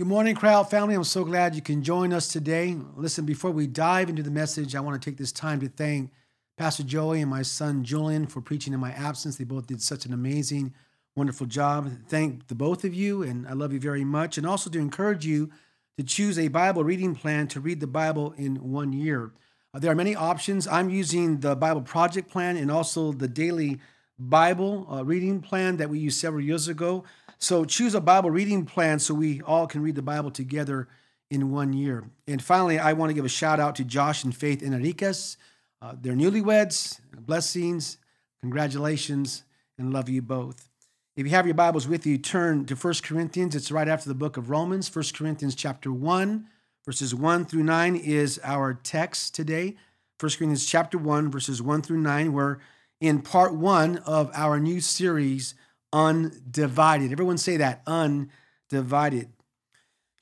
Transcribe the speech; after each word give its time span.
Good 0.00 0.08
morning, 0.08 0.34
Cryy 0.34 0.52
Out 0.52 0.70
family. 0.70 0.94
I'm 0.94 1.04
so 1.04 1.24
glad 1.24 1.54
you 1.54 1.60
can 1.60 1.82
join 1.82 2.14
us 2.14 2.26
today. 2.26 2.74
Listen, 2.96 3.26
before 3.26 3.50
we 3.50 3.66
dive 3.66 4.08
into 4.08 4.22
the 4.22 4.30
message, 4.30 4.74
I 4.74 4.80
want 4.80 5.00
to 5.00 5.10
take 5.10 5.18
this 5.18 5.30
time 5.30 5.60
to 5.60 5.68
thank 5.68 6.10
Pastor 6.56 6.84
Joey 6.84 7.20
and 7.20 7.30
my 7.30 7.42
son 7.42 7.84
Julian 7.84 8.26
for 8.26 8.40
preaching 8.40 8.72
in 8.72 8.80
my 8.80 8.92
absence. 8.92 9.36
They 9.36 9.44
both 9.44 9.66
did 9.66 9.82
such 9.82 10.06
an 10.06 10.14
amazing, 10.14 10.72
wonderful 11.16 11.46
job. 11.46 11.90
Thank 12.08 12.46
the 12.46 12.54
both 12.54 12.82
of 12.84 12.94
you, 12.94 13.22
and 13.22 13.46
I 13.46 13.52
love 13.52 13.74
you 13.74 13.78
very 13.78 14.02
much. 14.02 14.38
And 14.38 14.46
also 14.46 14.70
to 14.70 14.78
encourage 14.78 15.26
you 15.26 15.50
to 15.98 16.02
choose 16.02 16.38
a 16.38 16.48
Bible 16.48 16.82
reading 16.82 17.14
plan 17.14 17.46
to 17.48 17.60
read 17.60 17.80
the 17.80 17.86
Bible 17.86 18.32
in 18.38 18.72
one 18.72 18.94
year. 18.94 19.32
There 19.74 19.92
are 19.92 19.94
many 19.94 20.16
options. 20.16 20.66
I'm 20.66 20.88
using 20.88 21.40
the 21.40 21.54
Bible 21.54 21.82
Project 21.82 22.30
Plan 22.30 22.56
and 22.56 22.70
also 22.70 23.12
the 23.12 23.28
Daily 23.28 23.80
Bible 24.20 24.86
uh, 24.90 25.02
reading 25.02 25.40
plan 25.40 25.78
that 25.78 25.88
we 25.88 25.98
used 25.98 26.20
several 26.20 26.44
years 26.44 26.68
ago. 26.68 27.04
So 27.38 27.64
choose 27.64 27.94
a 27.94 28.00
Bible 28.00 28.30
reading 28.30 28.66
plan 28.66 28.98
so 28.98 29.14
we 29.14 29.40
all 29.40 29.66
can 29.66 29.82
read 29.82 29.94
the 29.94 30.02
Bible 30.02 30.30
together 30.30 30.88
in 31.30 31.50
one 31.50 31.72
year. 31.72 32.10
And 32.26 32.42
finally, 32.42 32.78
I 32.78 32.92
want 32.92 33.08
to 33.10 33.14
give 33.14 33.24
a 33.24 33.30
shout 33.30 33.58
out 33.58 33.76
to 33.76 33.84
Josh 33.84 34.22
and 34.24 34.36
Faith 34.36 34.62
Enriquez. 34.62 35.38
Uh, 35.80 35.94
they're 35.98 36.12
newlyweds. 36.12 37.00
Blessings, 37.18 37.96
congratulations, 38.40 39.44
and 39.78 39.92
love 39.92 40.10
you 40.10 40.20
both. 40.20 40.68
If 41.16 41.24
you 41.24 41.30
have 41.30 41.46
your 41.46 41.54
Bibles 41.54 41.88
with 41.88 42.06
you, 42.06 42.18
turn 42.18 42.66
to 42.66 42.74
1 42.74 42.94
Corinthians. 43.02 43.54
It's 43.54 43.72
right 43.72 43.88
after 43.88 44.08
the 44.08 44.14
book 44.14 44.36
of 44.36 44.50
Romans. 44.50 44.94
1 44.94 45.04
Corinthians 45.14 45.54
chapter 45.54 45.90
1, 45.92 46.46
verses 46.84 47.14
1 47.14 47.46
through 47.46 47.62
9 47.62 47.96
is 47.96 48.38
our 48.44 48.74
text 48.74 49.34
today. 49.34 49.76
1 50.18 50.30
Corinthians 50.32 50.66
chapter 50.66 50.98
1, 50.98 51.30
verses 51.30 51.62
1 51.62 51.82
through 51.82 51.98
9. 51.98 52.32
We're 52.34 52.58
in 53.00 53.22
part 53.22 53.54
one 53.54 53.98
of 53.98 54.30
our 54.34 54.60
new 54.60 54.80
series 54.80 55.54
undivided. 55.92 57.12
Everyone 57.12 57.38
say 57.38 57.56
that 57.56 57.82
undivided. 57.86 59.30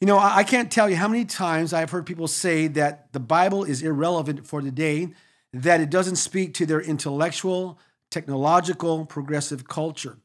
You 0.00 0.06
know, 0.06 0.19
I 0.19 0.45
can't 0.45 0.70
tell 0.70 0.88
you 0.88 0.95
how 0.95 1.09
many 1.09 1.24
times 1.24 1.72
I've 1.72 1.91
heard 1.91 2.06
people 2.06 2.28
say 2.28 2.69
that 2.69 3.12
the 3.12 3.20
Bible 3.20 3.64
is 3.64 3.83
irrelevant 3.83 4.47
for 4.47 4.61
today, 4.61 5.08
that 5.52 5.80
it 5.80 5.91
doesn't 5.91 6.17
speak 6.17 6.55
to 6.55 6.67
their 6.67 6.80
intellectual, 6.80 7.80
technological, 8.11 9.05
progressive 9.06 9.67
culture. 9.67 10.19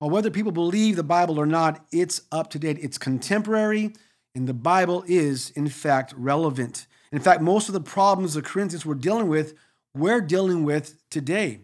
Well, 0.00 0.08
whether 0.08 0.30
people 0.30 0.52
believe 0.52 0.96
the 0.96 1.02
Bible 1.02 1.38
or 1.38 1.44
not, 1.44 1.84
it's 1.92 2.22
up 2.32 2.48
to 2.50 2.58
date, 2.58 2.78
it's 2.80 2.96
contemporary, 2.96 3.92
and 4.34 4.46
the 4.46 4.54
Bible 4.54 5.04
is, 5.06 5.50
in 5.50 5.68
fact, 5.68 6.14
relevant. 6.16 6.86
In 7.12 7.20
fact, 7.20 7.42
most 7.42 7.68
of 7.68 7.74
the 7.74 7.80
problems 7.80 8.32
the 8.32 8.40
Corinthians 8.40 8.86
were 8.86 8.94
dealing 8.94 9.28
with, 9.28 9.52
we're 9.94 10.22
dealing 10.22 10.64
with 10.64 10.96
today. 11.10 11.60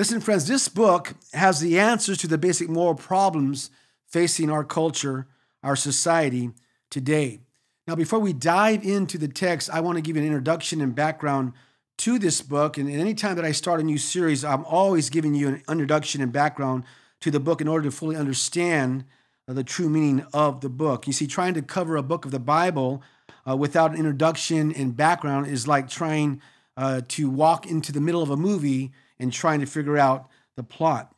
Listen, 0.00 0.22
friends, 0.22 0.46
this 0.46 0.66
book 0.66 1.12
has 1.34 1.60
the 1.60 1.78
answers 1.78 2.16
to 2.16 2.26
the 2.26 2.38
basic 2.38 2.70
moral 2.70 2.94
problems 2.94 3.70
facing 4.08 4.50
our 4.50 4.64
culture, 4.64 5.26
our 5.62 5.76
society 5.76 6.52
today. 6.88 7.40
Now, 7.86 7.96
before 7.96 8.18
we 8.18 8.32
dive 8.32 8.82
into 8.82 9.18
the 9.18 9.28
text, 9.28 9.68
I 9.68 9.80
want 9.80 9.96
to 9.96 10.02
give 10.02 10.16
an 10.16 10.24
introduction 10.24 10.80
and 10.80 10.94
background 10.94 11.52
to 11.98 12.18
this 12.18 12.40
book. 12.40 12.78
And 12.78 12.90
anytime 12.90 13.36
that 13.36 13.44
I 13.44 13.52
start 13.52 13.78
a 13.78 13.82
new 13.82 13.98
series, 13.98 14.42
I'm 14.42 14.64
always 14.64 15.10
giving 15.10 15.34
you 15.34 15.48
an 15.48 15.62
introduction 15.68 16.22
and 16.22 16.32
background 16.32 16.84
to 17.20 17.30
the 17.30 17.38
book 17.38 17.60
in 17.60 17.68
order 17.68 17.84
to 17.84 17.94
fully 17.94 18.16
understand 18.16 19.04
the 19.46 19.64
true 19.64 19.90
meaning 19.90 20.24
of 20.32 20.62
the 20.62 20.70
book. 20.70 21.06
You 21.06 21.12
see, 21.12 21.26
trying 21.26 21.52
to 21.52 21.60
cover 21.60 21.96
a 21.96 22.02
book 22.02 22.24
of 22.24 22.30
the 22.30 22.40
Bible 22.40 23.02
uh, 23.46 23.54
without 23.54 23.90
an 23.90 23.98
introduction 23.98 24.72
and 24.72 24.96
background 24.96 25.48
is 25.48 25.68
like 25.68 25.90
trying 25.90 26.40
uh, 26.74 27.02
to 27.08 27.28
walk 27.28 27.66
into 27.66 27.92
the 27.92 28.00
middle 28.00 28.22
of 28.22 28.30
a 28.30 28.36
movie 28.38 28.92
and 29.20 29.32
trying 29.32 29.60
to 29.60 29.66
figure 29.66 29.96
out 29.96 30.28
the 30.56 30.62
plot. 30.62 31.14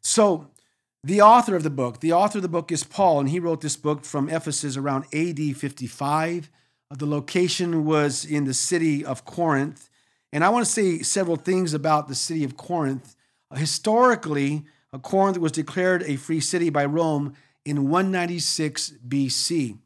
So, 0.00 0.50
the 1.02 1.20
author 1.20 1.54
of 1.54 1.62
the 1.62 1.70
book, 1.70 2.00
the 2.00 2.12
author 2.12 2.38
of 2.38 2.42
the 2.42 2.48
book 2.48 2.72
is 2.72 2.82
Paul, 2.82 3.20
and 3.20 3.28
he 3.28 3.38
wrote 3.38 3.60
this 3.60 3.76
book 3.76 4.04
from 4.04 4.28
Ephesus 4.28 4.76
around 4.76 5.04
AD 5.12 5.38
55. 5.56 6.50
Uh, 6.90 6.96
the 6.96 7.06
location 7.06 7.84
was 7.84 8.24
in 8.24 8.44
the 8.44 8.54
city 8.54 9.04
of 9.04 9.24
Corinth. 9.24 9.90
And 10.32 10.42
I 10.42 10.48
want 10.48 10.64
to 10.64 10.72
say 10.72 11.00
several 11.00 11.36
things 11.36 11.74
about 11.74 12.08
the 12.08 12.14
city 12.14 12.42
of 12.42 12.56
Corinth. 12.56 13.16
Historically, 13.54 14.64
Corinth 15.02 15.38
was 15.38 15.52
declared 15.52 16.02
a 16.04 16.16
free 16.16 16.40
city 16.40 16.70
by 16.70 16.84
Rome 16.84 17.34
in 17.64 17.88
196 17.90 18.94
BC. 19.06 19.78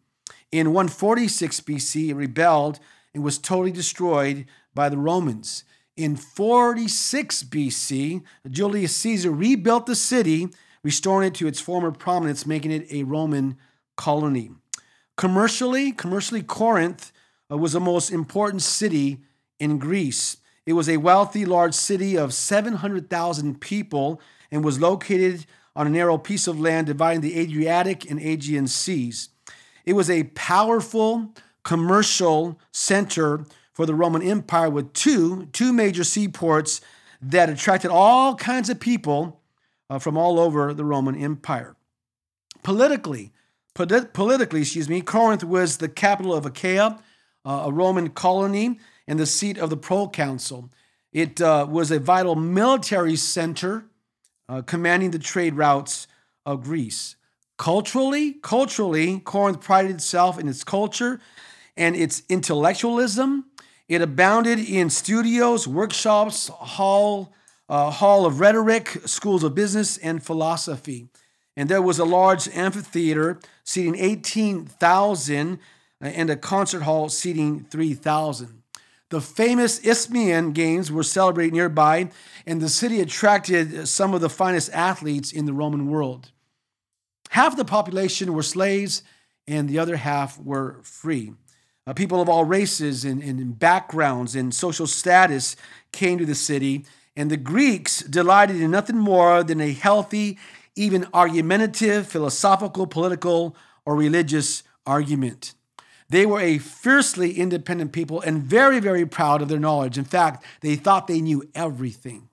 In 0.50 0.72
146 0.72 1.60
BC, 1.60 2.08
it 2.08 2.14
rebelled 2.14 2.80
and 3.12 3.22
was 3.22 3.38
totally 3.38 3.72
destroyed 3.72 4.46
by 4.74 4.88
the 4.88 4.96
Romans. 4.96 5.64
In 5.98 6.14
46 6.14 7.42
BC, 7.42 8.22
Julius 8.48 8.94
Caesar 8.98 9.32
rebuilt 9.32 9.86
the 9.86 9.96
city, 9.96 10.46
restoring 10.84 11.26
it 11.26 11.34
to 11.34 11.48
its 11.48 11.58
former 11.58 11.90
prominence, 11.90 12.46
making 12.46 12.70
it 12.70 12.86
a 12.92 13.02
Roman 13.02 13.58
colony. 13.96 14.52
Commercially, 15.16 15.90
commercially, 15.90 16.40
Corinth 16.40 17.10
uh, 17.50 17.56
was 17.56 17.72
the 17.72 17.80
most 17.80 18.12
important 18.12 18.62
city 18.62 19.24
in 19.58 19.78
Greece. 19.78 20.36
It 20.66 20.74
was 20.74 20.88
a 20.88 20.98
wealthy, 20.98 21.44
large 21.44 21.74
city 21.74 22.16
of 22.16 22.32
700,000 22.32 23.60
people 23.60 24.20
and 24.52 24.64
was 24.64 24.80
located 24.80 25.46
on 25.74 25.88
a 25.88 25.90
narrow 25.90 26.16
piece 26.16 26.46
of 26.46 26.60
land 26.60 26.86
dividing 26.86 27.22
the 27.22 27.36
Adriatic 27.36 28.08
and 28.08 28.20
Aegean 28.20 28.68
seas. 28.68 29.30
It 29.84 29.94
was 29.94 30.08
a 30.08 30.30
powerful 30.34 31.34
commercial 31.64 32.56
center 32.70 33.44
for 33.78 33.86
the 33.86 33.94
Roman 33.94 34.22
Empire 34.22 34.68
with 34.68 34.92
two, 34.92 35.46
two 35.52 35.72
major 35.72 36.02
seaports 36.02 36.80
that 37.22 37.48
attracted 37.48 37.92
all 37.92 38.34
kinds 38.34 38.68
of 38.68 38.80
people 38.80 39.40
uh, 39.88 40.00
from 40.00 40.18
all 40.18 40.40
over 40.40 40.74
the 40.74 40.84
Roman 40.84 41.14
Empire. 41.14 41.76
Politically, 42.64 43.30
polit- 43.74 44.12
politically, 44.12 44.62
excuse 44.62 44.88
me, 44.88 45.00
Corinth 45.00 45.44
was 45.44 45.76
the 45.76 45.88
capital 45.88 46.34
of 46.34 46.44
Achaia, 46.44 46.98
uh, 47.44 47.62
a 47.66 47.72
Roman 47.72 48.08
colony, 48.08 48.80
and 49.06 49.16
the 49.16 49.26
seat 49.26 49.56
of 49.56 49.70
the 49.70 49.76
proconsul. 49.76 50.70
It 51.12 51.40
uh, 51.40 51.64
was 51.70 51.92
a 51.92 52.00
vital 52.00 52.34
military 52.34 53.14
center 53.14 53.84
uh, 54.48 54.62
commanding 54.62 55.12
the 55.12 55.20
trade 55.20 55.54
routes 55.54 56.08
of 56.44 56.64
Greece. 56.64 57.14
Culturally, 57.58 58.32
culturally, 58.42 59.20
Corinth 59.20 59.60
prided 59.60 59.92
itself 59.92 60.36
in 60.36 60.48
its 60.48 60.64
culture 60.64 61.20
and 61.76 61.94
its 61.94 62.24
intellectualism 62.28 63.44
it 63.88 64.02
abounded 64.02 64.58
in 64.58 64.90
studios, 64.90 65.66
workshops, 65.66 66.48
hall, 66.48 67.32
uh, 67.68 67.90
hall 67.90 68.26
of 68.26 68.40
rhetoric, 68.40 68.88
schools 69.06 69.42
of 69.42 69.54
business, 69.54 69.96
and 69.98 70.22
philosophy. 70.22 71.08
And 71.56 71.68
there 71.68 71.82
was 71.82 71.98
a 71.98 72.04
large 72.04 72.48
amphitheater 72.54 73.40
seating 73.64 73.96
18,000 73.96 75.58
uh, 76.00 76.04
and 76.04 76.30
a 76.30 76.36
concert 76.36 76.82
hall 76.82 77.08
seating 77.08 77.66
3,000. 77.70 78.62
The 79.10 79.20
famous 79.22 79.78
Isthmian 79.80 80.52
Games 80.52 80.92
were 80.92 81.02
celebrated 81.02 81.54
nearby, 81.54 82.10
and 82.46 82.60
the 82.60 82.68
city 82.68 83.00
attracted 83.00 83.88
some 83.88 84.12
of 84.12 84.20
the 84.20 84.28
finest 84.28 84.70
athletes 84.74 85.32
in 85.32 85.46
the 85.46 85.54
Roman 85.54 85.90
world. 85.90 86.30
Half 87.30 87.56
the 87.56 87.64
population 87.64 88.34
were 88.34 88.42
slaves, 88.42 89.02
and 89.46 89.66
the 89.66 89.78
other 89.78 89.96
half 89.96 90.38
were 90.38 90.76
free. 90.82 91.32
Uh, 91.88 91.94
people 91.94 92.20
of 92.20 92.28
all 92.28 92.44
races 92.44 93.02
and, 93.02 93.22
and 93.22 93.58
backgrounds 93.58 94.36
and 94.36 94.54
social 94.54 94.86
status 94.86 95.56
came 95.90 96.18
to 96.18 96.26
the 96.26 96.34
city, 96.34 96.84
and 97.16 97.30
the 97.30 97.36
Greeks 97.38 98.00
delighted 98.02 98.60
in 98.60 98.70
nothing 98.70 98.98
more 98.98 99.42
than 99.42 99.58
a 99.58 99.72
healthy, 99.72 100.38
even 100.76 101.06
argumentative, 101.14 102.06
philosophical, 102.06 102.86
political, 102.86 103.56
or 103.86 103.96
religious 103.96 104.64
argument. 104.84 105.54
They 106.10 106.26
were 106.26 106.40
a 106.40 106.58
fiercely 106.58 107.32
independent 107.32 107.92
people 107.92 108.20
and 108.20 108.42
very, 108.42 108.80
very 108.80 109.06
proud 109.06 109.40
of 109.40 109.48
their 109.48 109.58
knowledge. 109.58 109.96
In 109.96 110.04
fact, 110.04 110.44
they 110.60 110.76
thought 110.76 111.06
they 111.06 111.22
knew 111.22 111.48
everything. 111.54 112.28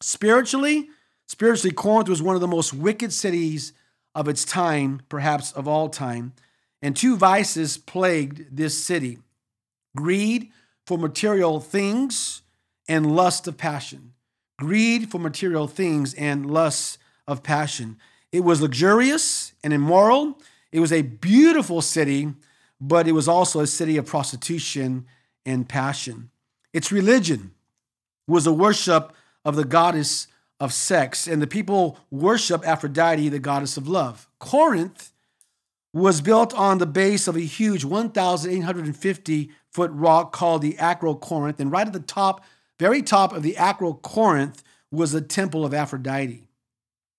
Spiritually, 0.00 0.88
spiritually, 1.28 1.72
Corinth 1.72 2.08
was 2.08 2.20
one 2.20 2.34
of 2.34 2.40
the 2.40 2.48
most 2.48 2.74
wicked 2.74 3.12
cities 3.12 3.74
of 4.12 4.26
its 4.26 4.44
time, 4.44 5.02
perhaps 5.08 5.52
of 5.52 5.68
all 5.68 5.88
time. 5.88 6.32
And 6.82 6.96
two 6.96 7.16
vices 7.16 7.78
plagued 7.78 8.56
this 8.56 8.76
city 8.76 9.18
greed 9.96 10.50
for 10.86 10.98
material 10.98 11.60
things 11.60 12.42
and 12.88 13.14
lust 13.14 13.46
of 13.46 13.56
passion. 13.56 14.12
Greed 14.58 15.10
for 15.10 15.18
material 15.18 15.68
things 15.68 16.12
and 16.14 16.50
lust 16.50 16.98
of 17.26 17.42
passion. 17.42 17.98
It 18.32 18.40
was 18.40 18.60
luxurious 18.60 19.52
and 19.62 19.72
immoral. 19.72 20.38
It 20.72 20.80
was 20.80 20.92
a 20.92 21.02
beautiful 21.02 21.82
city, 21.82 22.32
but 22.80 23.06
it 23.06 23.12
was 23.12 23.28
also 23.28 23.60
a 23.60 23.66
city 23.66 23.96
of 23.96 24.06
prostitution 24.06 25.06
and 25.46 25.68
passion. 25.68 26.30
Its 26.72 26.90
religion 26.90 27.52
was 28.26 28.46
a 28.46 28.52
worship 28.52 29.12
of 29.44 29.56
the 29.56 29.64
goddess 29.64 30.28
of 30.58 30.72
sex, 30.72 31.26
and 31.26 31.42
the 31.42 31.46
people 31.46 31.98
worship 32.10 32.66
Aphrodite, 32.66 33.28
the 33.28 33.38
goddess 33.38 33.76
of 33.76 33.88
love. 33.88 34.28
Corinth 34.38 35.11
was 35.92 36.20
built 36.20 36.54
on 36.54 36.78
the 36.78 36.86
base 36.86 37.28
of 37.28 37.36
a 37.36 37.40
huge 37.40 37.84
1,850 37.84 39.50
foot 39.70 39.90
rock 39.92 40.32
called 40.32 40.62
the 40.62 40.74
Acrocorinth. 40.74 41.60
And 41.60 41.70
right 41.70 41.86
at 41.86 41.92
the 41.92 42.00
top, 42.00 42.44
very 42.78 43.02
top 43.02 43.32
of 43.32 43.42
the 43.42 43.54
Acrocorinth, 43.54 44.62
was 44.90 45.12
the 45.12 45.20
temple 45.22 45.64
of 45.64 45.72
Aphrodite. 45.72 46.46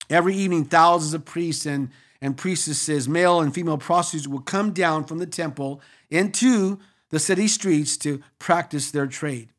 Every 0.09 0.35
evening, 0.35 0.65
thousands 0.65 1.13
of 1.13 1.25
priests 1.25 1.65
and, 1.65 1.89
and 2.21 2.37
priestesses, 2.37 3.09
male 3.09 3.41
and 3.41 3.53
female 3.53 3.79
prostitutes, 3.79 4.27
would 4.27 4.45
come 4.45 4.73
down 4.73 5.05
from 5.05 5.17
the 5.17 5.25
temple 5.25 5.81
into 6.09 6.79
the 7.09 7.19
city 7.19 7.47
streets 7.47 7.97
to 7.97 8.21
practice 8.37 8.91
their 8.91 9.07
trade. 9.07 9.49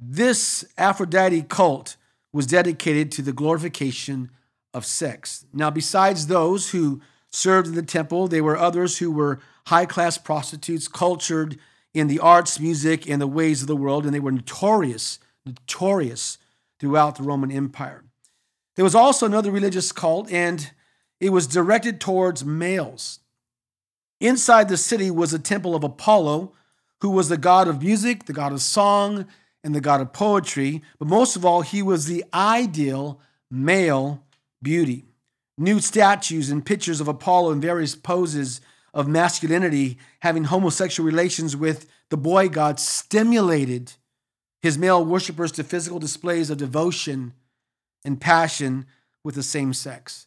This 0.00 0.64
Aphrodite 0.76 1.42
cult 1.42 1.96
was 2.32 2.46
dedicated 2.46 3.12
to 3.12 3.22
the 3.22 3.32
glorification 3.32 4.30
of 4.74 4.84
sex. 4.84 5.44
Now, 5.52 5.70
besides 5.70 6.26
those 6.26 6.70
who 6.70 7.00
served 7.36 7.68
in 7.68 7.74
the 7.74 7.82
temple, 7.82 8.28
there 8.28 8.42
were 8.42 8.56
others 8.56 8.98
who 8.98 9.10
were 9.10 9.40
high 9.66 9.86
class 9.86 10.16
prostitutes, 10.16 10.88
cultured 10.88 11.58
in 11.92 12.08
the 12.08 12.18
arts, 12.18 12.58
music, 12.58 13.08
and 13.08 13.20
the 13.20 13.26
ways 13.26 13.60
of 13.60 13.68
the 13.68 13.76
world, 13.76 14.04
and 14.04 14.14
they 14.14 14.20
were 14.20 14.32
notorious, 14.32 15.18
notorious 15.44 16.38
throughout 16.78 17.16
the 17.16 17.22
Roman 17.22 17.50
Empire. 17.50 18.04
There 18.74 18.84
was 18.84 18.94
also 18.94 19.26
another 19.26 19.50
religious 19.50 19.92
cult, 19.92 20.30
and 20.30 20.70
it 21.20 21.30
was 21.30 21.46
directed 21.46 22.00
towards 22.00 22.44
males. 22.44 23.20
Inside 24.20 24.68
the 24.68 24.76
city 24.76 25.10
was 25.10 25.32
a 25.32 25.38
temple 25.38 25.74
of 25.74 25.84
Apollo, 25.84 26.52
who 27.00 27.10
was 27.10 27.28
the 27.28 27.38
god 27.38 27.68
of 27.68 27.82
music, 27.82 28.24
the 28.24 28.32
god 28.32 28.52
of 28.52 28.62
song, 28.62 29.26
and 29.62 29.74
the 29.74 29.80
god 29.80 30.00
of 30.00 30.12
poetry. 30.12 30.82
But 30.98 31.08
most 31.08 31.36
of 31.36 31.44
all, 31.44 31.62
he 31.62 31.82
was 31.82 32.06
the 32.06 32.24
ideal 32.32 33.20
male 33.50 34.22
beauty. 34.62 35.05
Nude 35.58 35.84
statues 35.84 36.50
and 36.50 36.64
pictures 36.64 37.00
of 37.00 37.08
Apollo 37.08 37.52
in 37.52 37.60
various 37.60 37.94
poses 37.94 38.60
of 38.92 39.08
masculinity, 39.08 39.98
having 40.20 40.44
homosexual 40.44 41.06
relations 41.06 41.56
with 41.56 41.86
the 42.10 42.16
boy 42.16 42.48
god, 42.48 42.78
stimulated 42.78 43.92
his 44.60 44.78
male 44.78 45.04
worshippers 45.04 45.52
to 45.52 45.64
physical 45.64 45.98
displays 45.98 46.50
of 46.50 46.58
devotion 46.58 47.32
and 48.04 48.20
passion 48.20 48.86
with 49.24 49.34
the 49.34 49.42
same 49.42 49.72
sex. 49.72 50.26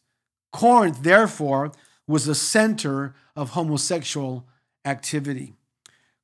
Corinth, 0.51 1.03
therefore, 1.03 1.71
was 2.07 2.25
the 2.25 2.35
center 2.35 3.15
of 3.35 3.51
homosexual 3.51 4.47
activity. 4.83 5.53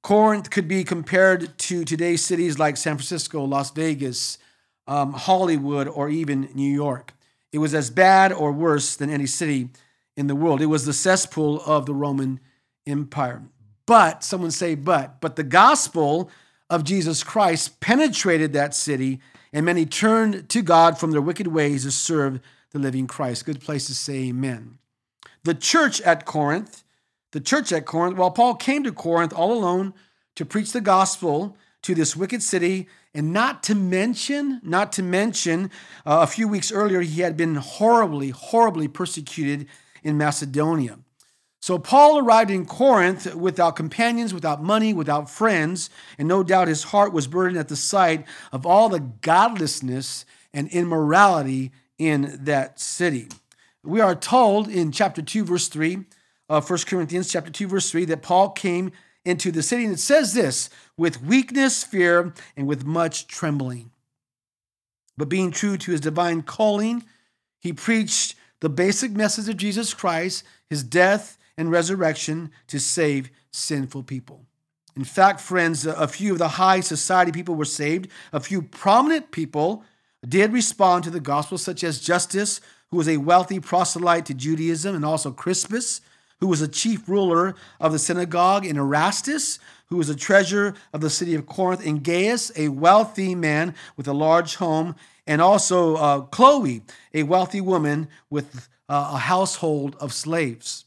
Corinth 0.02 0.50
could 0.50 0.68
be 0.68 0.84
compared 0.84 1.58
to 1.58 1.84
today's 1.84 2.24
cities 2.24 2.60
like 2.60 2.78
San 2.78 2.96
Francisco, 2.96 3.44
Las 3.44 3.72
Vegas, 3.72 4.38
um, 4.88 5.14
Hollywood, 5.14 5.88
or 5.88 6.10
even 6.10 6.50
New 6.54 6.72
York. 6.72 7.14
It 7.56 7.60
was 7.60 7.74
as 7.74 7.90
bad 7.90 8.34
or 8.34 8.52
worse 8.52 8.98
than 8.98 9.10
any 9.10 9.26
city 9.26 9.70
in 10.18 10.28
the 10.28 10.36
world. 10.36 10.62
It 10.62 10.66
was 10.66 10.86
the 10.86 10.92
cesspool 10.92 11.62
of 11.66 11.86
the 11.86 11.94
Roman 11.94 12.42
Empire. 12.86 13.44
But, 13.86 14.26
someone 14.26 14.52
say, 14.52 14.76
but, 14.76 15.22
but 15.22 15.38
the 15.38 15.44
gospel 15.44 16.30
of 16.70 16.84
Jesus 16.84 17.24
Christ 17.24 17.80
penetrated 17.80 18.52
that 18.52 18.76
city, 18.76 19.22
and 19.54 19.66
many 19.66 19.86
turned 19.86 20.50
to 20.50 20.62
God 20.62 20.98
from 20.98 21.12
their 21.12 21.22
wicked 21.22 21.48
ways 21.48 21.84
to 21.84 21.92
serve 21.92 22.42
the 22.72 22.80
living 22.80 23.08
Christ. 23.08 23.46
Good 23.46 23.62
place 23.62 23.88
to 23.88 23.96
say 23.96 24.16
amen. 24.28 24.78
The 25.46 25.54
church 25.54 26.02
at 26.02 26.26
Corinth, 26.26 26.84
the 27.32 27.40
church 27.40 27.72
at 27.72 27.86
Corinth, 27.86 28.18
while 28.18 28.32
Paul 28.32 28.56
came 28.56 28.84
to 28.84 28.92
Corinth 28.92 29.32
all 29.32 29.54
alone 29.54 29.94
to 30.36 30.44
preach 30.44 30.74
the 30.74 30.82
gospel 30.82 31.56
to 31.84 31.96
this 31.96 32.18
wicked 32.18 32.44
city, 32.44 32.90
and 33.16 33.32
not 33.32 33.64
to 33.64 33.76
mention, 33.76 34.60
not 34.62 34.92
to 34.94 35.02
mention, 35.02 35.72
uh, 36.06 36.20
a 36.22 36.28
few 36.28 36.50
weeks 36.50 36.72
earlier, 36.72 37.00
he 37.00 37.22
had 37.22 37.38
been 37.38 37.56
horribly, 37.56 38.30
horribly 38.30 38.90
persecuted 38.90 39.68
in 40.04 40.18
Macedonia. 40.18 41.00
So 41.62 41.80
Paul 41.80 42.20
arrived 42.20 42.52
in 42.52 42.66
Corinth 42.66 43.34
without 43.34 43.78
companions, 43.78 44.34
without 44.34 44.62
money, 44.62 44.94
without 44.94 45.30
friends, 45.30 45.90
and 46.20 46.28
no 46.28 46.44
doubt 46.44 46.68
his 46.68 46.84
heart 46.84 47.14
was 47.14 47.26
burdened 47.26 47.58
at 47.58 47.70
the 47.70 47.76
sight 47.78 48.26
of 48.52 48.66
all 48.66 48.90
the 48.90 49.00
godlessness 49.00 50.26
and 50.54 50.68
immorality 50.68 51.72
in 51.98 52.38
that 52.44 52.80
city. 52.80 53.30
We 53.82 54.02
are 54.02 54.14
told 54.14 54.68
in 54.68 54.92
chapter 54.92 55.22
2, 55.22 55.46
verse 55.46 55.70
3 55.70 56.04
of 56.50 56.70
1 56.70 56.80
Corinthians, 56.86 57.32
chapter 57.32 57.50
2, 57.50 57.68
verse 57.68 57.90
3, 57.90 58.06
that 58.06 58.22
Paul 58.22 58.50
came 58.50 58.92
into 59.24 59.52
the 59.52 59.64
city, 59.64 59.86
and 59.86 59.94
it 59.94 60.00
says 60.00 60.34
this 60.34 60.70
with 60.98 61.22
weakness, 61.22 61.84
fear, 61.84 62.34
and 62.56 62.68
with 62.68 62.86
much 62.86 63.28
trembling. 63.28 63.92
But 65.18 65.30
being 65.30 65.52
true 65.52 65.78
to 65.78 65.92
his 65.92 66.02
divine 66.02 66.42
calling, 66.42 67.04
he 67.60 67.74
preached 67.74 68.36
the 68.60 68.70
basic 68.70 69.12
message 69.12 69.50
of 69.50 69.58
Jesus 69.58 69.94
Christ, 69.94 70.44
his 70.70 70.84
death 70.84 71.38
and 71.58 71.72
resurrection 71.72 72.52
to 72.68 72.80
save 72.80 73.30
sinful 73.52 74.04
people. 74.04 74.46
In 74.96 75.04
fact, 75.04 75.42
friends, 75.42 75.86
a 75.86 76.08
few 76.08 76.34
of 76.34 76.40
the 76.40 76.48
high 76.50 76.80
society 76.80 77.32
people 77.32 77.56
were 77.56 77.66
saved. 77.66 78.10
A 78.32 78.40
few 78.40 78.62
prominent 78.62 79.32
people 79.32 79.84
did 80.28 80.54
respond 80.54 81.04
to 81.04 81.10
the 81.10 81.20
gospel, 81.20 81.58
such 81.58 81.84
as 81.84 82.00
Justus, 82.00 82.62
who 82.90 82.98
was 82.98 83.10
a 83.10 83.18
wealthy 83.18 83.60
proselyte 83.60 84.26
to 84.28 84.34
Judaism, 84.34 84.96
and 84.96 85.04
also 85.04 85.32
Crispus, 85.32 86.00
who 86.40 86.48
was 86.48 86.62
a 86.62 86.68
chief 86.68 87.08
ruler 87.08 87.56
of 87.80 87.92
the 87.92 88.00
synagogue, 88.00 88.66
and 88.66 88.78
Erastus, 88.78 89.60
who 89.88 89.98
was 89.98 90.10
a 90.10 90.16
treasurer 90.16 90.74
of 90.94 91.02
the 91.02 91.10
city 91.10 91.36
of 91.36 91.46
Corinth, 91.46 91.86
and 91.86 92.04
Gaius, 92.04 92.52
a 92.56 92.70
wealthy 92.70 93.36
man 93.36 93.76
with 93.98 94.08
a 94.08 94.14
large 94.14 94.56
home, 94.56 94.96
and 95.28 95.42
also 95.42 95.96
uh, 95.96 96.22
Chloe, 96.22 96.82
a 97.14 97.24
wealthy 97.24 97.62
woman 97.62 98.08
with 98.30 98.70
uh, 98.90 99.12
a 99.14 99.18
household 99.18 99.96
of 100.00 100.14
slaves. 100.14 100.86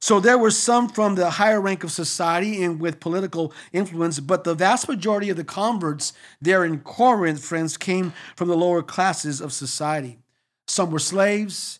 So 0.00 0.18
there 0.18 0.36
were 0.36 0.50
some 0.50 0.88
from 0.88 1.14
the 1.14 1.30
higher 1.30 1.60
rank 1.60 1.84
of 1.84 1.92
society 1.92 2.64
and 2.64 2.80
with 2.80 2.98
political 2.98 3.52
influence, 3.72 4.18
but 4.18 4.42
the 4.42 4.54
vast 4.54 4.88
majority 4.88 5.30
of 5.30 5.36
the 5.36 5.44
converts 5.44 6.12
there 6.40 6.64
in 6.64 6.80
Corinth, 6.80 7.44
friends, 7.44 7.76
came 7.76 8.12
from 8.34 8.48
the 8.48 8.56
lower 8.56 8.82
classes 8.82 9.40
of 9.40 9.52
society. 9.52 10.18
Some 10.66 10.90
were 10.90 10.98
slaves, 10.98 11.78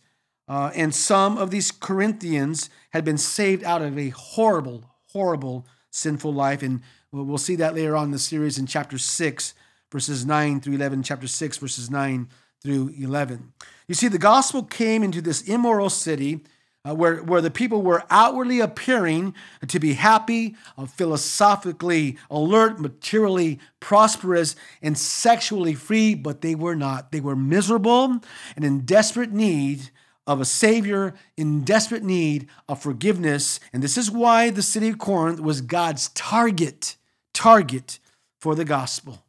uh, 0.52 0.70
and 0.74 0.94
some 0.94 1.38
of 1.38 1.50
these 1.50 1.70
Corinthians 1.70 2.68
had 2.90 3.06
been 3.06 3.16
saved 3.16 3.64
out 3.64 3.80
of 3.80 3.98
a 3.98 4.10
horrible, 4.10 4.84
horrible 5.06 5.64
sinful 5.90 6.34
life. 6.34 6.62
And 6.62 6.82
we'll 7.10 7.38
see 7.38 7.56
that 7.56 7.74
later 7.74 7.96
on 7.96 8.04
in 8.04 8.10
the 8.10 8.18
series 8.18 8.58
in 8.58 8.66
chapter 8.66 8.98
6, 8.98 9.54
verses 9.90 10.26
9 10.26 10.60
through 10.60 10.74
11, 10.74 11.04
chapter 11.04 11.26
6, 11.26 11.56
verses 11.56 11.90
9 11.90 12.28
through 12.62 12.92
11. 12.98 13.50
You 13.88 13.94
see, 13.94 14.08
the 14.08 14.18
gospel 14.18 14.62
came 14.62 15.02
into 15.02 15.22
this 15.22 15.40
immoral 15.40 15.88
city 15.88 16.42
uh, 16.86 16.94
where, 16.94 17.22
where 17.22 17.40
the 17.40 17.50
people 17.50 17.80
were 17.80 18.04
outwardly 18.10 18.60
appearing 18.60 19.34
to 19.66 19.80
be 19.80 19.94
happy, 19.94 20.54
uh, 20.76 20.84
philosophically 20.84 22.18
alert, 22.30 22.78
materially 22.78 23.58
prosperous, 23.80 24.54
and 24.82 24.98
sexually 24.98 25.72
free, 25.72 26.14
but 26.14 26.42
they 26.42 26.54
were 26.54 26.76
not. 26.76 27.10
They 27.10 27.20
were 27.20 27.36
miserable 27.36 28.20
and 28.54 28.66
in 28.66 28.80
desperate 28.80 29.32
need 29.32 29.90
of 30.26 30.40
a 30.40 30.44
Savior, 30.44 31.14
in 31.36 31.64
desperate 31.64 32.02
need 32.04 32.48
of 32.68 32.80
forgiveness. 32.80 33.58
And 33.72 33.82
this 33.82 33.98
is 33.98 34.10
why 34.10 34.50
the 34.50 34.62
city 34.62 34.88
of 34.88 34.98
Corinth 34.98 35.40
was 35.40 35.60
God's 35.60 36.08
target, 36.10 36.96
target 37.34 37.98
for 38.40 38.54
the 38.54 38.64
gospel. 38.64 39.24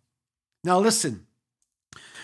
Now, 0.63 0.79
listen, 0.79 1.25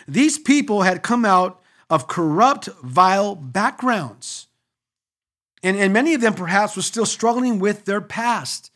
these 0.08 0.38
people 0.38 0.84
had 0.84 1.04
come 1.04 1.26
out 1.26 1.62
of 1.90 2.08
corrupt, 2.08 2.70
vile 2.84 3.36
backgrounds. 3.36 4.48
And, 5.64 5.78
and 5.78 5.92
many 5.92 6.14
of 6.14 6.22
them 6.22 6.34
perhaps 6.34 6.76
were 6.76 6.82
still 6.82 7.06
struggling 7.06 7.60
with 7.60 7.86
their 7.86 8.02
past, 8.02 8.72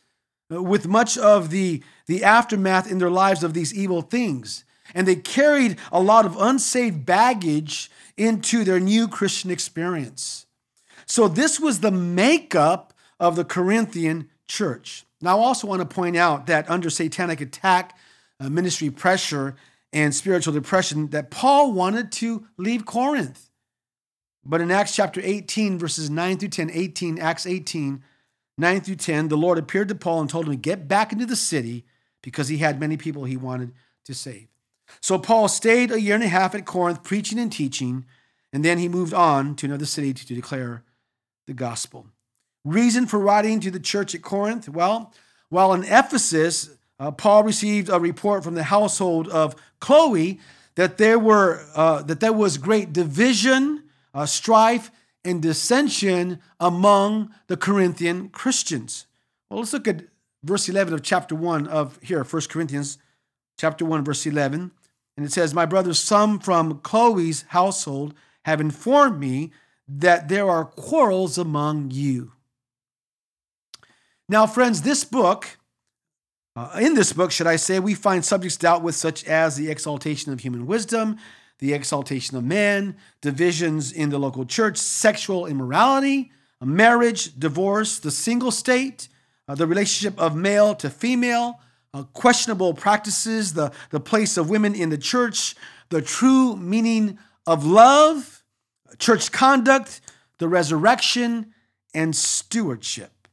uh, 0.52 0.62
with 0.62 0.86
much 0.86 1.16
of 1.16 1.50
the, 1.50 1.82
the 2.06 2.24
aftermath 2.24 2.90
in 2.90 2.98
their 2.98 3.10
lives 3.10 3.42
of 3.42 3.54
these 3.54 3.72
evil 3.72 4.02
things. 4.02 4.63
And 4.94 5.08
they 5.08 5.16
carried 5.16 5.78
a 5.90 6.00
lot 6.00 6.24
of 6.24 6.36
unsaved 6.40 7.04
baggage 7.04 7.90
into 8.16 8.64
their 8.64 8.80
new 8.80 9.08
Christian 9.08 9.50
experience. 9.50 10.46
So, 11.06 11.28
this 11.28 11.60
was 11.60 11.80
the 11.80 11.90
makeup 11.90 12.94
of 13.20 13.36
the 13.36 13.44
Corinthian 13.44 14.30
church. 14.46 15.04
Now, 15.20 15.38
I 15.38 15.42
also 15.42 15.66
want 15.66 15.80
to 15.80 15.94
point 15.94 16.16
out 16.16 16.46
that 16.46 16.68
under 16.70 16.90
satanic 16.90 17.40
attack, 17.40 17.98
uh, 18.40 18.48
ministry 18.48 18.90
pressure, 18.90 19.56
and 19.92 20.14
spiritual 20.14 20.52
depression, 20.52 21.08
that 21.08 21.30
Paul 21.30 21.72
wanted 21.72 22.10
to 22.12 22.46
leave 22.56 22.84
Corinth. 22.84 23.50
But 24.44 24.60
in 24.60 24.70
Acts 24.70 24.94
chapter 24.94 25.20
18, 25.22 25.78
verses 25.78 26.10
9 26.10 26.38
through 26.38 26.48
10, 26.50 26.70
18, 26.70 27.18
Acts 27.18 27.46
18, 27.46 28.02
9 28.58 28.80
through 28.80 28.96
10, 28.96 29.28
the 29.28 29.36
Lord 29.36 29.58
appeared 29.58 29.88
to 29.88 29.94
Paul 29.94 30.20
and 30.20 30.28
told 30.28 30.46
him 30.46 30.52
to 30.52 30.58
get 30.58 30.86
back 30.86 31.12
into 31.12 31.26
the 31.26 31.36
city 31.36 31.84
because 32.22 32.48
he 32.48 32.58
had 32.58 32.80
many 32.80 32.96
people 32.96 33.24
he 33.24 33.36
wanted 33.36 33.72
to 34.04 34.14
save. 34.14 34.48
So 35.00 35.18
Paul 35.18 35.48
stayed 35.48 35.90
a 35.90 36.00
year 36.00 36.14
and 36.14 36.24
a 36.24 36.28
half 36.28 36.54
at 36.54 36.66
Corinth 36.66 37.02
preaching 37.02 37.38
and 37.38 37.50
teaching, 37.50 38.04
and 38.52 38.64
then 38.64 38.78
he 38.78 38.88
moved 38.88 39.14
on 39.14 39.56
to 39.56 39.66
another 39.66 39.86
city 39.86 40.12
to 40.12 40.34
declare 40.34 40.82
the 41.46 41.54
gospel. 41.54 42.06
Reason 42.64 43.06
for 43.06 43.18
writing 43.18 43.60
to 43.60 43.70
the 43.70 43.80
church 43.80 44.14
at 44.14 44.22
Corinth? 44.22 44.68
Well, 44.68 45.12
while 45.50 45.72
in 45.74 45.84
Ephesus, 45.84 46.70
uh, 46.98 47.10
Paul 47.10 47.44
received 47.44 47.88
a 47.88 48.00
report 48.00 48.44
from 48.44 48.54
the 48.54 48.62
household 48.64 49.28
of 49.28 49.54
Chloe 49.80 50.40
that 50.76 50.98
there 50.98 51.18
were 51.18 51.66
uh, 51.74 52.02
that 52.02 52.20
there 52.20 52.32
was 52.32 52.58
great 52.58 52.92
division 52.92 53.84
uh, 54.14 54.26
strife 54.26 54.90
and 55.24 55.42
dissension 55.42 56.40
among 56.60 57.34
the 57.48 57.56
Corinthian 57.56 58.28
Christians. 58.28 59.06
Well, 59.48 59.60
let's 59.60 59.72
look 59.72 59.88
at 59.88 60.04
verse 60.42 60.68
11 60.68 60.94
of 60.94 61.02
chapter 61.02 61.34
1 61.34 61.66
of 61.66 61.98
here, 62.02 62.22
1 62.22 62.42
Corinthians 62.48 62.98
chapter 63.58 63.84
1, 63.84 64.04
verse 64.04 64.26
11. 64.26 64.70
And 65.16 65.26
it 65.26 65.32
says, 65.32 65.54
My 65.54 65.66
brothers, 65.66 65.98
some 65.98 66.38
from 66.38 66.80
Chloe's 66.80 67.42
household 67.48 68.14
have 68.44 68.60
informed 68.60 69.20
me 69.20 69.52
that 69.86 70.28
there 70.28 70.48
are 70.48 70.64
quarrels 70.64 71.38
among 71.38 71.90
you. 71.90 72.32
Now, 74.28 74.46
friends, 74.46 74.82
this 74.82 75.04
book, 75.04 75.58
uh, 76.56 76.78
in 76.80 76.94
this 76.94 77.12
book, 77.12 77.30
should 77.30 77.46
I 77.46 77.56
say, 77.56 77.78
we 77.78 77.94
find 77.94 78.24
subjects 78.24 78.56
dealt 78.56 78.82
with 78.82 78.94
such 78.94 79.24
as 79.24 79.56
the 79.56 79.70
exaltation 79.70 80.32
of 80.32 80.40
human 80.40 80.66
wisdom, 80.66 81.18
the 81.58 81.74
exaltation 81.74 82.36
of 82.36 82.44
man, 82.44 82.96
divisions 83.20 83.92
in 83.92 84.10
the 84.10 84.18
local 84.18 84.44
church, 84.44 84.78
sexual 84.78 85.46
immorality, 85.46 86.32
marriage, 86.62 87.38
divorce, 87.38 87.98
the 87.98 88.10
single 88.10 88.50
state, 88.50 89.08
uh, 89.46 89.54
the 89.54 89.66
relationship 89.66 90.18
of 90.18 90.34
male 90.34 90.74
to 90.74 90.88
female, 90.88 91.60
uh, 91.94 92.02
questionable 92.12 92.74
practices, 92.74 93.54
the, 93.54 93.72
the 93.90 94.00
place 94.00 94.36
of 94.36 94.50
women 94.50 94.74
in 94.74 94.90
the 94.90 94.98
church, 94.98 95.54
the 95.90 96.02
true 96.02 96.56
meaning 96.56 97.18
of 97.46 97.64
love, 97.64 98.42
church 98.98 99.30
conduct, 99.30 100.00
the 100.38 100.48
resurrection, 100.48 101.54
and 101.94 102.14
stewardship. 102.14 103.28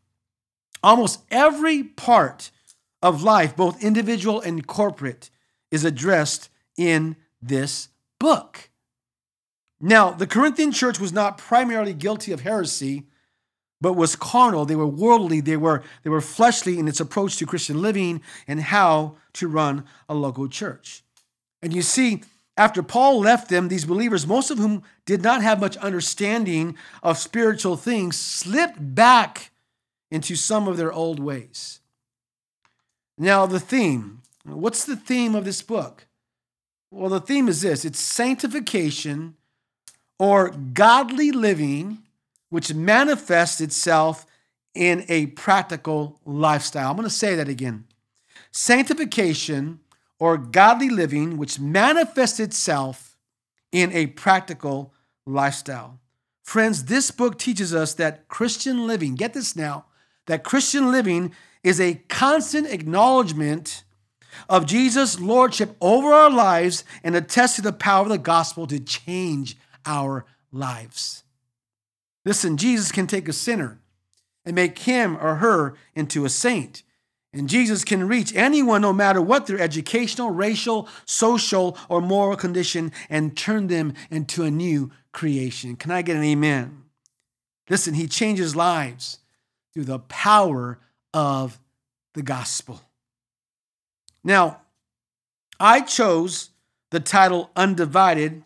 Almost 0.83 1.21
every 1.31 1.83
part 1.83 2.51
of 3.01 3.23
life, 3.23 3.55
both 3.55 3.83
individual 3.83 4.39
and 4.39 4.65
corporate, 4.65 5.31
is 5.71 5.83
addressed 5.83 6.49
in 6.77 7.15
this 7.41 7.89
book. 8.19 8.69
Now, 9.79 10.11
the 10.11 10.27
Corinthian 10.27 10.71
church 10.71 10.99
was 10.99 11.11
not 11.11 11.39
primarily 11.39 11.93
guilty 11.93 12.31
of 12.31 12.41
heresy, 12.41 13.07
but 13.81 13.93
was 13.93 14.15
carnal. 14.15 14.65
They 14.65 14.75
were 14.75 14.88
worldly. 14.88 15.41
They 15.41 15.57
were, 15.57 15.83
they 16.03 16.09
were 16.09 16.21
fleshly 16.21 16.77
in 16.79 16.88
its 16.88 17.00
approach 17.00 17.38
to 17.38 17.45
Christian 17.45 17.81
living 17.81 18.21
and 18.47 18.61
how 18.61 19.15
to 19.33 19.47
run 19.47 19.85
a 20.07 20.13
local 20.13 20.47
church. 20.47 21.03
And 21.61 21.73
you 21.73 21.81
see, 21.81 22.21
after 22.55 22.83
Paul 22.83 23.19
left 23.19 23.50
them, 23.50 23.67
these 23.67 23.85
believers, 23.85 24.27
most 24.27 24.51
of 24.51 24.57
whom 24.57 24.83
did 25.05 25.23
not 25.23 25.41
have 25.41 25.59
much 25.59 25.77
understanding 25.77 26.77
of 27.01 27.17
spiritual 27.17 27.75
things, 27.75 28.17
slipped 28.17 28.95
back 28.95 29.51
into 30.11 30.35
some 30.35 30.67
of 30.67 30.77
their 30.77 30.91
old 30.91 31.19
ways. 31.19 31.79
Now, 33.17 33.45
the 33.45 33.59
theme 33.59 34.21
what's 34.43 34.85
the 34.85 34.95
theme 34.95 35.35
of 35.35 35.45
this 35.45 35.61
book? 35.61 36.07
Well, 36.89 37.09
the 37.09 37.21
theme 37.21 37.47
is 37.47 37.61
this 37.61 37.85
it's 37.85 38.00
sanctification 38.00 39.35
or 40.19 40.50
godly 40.50 41.31
living 41.31 42.00
which 42.51 42.74
manifests 42.74 43.62
itself 43.62 44.27
in 44.75 45.05
a 45.10 45.27
practical 45.27 46.20
lifestyle. 46.25 46.91
I'm 46.91 46.98
going 46.98 47.08
to 47.08 47.13
say 47.13 47.34
that 47.36 47.50
again. 47.50 47.86
Sanctification 48.51 49.79
or 50.20 50.38
godly 50.38 50.89
living, 50.89 51.38
which 51.38 51.60
manifests 51.60 52.39
itself 52.39 53.17
in 53.72 53.91
a 53.93 54.08
practical 54.08 54.93
lifestyle. 55.25 56.00
Friends, 56.43 56.86
this 56.86 57.10
book 57.10 57.39
teaches 57.39 57.74
us 57.74 57.93
that 57.96 58.27
Christian 58.27 58.86
living, 58.86 59.15
get 59.15 59.34
this 59.34 59.55
now, 59.55 59.86
that 60.27 60.43
Christian 60.43 60.91
living 60.91 61.34
is 61.63 61.79
a 61.79 62.01
constant 62.10 62.67
acknowledgement 62.67 63.84
of 64.50 64.65
Jesus' 64.65 65.20
lordship 65.20 65.77
over 65.79 66.12
our 66.12 66.29
lives 66.29 66.84
and 67.01 67.15
attests 67.15 67.55
to 67.55 67.62
the 67.62 67.72
power 67.72 68.03
of 68.03 68.10
the 68.10 68.17
gospel 68.17 68.67
to 68.67 68.79
change 68.79 69.58
our 69.86 70.25
lives. 70.51 71.24
Listen, 72.23 72.57
Jesus 72.57 72.91
can 72.91 73.07
take 73.07 73.27
a 73.27 73.33
sinner 73.33 73.79
and 74.45 74.55
make 74.55 74.79
him 74.79 75.17
or 75.17 75.35
her 75.35 75.75
into 75.95 76.25
a 76.25 76.29
saint. 76.29 76.83
And 77.33 77.47
Jesus 77.47 77.85
can 77.85 78.07
reach 78.07 78.35
anyone, 78.35 78.81
no 78.81 78.91
matter 78.91 79.21
what 79.21 79.47
their 79.47 79.59
educational, 79.59 80.31
racial, 80.31 80.89
social, 81.05 81.77
or 81.87 82.01
moral 82.01 82.35
condition, 82.35 82.91
and 83.09 83.37
turn 83.37 83.67
them 83.67 83.93
into 84.09 84.43
a 84.43 84.51
new 84.51 84.91
creation. 85.13 85.77
Can 85.77 85.91
I 85.91 86.01
get 86.01 86.17
an 86.17 86.23
amen? 86.23 86.83
Listen, 87.69 87.93
he 87.93 88.07
changes 88.07 88.55
lives 88.55 89.19
through 89.73 89.85
the 89.85 89.99
power 89.99 90.79
of 91.13 91.57
the 92.13 92.21
gospel. 92.21 92.81
Now, 94.23 94.61
I 95.57 95.81
chose 95.81 96.49
the 96.89 96.99
title 96.99 97.49
Undivided 97.55 98.43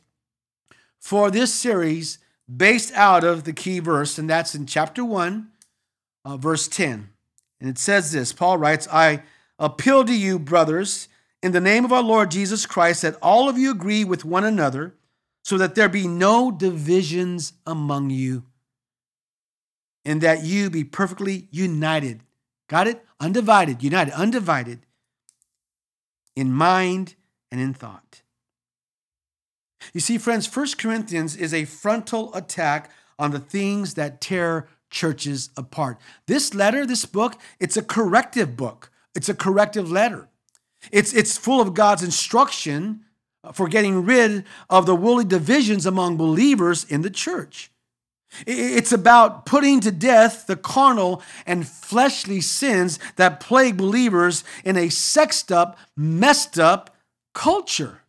for 0.99 1.31
this 1.31 1.53
series 1.53 2.19
based 2.53 2.93
out 2.93 3.23
of 3.23 3.43
the 3.43 3.53
key 3.53 3.79
verse, 3.79 4.17
and 4.17 4.29
that's 4.29 4.55
in 4.55 4.65
chapter 4.65 5.03
1, 5.03 5.47
uh, 6.23 6.37
verse 6.37 6.67
10. 6.67 7.09
And 7.59 7.69
it 7.69 7.77
says 7.77 8.11
this 8.11 8.33
Paul 8.33 8.57
writes, 8.57 8.87
I 8.91 9.23
appeal 9.57 10.05
to 10.05 10.15
you, 10.15 10.37
brothers, 10.37 11.07
in 11.41 11.51
the 11.51 11.61
name 11.61 11.85
of 11.85 11.93
our 11.93 12.03
Lord 12.03 12.31
Jesus 12.31 12.65
Christ, 12.65 13.01
that 13.01 13.17
all 13.21 13.47
of 13.49 13.57
you 13.57 13.71
agree 13.71 14.03
with 14.03 14.25
one 14.25 14.43
another, 14.43 14.95
so 15.43 15.57
that 15.57 15.75
there 15.75 15.89
be 15.89 16.07
no 16.07 16.51
divisions 16.51 17.53
among 17.67 18.09
you, 18.09 18.43
and 20.03 20.21
that 20.21 20.43
you 20.43 20.69
be 20.69 20.83
perfectly 20.83 21.47
united. 21.51 22.23
Got 22.67 22.87
it? 22.87 23.05
Undivided, 23.19 23.83
united, 23.83 24.11
undivided 24.13 24.85
in 26.35 26.51
mind 26.51 27.15
and 27.51 27.61
in 27.61 27.73
thought. 27.73 28.21
You 29.93 30.01
see, 30.01 30.17
friends, 30.17 30.47
First 30.47 30.77
Corinthians 30.77 31.35
is 31.35 31.53
a 31.53 31.65
frontal 31.65 32.33
attack 32.33 32.91
on 33.17 33.31
the 33.31 33.39
things 33.39 33.93
that 33.95 34.21
tear 34.21 34.67
churches 34.89 35.49
apart. 35.57 35.99
This 36.27 36.53
letter, 36.53 36.85
this 36.85 37.05
book, 37.05 37.35
it's 37.59 37.77
a 37.77 37.81
corrective 37.81 38.55
book. 38.55 38.91
It's 39.13 39.29
a 39.29 39.33
corrective 39.33 39.91
letter. 39.91 40.27
It's, 40.91 41.13
it's 41.13 41.37
full 41.37 41.61
of 41.61 41.73
God's 41.73 42.03
instruction 42.03 43.01
for 43.53 43.67
getting 43.67 44.05
rid 44.05 44.43
of 44.69 44.85
the 44.85 44.95
woolly 44.95 45.25
divisions 45.25 45.85
among 45.85 46.17
believers 46.17 46.83
in 46.83 47.01
the 47.01 47.09
church. 47.09 47.71
It's 48.45 48.91
about 48.91 49.45
putting 49.45 49.79
to 49.81 49.91
death 49.91 50.47
the 50.47 50.55
carnal 50.55 51.21
and 51.45 51.67
fleshly 51.67 52.41
sins 52.41 52.99
that 53.15 53.39
plague 53.39 53.77
believers 53.77 54.43
in 54.65 54.77
a 54.77 54.89
sexed 54.89 55.51
up, 55.51 55.77
messed 55.95 56.59
up 56.59 56.95
culture. 57.33 58.01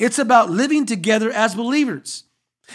It's 0.00 0.18
about 0.18 0.48
living 0.50 0.86
together 0.86 1.30
as 1.30 1.54
believers. 1.54 2.24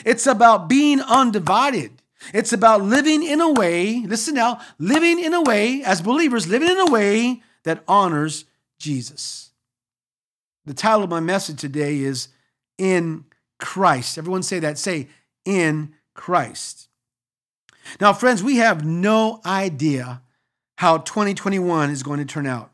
It's 0.05 0.27
about 0.27 0.69
being 0.69 1.01
undivided. 1.01 1.91
It's 2.33 2.53
about 2.53 2.83
living 2.83 3.23
in 3.23 3.41
a 3.41 3.51
way, 3.51 4.03
listen 4.05 4.35
now, 4.35 4.61
living 4.77 5.19
in 5.19 5.33
a 5.33 5.41
way, 5.41 5.83
as 5.83 6.01
believers, 6.01 6.47
living 6.47 6.69
in 6.69 6.77
a 6.77 6.91
way 6.91 7.41
that 7.63 7.83
honors 7.87 8.45
Jesus. 8.77 9.49
The 10.65 10.75
title 10.75 11.03
of 11.03 11.09
my 11.09 11.19
message 11.19 11.59
today 11.59 11.97
is 11.97 12.27
In 12.77 13.25
Christ. 13.59 14.19
Everyone 14.19 14.43
say 14.43 14.59
that. 14.59 14.77
Say, 14.77 15.07
In 15.45 15.95
Christ. 16.13 16.89
Now, 17.99 18.13
friends, 18.13 18.43
we 18.43 18.57
have 18.57 18.85
no 18.85 19.41
idea 19.45 20.21
how 20.77 20.99
2021 20.99 21.89
is 21.89 22.03
going 22.03 22.19
to 22.19 22.25
turn 22.25 22.45
out. 22.45 22.71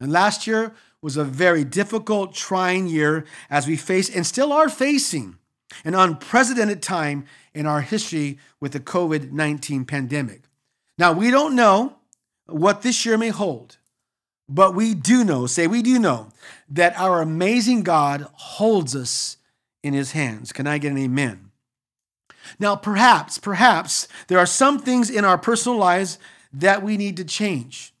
And 0.00 0.12
last 0.12 0.46
year 0.46 0.74
was 1.02 1.16
a 1.16 1.24
very 1.24 1.64
difficult, 1.64 2.34
trying 2.34 2.86
year 2.86 3.24
as 3.48 3.66
we 3.66 3.76
face 3.76 4.14
and 4.14 4.26
still 4.26 4.52
are 4.52 4.68
facing 4.68 5.36
an 5.84 5.94
unprecedented 5.94 6.82
time 6.82 7.24
in 7.54 7.66
our 7.66 7.80
history 7.80 8.38
with 8.60 8.72
the 8.72 8.80
COVID 8.80 9.32
19 9.32 9.84
pandemic. 9.84 10.42
Now, 10.98 11.12
we 11.12 11.30
don't 11.30 11.56
know 11.56 11.96
what 12.46 12.82
this 12.82 13.06
year 13.06 13.16
may 13.16 13.30
hold, 13.30 13.78
but 14.48 14.74
we 14.74 14.94
do 14.94 15.24
know, 15.24 15.46
say 15.46 15.66
we 15.66 15.82
do 15.82 15.98
know, 15.98 16.32
that 16.68 16.98
our 16.98 17.22
amazing 17.22 17.82
God 17.82 18.26
holds 18.32 18.94
us 18.94 19.38
in 19.82 19.94
his 19.94 20.12
hands. 20.12 20.52
Can 20.52 20.66
I 20.66 20.78
get 20.78 20.92
an 20.92 20.98
amen? 20.98 21.50
Now, 22.58 22.76
perhaps, 22.76 23.38
perhaps 23.38 24.08
there 24.28 24.38
are 24.38 24.46
some 24.46 24.78
things 24.78 25.08
in 25.08 25.24
our 25.24 25.38
personal 25.38 25.78
lives 25.78 26.18
that 26.52 26.82
we 26.82 26.96
need 26.96 27.16
to 27.18 27.24
change. 27.24 27.94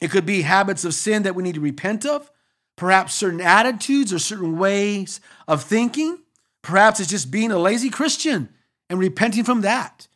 It 0.00 0.10
could 0.10 0.26
be 0.26 0.42
habits 0.42 0.84
of 0.84 0.94
sin 0.94 1.24
that 1.24 1.34
we 1.34 1.42
need 1.42 1.54
to 1.54 1.60
repent 1.60 2.06
of, 2.06 2.30
perhaps 2.76 3.14
certain 3.14 3.40
attitudes 3.40 4.12
or 4.12 4.18
certain 4.18 4.58
ways 4.58 5.20
of 5.46 5.62
thinking. 5.62 6.18
Perhaps 6.62 7.00
it's 7.00 7.10
just 7.10 7.30
being 7.30 7.50
a 7.50 7.58
lazy 7.58 7.90
Christian 7.90 8.48
and 8.88 8.98
repenting 8.98 9.44
from 9.44 9.60
that. 9.62 10.08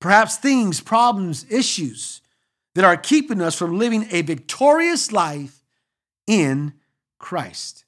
Perhaps 0.00 0.38
things, 0.38 0.80
problems, 0.80 1.44
issues 1.50 2.22
that 2.74 2.84
are 2.84 2.96
keeping 2.96 3.42
us 3.42 3.54
from 3.54 3.78
living 3.78 4.06
a 4.10 4.22
victorious 4.22 5.12
life 5.12 5.62
in 6.26 6.72
Christ. 7.18 7.84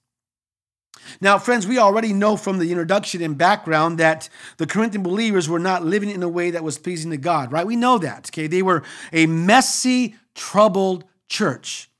Now, 1.20 1.38
friends, 1.38 1.66
we 1.66 1.78
already 1.78 2.12
know 2.12 2.36
from 2.36 2.58
the 2.58 2.70
introduction 2.70 3.22
and 3.22 3.36
background 3.36 3.98
that 3.98 4.28
the 4.58 4.66
Corinthian 4.66 5.02
believers 5.02 5.48
were 5.48 5.58
not 5.58 5.84
living 5.84 6.10
in 6.10 6.22
a 6.22 6.28
way 6.28 6.50
that 6.50 6.62
was 6.62 6.78
pleasing 6.78 7.10
to 7.10 7.16
God, 7.16 7.50
right? 7.50 7.66
We 7.66 7.76
know 7.76 7.98
that, 7.98 8.30
okay? 8.30 8.46
They 8.46 8.62
were 8.62 8.82
a 9.12 9.26
messy, 9.26 10.16
troubled 10.34 11.04
church. 11.32 11.90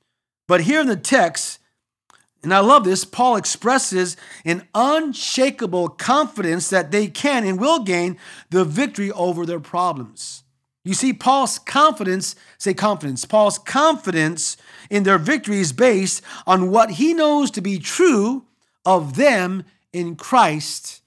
But 0.47 0.61
here 0.61 0.79
in 0.79 0.87
the 0.87 0.95
text, 0.95 1.59
and 2.43 2.53
I 2.53 2.59
love 2.59 2.83
this, 2.83 3.03
Paul 3.03 3.35
expresses 3.35 4.15
an 4.45 4.67
unshakable 4.75 5.89
confidence 5.89 6.69
that 6.69 6.91
they 6.91 7.07
can 7.07 7.45
and 7.45 7.59
will 7.59 7.83
gain 7.83 8.17
the 8.49 8.63
victory 8.63 9.11
over 9.11 9.45
their 9.45 9.59
problems. 9.59 10.43
You 10.85 10.93
see, 10.93 11.13
Paul's 11.13 11.57
confidence, 11.57 12.35
say 12.57 12.73
confidence, 12.73 13.23
Paul's 13.23 13.57
confidence 13.57 14.57
in 14.89 15.03
their 15.03 15.17
victory 15.17 15.59
is 15.59 15.71
based 15.71 16.21
on 16.45 16.69
what 16.69 16.91
he 16.91 17.13
knows 17.13 17.49
to 17.51 17.61
be 17.61 17.79
true 17.79 18.45
of 18.85 19.15
them 19.15 19.63
in 19.93 20.17
Christ 20.17 21.01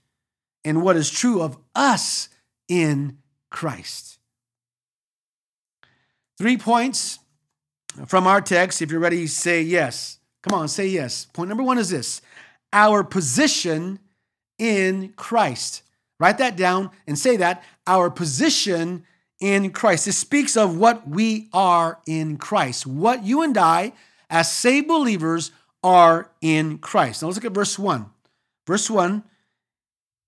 and 0.64 0.82
what 0.82 0.96
is 0.96 1.10
true 1.10 1.42
of 1.42 1.58
us 1.74 2.30
in 2.68 3.18
Christ. 3.50 4.18
Three 6.38 6.56
points 6.56 7.18
from 8.06 8.26
our 8.26 8.40
text. 8.40 8.82
If 8.82 8.90
you're 8.90 9.00
ready, 9.00 9.26
say 9.26 9.62
yes. 9.62 10.18
Come 10.42 10.58
on, 10.58 10.68
say 10.68 10.86
yes. 10.86 11.26
Point 11.26 11.48
number 11.48 11.64
one 11.64 11.78
is 11.78 11.90
this 11.90 12.20
our 12.72 13.02
position 13.02 13.98
in 14.58 15.12
Christ. 15.16 15.82
Write 16.18 16.38
that 16.38 16.56
down 16.56 16.90
and 17.06 17.18
say 17.18 17.36
that 17.36 17.62
our 17.86 18.10
position 18.10 19.04
in 19.40 19.70
Christ. 19.70 20.06
This 20.06 20.18
speaks 20.18 20.56
of 20.56 20.78
what 20.78 21.08
we 21.08 21.48
are 21.52 21.98
in 22.06 22.38
Christ, 22.38 22.86
what 22.86 23.24
you 23.24 23.42
and 23.42 23.56
I, 23.56 23.92
as 24.30 24.50
saved 24.50 24.88
believers, 24.88 25.52
are 25.82 26.30
in 26.40 26.78
Christ. 26.78 27.22
Now 27.22 27.28
let's 27.28 27.36
look 27.36 27.44
at 27.44 27.52
verse 27.52 27.78
1. 27.78 28.06
Verse 28.66 28.90
1, 28.90 29.22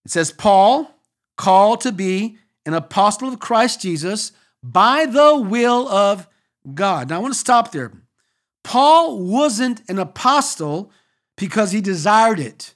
it 0.05 0.11
says, 0.11 0.31
Paul, 0.31 0.95
called 1.37 1.81
to 1.81 1.93
be 1.93 2.39
an 2.65 2.75
apostle 2.75 3.29
of 3.29 3.41
Christ 3.41 3.81
Jesus 3.81 4.33
by 4.63 5.07
the 5.07 5.37
will 5.37 5.89
of 5.89 6.29
God. 6.75 7.09
Now 7.09 7.17
I 7.17 7.19
want 7.19 7.35
to 7.35 7.41
stop 7.41 7.73
there. 7.73 7.93
Paul 8.65 9.19
wasn't 9.19 9.83
an 9.89 9.99
apostle 9.99 10.91
because 11.37 11.73
he 11.73 11.81
desired 11.81 12.39
it, 12.41 12.75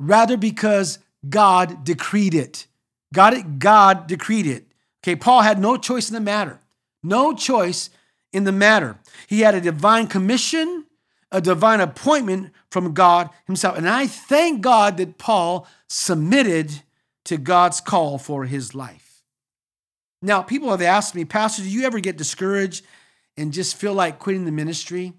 rather, 0.00 0.36
because 0.36 0.98
God 1.28 1.84
decreed 1.84 2.34
it. 2.34 2.66
Got 3.12 3.34
it? 3.34 3.58
God 3.58 4.06
decreed 4.06 4.46
it. 4.46 4.66
Okay, 5.02 5.16
Paul 5.16 5.42
had 5.42 5.58
no 5.58 5.76
choice 5.76 6.08
in 6.08 6.14
the 6.14 6.20
matter. 6.20 6.60
No 7.02 7.32
choice 7.32 7.90
in 8.32 8.44
the 8.44 8.52
matter. 8.52 8.98
He 9.26 9.40
had 9.40 9.54
a 9.54 9.60
divine 9.60 10.06
commission, 10.06 10.86
a 11.30 11.40
divine 11.40 11.80
appointment 11.80 12.52
from 12.70 12.94
God 12.94 13.30
himself. 13.46 13.78
And 13.78 13.88
I 13.88 14.06
thank 14.06 14.60
God 14.60 14.96
that 14.96 15.18
Paul 15.18 15.66
submitted 15.88 16.82
to 17.26 17.36
God's 17.36 17.80
call 17.80 18.18
for 18.18 18.44
his 18.44 18.74
life. 18.74 19.22
Now, 20.20 20.42
people 20.42 20.70
have 20.70 20.82
asked 20.82 21.14
me, 21.14 21.24
Pastor, 21.24 21.62
do 21.62 21.68
you 21.68 21.84
ever 21.84 22.00
get 22.00 22.16
discouraged 22.16 22.84
and 23.38 23.52
just 23.52 23.76
feel 23.76 23.94
like 23.94 24.18
quitting 24.18 24.44
the 24.44 24.52
ministry? 24.52 25.14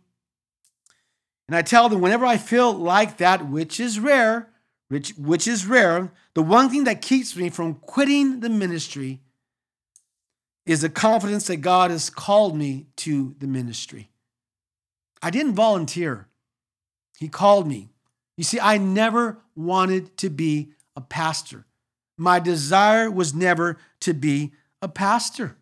And 1.47 1.55
I 1.55 1.63
tell 1.63 1.89
them, 1.89 2.01
whenever 2.01 2.25
I 2.25 2.37
feel 2.37 2.71
like 2.71 3.17
that, 3.17 3.49
which 3.49 3.79
is 3.79 3.99
rare, 3.99 4.49
which, 4.89 5.11
which 5.17 5.47
is 5.47 5.65
rare, 5.65 6.11
the 6.35 6.43
one 6.43 6.69
thing 6.69 6.83
that 6.83 7.01
keeps 7.01 7.35
me 7.35 7.49
from 7.49 7.75
quitting 7.75 8.41
the 8.41 8.49
ministry 8.49 9.21
is 10.65 10.81
the 10.81 10.89
confidence 10.89 11.47
that 11.47 11.57
God 11.57 11.89
has 11.89 12.11
called 12.11 12.55
me 12.55 12.87
to 12.97 13.35
the 13.39 13.47
ministry. 13.47 14.11
I 15.23 15.31
didn't 15.31 15.53
volunteer, 15.53 16.27
He 17.17 17.27
called 17.27 17.67
me. 17.67 17.89
You 18.37 18.43
see, 18.43 18.59
I 18.59 18.77
never 18.77 19.39
wanted 19.55 20.15
to 20.17 20.29
be 20.29 20.73
a 20.95 21.01
pastor. 21.01 21.65
My 22.17 22.39
desire 22.39 23.09
was 23.09 23.33
never 23.33 23.77
to 24.01 24.13
be 24.13 24.51
a 24.81 24.87
pastor. 24.87 25.57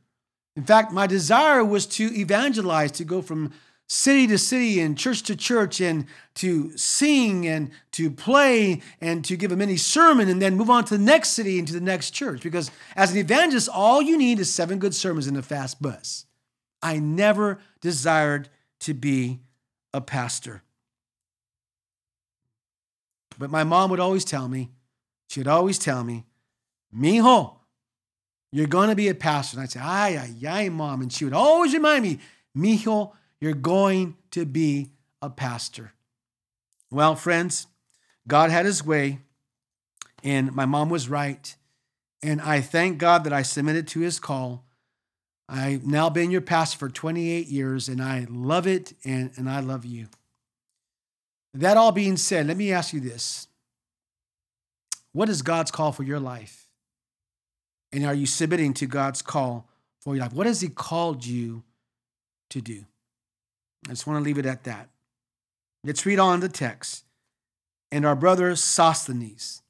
In 0.58 0.64
fact, 0.64 0.92
my 0.92 1.06
desire 1.06 1.64
was 1.64 1.86
to 1.86 2.06
evangelize, 2.20 2.92
to 2.94 3.06
go 3.06 3.22
from 3.22 3.54
city 3.88 4.26
to 4.28 4.40
city 4.40 4.82
and 4.82 4.98
church 4.98 5.22
to 5.22 5.36
church 5.36 5.80
and 5.80 6.08
to 6.34 6.76
sing 6.76 7.48
and 7.48 7.70
to 7.92 8.10
play 8.10 8.82
and 9.00 9.24
to 9.24 9.38
give 9.38 9.52
a 9.52 9.56
mini 9.56 9.78
sermon 9.78 10.28
and 10.28 10.42
then 10.42 10.58
move 10.58 10.72
on 10.72 10.84
to 10.84 10.98
the 10.98 11.04
next 11.04 11.30
city 11.30 11.60
and 11.60 11.68
to 11.68 11.74
the 11.76 11.80
next 11.80 12.10
church. 12.10 12.42
Because 12.42 12.72
as 12.96 13.12
an 13.12 13.18
evangelist, 13.20 13.70
all 13.72 14.02
you 14.02 14.18
need 14.18 14.40
is 14.40 14.52
seven 14.52 14.80
good 14.80 14.96
sermons 14.96 15.28
in 15.28 15.36
a 15.38 15.44
fast 15.44 15.80
bus. 15.80 16.26
I 16.82 16.98
never 16.98 17.60
desired 17.80 18.50
to 18.80 18.96
be 18.96 19.40
a 19.94 20.02
pastor. 20.02 20.64
But 23.38 23.52
my 23.52 23.64
mom 23.64 23.92
would 23.92 24.00
always 24.00 24.26
tell 24.26 24.48
me, 24.48 24.72
she 25.30 25.40
would 25.40 25.48
always 25.48 25.78
tell 25.78 26.04
me, 26.04 26.26
Mijo, 26.94 27.57
you're 28.52 28.68
going 28.68 28.90
to 28.90 28.96
be 28.96 29.10
a 29.10 29.16
pastor. 29.16 29.58
And 29.58 29.64
I'd 29.64 29.72
say, 29.72 29.80
ay, 29.82 30.18
ay, 30.18 30.48
ay, 30.48 30.70
mom. 30.70 31.02
And 31.02 31.12
she 31.12 31.26
would 31.26 31.34
always 31.34 31.74
remind 31.74 32.04
me, 32.04 32.20
Mijo, 32.56 33.12
you're 33.40 33.54
going 33.54 34.16
to 34.32 34.46
be 34.46 34.92
a 35.22 35.30
pastor. 35.30 35.94
Well, 36.90 37.16
friends, 37.16 37.68
God 38.28 38.50
had 38.50 38.66
his 38.66 38.86
way, 38.86 39.20
and 40.24 40.54
my 40.54 40.66
mom 40.66 40.90
was 40.90 41.10
right. 41.10 41.56
And 42.24 42.42
I 42.42 42.62
thank 42.62 42.98
God 42.98 43.24
that 43.26 43.34
I 43.34 43.42
submitted 43.42 43.88
to 43.90 44.00
his 44.00 44.20
call. 44.20 44.64
I've 45.50 45.86
now 45.86 46.10
been 46.10 46.32
your 46.32 46.42
pastor 46.42 46.78
for 46.78 46.90
28 46.90 47.48
years, 47.48 47.88
and 47.88 48.02
I 48.02 48.26
love 48.30 48.68
it, 48.68 48.94
and, 49.06 49.32
and 49.36 49.50
I 49.50 49.60
love 49.60 49.86
you. 49.86 50.08
That 51.54 51.78
all 51.78 51.92
being 51.92 52.18
said, 52.18 52.48
let 52.48 52.58
me 52.58 52.72
ask 52.72 52.94
you 52.94 53.00
this 53.00 53.48
What 55.12 55.30
is 55.30 55.42
God's 55.42 55.72
call 55.72 55.92
for 55.92 56.04
your 56.04 56.20
life? 56.20 56.67
And 57.92 58.06
are 58.06 58.14
you 58.14 58.26
submitting 58.26 58.74
to 58.76 58.86
God's 58.86 59.22
call 59.22 59.70
for 60.00 60.16
your 60.16 60.24
life? 60.24 60.34
What 60.34 60.48
has 60.48 60.62
He 60.62 60.70
called 60.70 61.26
you 61.26 61.64
to 62.50 62.62
do? 62.62 62.86
I 63.88 63.92
just 63.92 64.08
want 64.08 64.20
to 64.20 64.24
leave 64.24 64.38
it 64.38 64.46
at 64.46 64.64
that. 64.66 64.90
Let's 65.84 66.06
read 66.06 66.20
on 66.20 66.40
the 66.40 66.50
text. 66.50 67.06
And 67.92 68.06
our 68.06 68.16
brother 68.16 68.56
Sosthenes. 68.56 69.62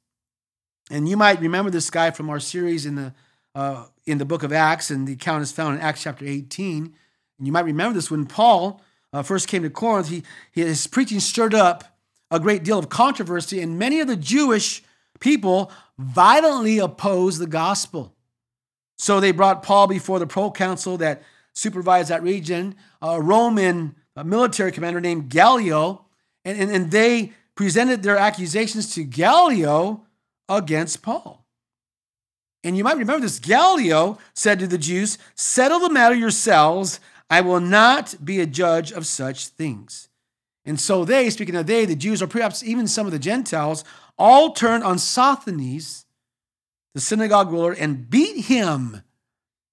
And 0.90 1.08
you 1.08 1.16
might 1.16 1.40
remember 1.40 1.70
this 1.70 1.90
guy 1.90 2.10
from 2.10 2.30
our 2.30 2.40
series 2.40 2.86
in 2.86 2.96
the 2.96 3.14
uh, 3.54 3.86
in 4.06 4.18
the 4.18 4.24
book 4.24 4.42
of 4.42 4.52
Acts, 4.52 4.90
and 4.90 5.06
the 5.06 5.14
account 5.14 5.42
is 5.42 5.52
found 5.52 5.74
in 5.74 5.80
Acts 5.80 6.02
chapter 6.02 6.24
18. 6.24 6.94
And 7.38 7.46
you 7.46 7.52
might 7.52 7.64
remember 7.64 7.94
this 7.94 8.10
when 8.10 8.24
Paul 8.24 8.80
uh, 9.12 9.22
first 9.22 9.48
came 9.48 9.62
to 9.62 9.70
Corinth, 9.70 10.08
he, 10.08 10.22
his 10.52 10.86
preaching 10.86 11.20
stirred 11.20 11.54
up 11.54 11.98
a 12.30 12.38
great 12.38 12.62
deal 12.62 12.78
of 12.78 12.88
controversy, 12.88 13.60
and 13.60 13.78
many 13.78 14.00
of 14.00 14.06
the 14.06 14.16
Jewish 14.16 14.82
people 15.20 15.72
violently 15.98 16.78
opposed 16.78 17.40
the 17.40 17.46
gospel. 17.46 18.14
So 18.96 19.20
they 19.20 19.32
brought 19.32 19.62
Paul 19.62 19.86
before 19.86 20.18
the 20.18 20.26
proconsul 20.26 20.98
that 20.98 21.22
supervised 21.54 22.10
that 22.10 22.22
region, 22.22 22.74
a 23.00 23.20
Roman 23.20 23.94
military 24.24 24.72
commander 24.72 25.00
named 25.00 25.28
Gallio, 25.28 26.04
and, 26.44 26.58
and, 26.58 26.70
and 26.70 26.90
they 26.90 27.32
presented 27.54 28.02
their 28.02 28.16
accusations 28.16 28.94
to 28.94 29.04
Gallio 29.04 30.04
against 30.48 31.02
Paul. 31.02 31.44
And 32.64 32.76
you 32.76 32.84
might 32.84 32.96
remember 32.96 33.20
this 33.20 33.38
Gallio 33.38 34.18
said 34.34 34.58
to 34.60 34.66
the 34.66 34.78
Jews, 34.78 35.18
Settle 35.34 35.80
the 35.80 35.90
matter 35.90 36.14
yourselves. 36.14 37.00
I 37.30 37.42
will 37.42 37.60
not 37.60 38.14
be 38.24 38.40
a 38.40 38.46
judge 38.46 38.90
of 38.90 39.06
such 39.06 39.48
things. 39.48 40.08
And 40.64 40.80
so 40.80 41.04
they, 41.04 41.30
speaking 41.30 41.56
of 41.56 41.66
they, 41.66 41.84
the 41.84 41.94
Jews, 41.94 42.22
or 42.22 42.26
perhaps 42.26 42.62
even 42.62 42.88
some 42.88 43.06
of 43.06 43.12
the 43.12 43.18
Gentiles, 43.18 43.84
all 44.18 44.52
turned 44.52 44.84
on 44.84 44.98
Sosthenes, 44.98 46.06
the 46.94 47.00
synagogue 47.00 47.50
ruler, 47.50 47.72
and 47.72 48.10
beat 48.10 48.46
him 48.46 49.02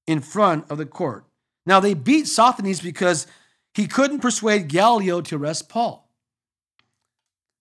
in 0.08 0.22
front 0.22 0.70
of 0.70 0.78
the 0.78 0.86
court. 0.86 1.26
Now, 1.66 1.80
they 1.80 1.94
beat 1.94 2.28
Sosthenes 2.28 2.80
because 2.80 3.26
he 3.74 3.88
couldn't 3.88 4.20
persuade 4.20 4.68
Gallio 4.68 5.22
to 5.22 5.38
arrest 5.38 5.68
Paul. 5.68 6.10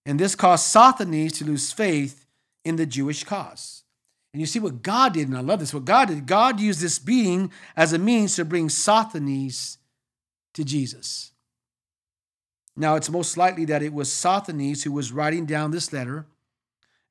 And 0.06 0.20
this 0.20 0.34
caused 0.34 0.66
Sosthenes 0.66 1.32
to 1.38 1.44
lose 1.44 1.72
faith 1.72 2.26
in 2.64 2.76
the 2.76 2.86
Jewish 2.86 3.24
cause. 3.24 3.84
And 4.32 4.40
you 4.40 4.46
see 4.46 4.58
what 4.58 4.82
God 4.82 5.14
did, 5.14 5.28
and 5.28 5.36
I 5.36 5.40
love 5.40 5.60
this. 5.60 5.72
What 5.72 5.84
God 5.84 6.08
did, 6.08 6.26
God 6.26 6.60
used 6.60 6.80
this 6.80 6.98
beating 6.98 7.50
as 7.76 7.92
a 7.92 7.98
means 7.98 8.36
to 8.36 8.44
bring 8.44 8.68
Sosthenes 8.68 9.78
to 10.54 10.64
Jesus. 10.64 11.32
Now, 12.76 12.96
it's 12.96 13.08
most 13.08 13.36
likely 13.36 13.64
that 13.66 13.82
it 13.82 13.94
was 13.94 14.12
Sosthenes 14.12 14.82
who 14.82 14.92
was 14.92 15.12
writing 15.12 15.46
down 15.46 15.70
this 15.70 15.92
letter 15.92 16.26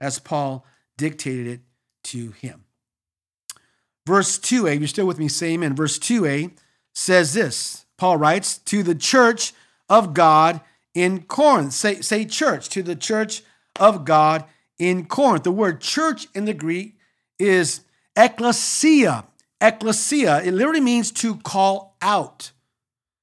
as 0.03 0.19
Paul 0.19 0.65
dictated 0.97 1.47
it 1.47 1.61
to 2.03 2.31
him. 2.31 2.65
Verse 4.05 4.37
2a, 4.37 4.77
you're 4.77 4.87
still 4.87 5.07
with 5.07 5.17
me, 5.17 5.29
say 5.29 5.53
amen. 5.53 5.75
Verse 5.75 5.97
2a 5.97 6.51
says 6.93 7.33
this 7.33 7.85
Paul 7.97 8.17
writes, 8.17 8.57
To 8.57 8.83
the 8.83 8.95
church 8.95 9.53
of 9.89 10.13
God 10.13 10.61
in 10.93 11.23
Corinth. 11.23 11.73
Say, 11.73 12.01
say 12.01 12.25
church, 12.25 12.67
to 12.69 12.83
the 12.83 12.95
church 12.95 13.43
of 13.79 14.03
God 14.03 14.43
in 14.77 15.05
Corinth. 15.05 15.43
The 15.43 15.51
word 15.51 15.79
church 15.79 16.27
in 16.35 16.45
the 16.45 16.53
Greek 16.53 16.97
is 17.39 17.81
ecclesia. 18.15 19.25
Ecclesia, 19.61 20.43
it 20.43 20.53
literally 20.53 20.81
means 20.81 21.09
to 21.11 21.37
call 21.37 21.95
out. 22.01 22.51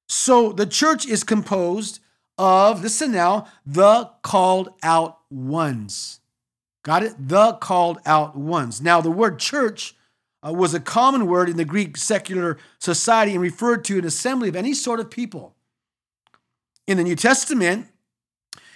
So 0.08 0.52
the 0.52 0.66
church 0.66 1.06
is 1.06 1.22
composed 1.22 2.00
of, 2.38 2.82
listen 2.82 3.12
now, 3.12 3.46
the 3.66 4.10
called 4.22 4.70
out 4.82 5.18
ones. 5.30 6.19
Got 6.82 7.02
it? 7.02 7.14
The 7.18 7.54
called 7.54 7.98
out 8.06 8.36
ones. 8.36 8.80
Now, 8.80 9.00
the 9.00 9.10
word 9.10 9.38
church 9.38 9.94
uh, 10.46 10.52
was 10.52 10.72
a 10.72 10.80
common 10.80 11.26
word 11.26 11.48
in 11.48 11.56
the 11.56 11.64
Greek 11.64 11.96
secular 11.96 12.58
society 12.78 13.32
and 13.32 13.40
referred 13.40 13.84
to 13.84 13.98
an 13.98 14.04
assembly 14.04 14.48
of 14.48 14.56
any 14.56 14.72
sort 14.72 15.00
of 15.00 15.10
people. 15.10 15.54
In 16.86 16.96
the 16.96 17.04
New 17.04 17.16
Testament, 17.16 17.88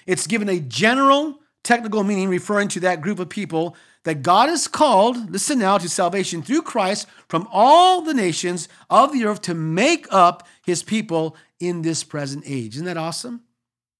it's 0.06 0.26
given 0.26 0.48
a 0.48 0.60
general 0.60 1.40
technical 1.62 2.04
meaning 2.04 2.28
referring 2.28 2.68
to 2.68 2.80
that 2.80 3.00
group 3.00 3.18
of 3.18 3.30
people 3.30 3.74
that 4.04 4.22
God 4.22 4.50
has 4.50 4.68
called, 4.68 5.30
listen 5.30 5.58
now, 5.58 5.78
to 5.78 5.88
salvation 5.88 6.42
through 6.42 6.62
Christ 6.62 7.08
from 7.26 7.48
all 7.50 8.02
the 8.02 8.12
nations 8.12 8.68
of 8.90 9.14
the 9.14 9.24
earth 9.24 9.40
to 9.42 9.54
make 9.54 10.06
up 10.10 10.46
his 10.62 10.82
people 10.82 11.36
in 11.58 11.80
this 11.80 12.04
present 12.04 12.44
age. 12.46 12.74
Isn't 12.74 12.84
that 12.84 12.98
awesome? 12.98 13.42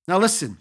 Now, 0.07 0.19
listen. 0.19 0.59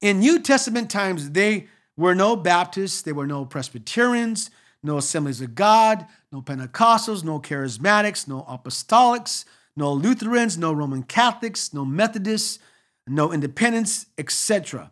In 0.00 0.18
New 0.18 0.40
Testament 0.40 0.90
times, 0.90 1.30
they 1.30 1.68
were 1.96 2.14
no 2.14 2.36
Baptists, 2.36 3.02
there 3.02 3.14
were 3.14 3.26
no 3.26 3.44
Presbyterians, 3.44 4.50
no 4.82 4.98
Assemblies 4.98 5.40
of 5.40 5.54
God, 5.54 6.06
no 6.30 6.42
Pentecostals, 6.42 7.24
no 7.24 7.40
Charismatics, 7.40 8.28
no 8.28 8.42
Apostolics, 8.42 9.44
no 9.76 9.92
Lutherans, 9.92 10.56
no 10.56 10.72
Roman 10.72 11.02
Catholics, 11.02 11.72
no 11.74 11.84
Methodists, 11.84 12.58
no 13.06 13.32
Independents, 13.32 14.06
etc. 14.18 14.90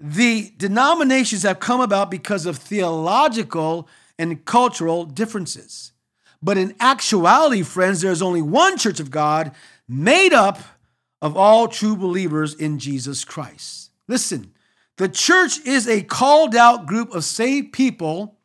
The 0.00 0.52
denominations 0.56 1.42
have 1.42 1.58
come 1.58 1.80
about 1.80 2.10
because 2.10 2.46
of 2.46 2.56
theological 2.56 3.88
and 4.18 4.44
cultural 4.44 5.04
differences. 5.04 5.92
But 6.40 6.56
in 6.56 6.74
actuality, 6.78 7.62
friends, 7.62 8.00
there 8.00 8.12
is 8.12 8.22
only 8.22 8.42
one 8.42 8.78
church 8.78 9.00
of 9.00 9.10
God 9.10 9.52
made 9.88 10.32
up 10.32 10.60
of 11.20 11.36
all 11.36 11.66
true 11.66 11.96
believers 11.96 12.54
in 12.54 12.78
Jesus 12.78 13.24
Christ. 13.24 13.90
Listen, 14.06 14.52
the 14.98 15.08
church 15.08 15.64
is 15.64 15.88
a 15.88 16.02
called 16.02 16.54
out 16.54 16.86
group 16.86 17.14
of 17.14 17.24
saved 17.24 17.72
people 17.72 18.36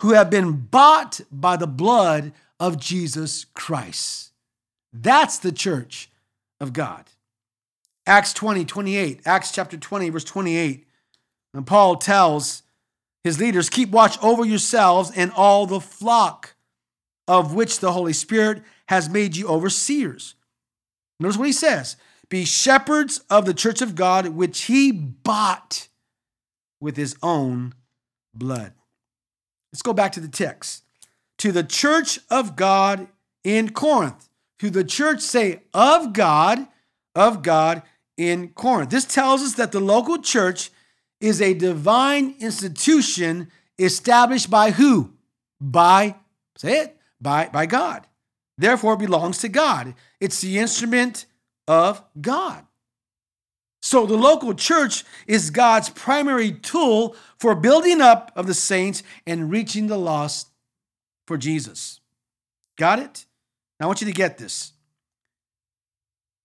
who 0.00 0.12
have 0.12 0.30
been 0.30 0.52
bought 0.52 1.20
by 1.30 1.56
the 1.56 1.66
blood 1.66 2.32
of 2.58 2.78
Jesus 2.78 3.44
Christ. 3.54 4.32
That's 4.92 5.38
the 5.38 5.52
church 5.52 6.10
of 6.58 6.72
God. 6.72 7.04
Acts 8.06 8.32
20, 8.32 8.64
28, 8.64 9.20
Acts 9.26 9.52
chapter 9.52 9.76
20, 9.76 10.08
verse 10.08 10.24
28. 10.24 10.86
And 11.52 11.66
Paul 11.66 11.96
tells 11.96 12.62
his 13.22 13.38
leaders, 13.38 13.68
keep 13.68 13.90
watch 13.90 14.16
over 14.22 14.44
yourselves 14.44 15.12
and 15.14 15.30
all 15.32 15.66
the 15.66 15.80
flock 15.80 16.54
of 17.28 17.54
which 17.54 17.78
the 17.78 17.92
Holy 17.92 18.14
Spirit 18.14 18.62
has 18.88 19.10
made 19.10 19.36
you 19.36 19.46
overseers. 19.46 20.34
Notice 21.20 21.36
what 21.36 21.46
he 21.46 21.52
says 21.52 21.96
be 22.30 22.46
shepherds 22.46 23.20
of 23.28 23.44
the 23.44 23.52
church 23.52 23.82
of 23.82 23.94
God, 23.94 24.28
which 24.28 24.62
he 24.62 24.90
bought 24.90 25.88
with 26.80 26.96
his 26.96 27.16
own 27.22 27.74
blood. 28.34 28.72
Let's 29.72 29.82
go 29.82 29.92
back 29.92 30.12
to 30.12 30.20
the 30.20 30.28
text. 30.28 30.84
To 31.38 31.52
the 31.52 31.62
church 31.62 32.18
of 32.30 32.56
God 32.56 33.08
in 33.44 33.70
Corinth. 33.70 34.28
To 34.58 34.70
the 34.70 34.84
church, 34.84 35.20
say, 35.20 35.62
of 35.72 36.12
God, 36.12 36.66
of 37.14 37.42
God 37.42 37.82
in 38.16 38.48
Corinth. 38.50 38.90
This 38.90 39.04
tells 39.04 39.42
us 39.42 39.54
that 39.54 39.72
the 39.72 39.80
local 39.80 40.18
church 40.18 40.70
is 41.20 41.40
a 41.40 41.54
divine 41.54 42.34
institution 42.40 43.50
established 43.78 44.50
by 44.50 44.70
who? 44.70 45.12
By, 45.60 46.16
say 46.56 46.80
it, 46.80 46.96
by, 47.20 47.48
by 47.52 47.66
God. 47.66 48.06
Therefore, 48.58 48.94
it 48.94 49.00
belongs 49.00 49.38
to 49.38 49.48
God. 49.48 49.94
It's 50.20 50.40
the 50.40 50.58
instrument 50.58 51.26
of 51.66 52.02
God. 52.20 52.66
So 53.80 54.04
the 54.06 54.16
local 54.16 54.54
church 54.54 55.04
is 55.26 55.50
God's 55.50 55.88
primary 55.88 56.52
tool 56.52 57.16
for 57.38 57.54
building 57.54 58.00
up 58.00 58.30
of 58.36 58.46
the 58.46 58.54
saints 58.54 59.02
and 59.26 59.50
reaching 59.50 59.86
the 59.86 59.98
lost 59.98 60.48
for 61.26 61.38
Jesus. 61.38 62.00
Got 62.76 62.98
it? 62.98 63.24
Now 63.78 63.86
I 63.86 63.88
want 63.88 64.00
you 64.00 64.06
to 64.06 64.12
get 64.12 64.38
this. 64.38 64.72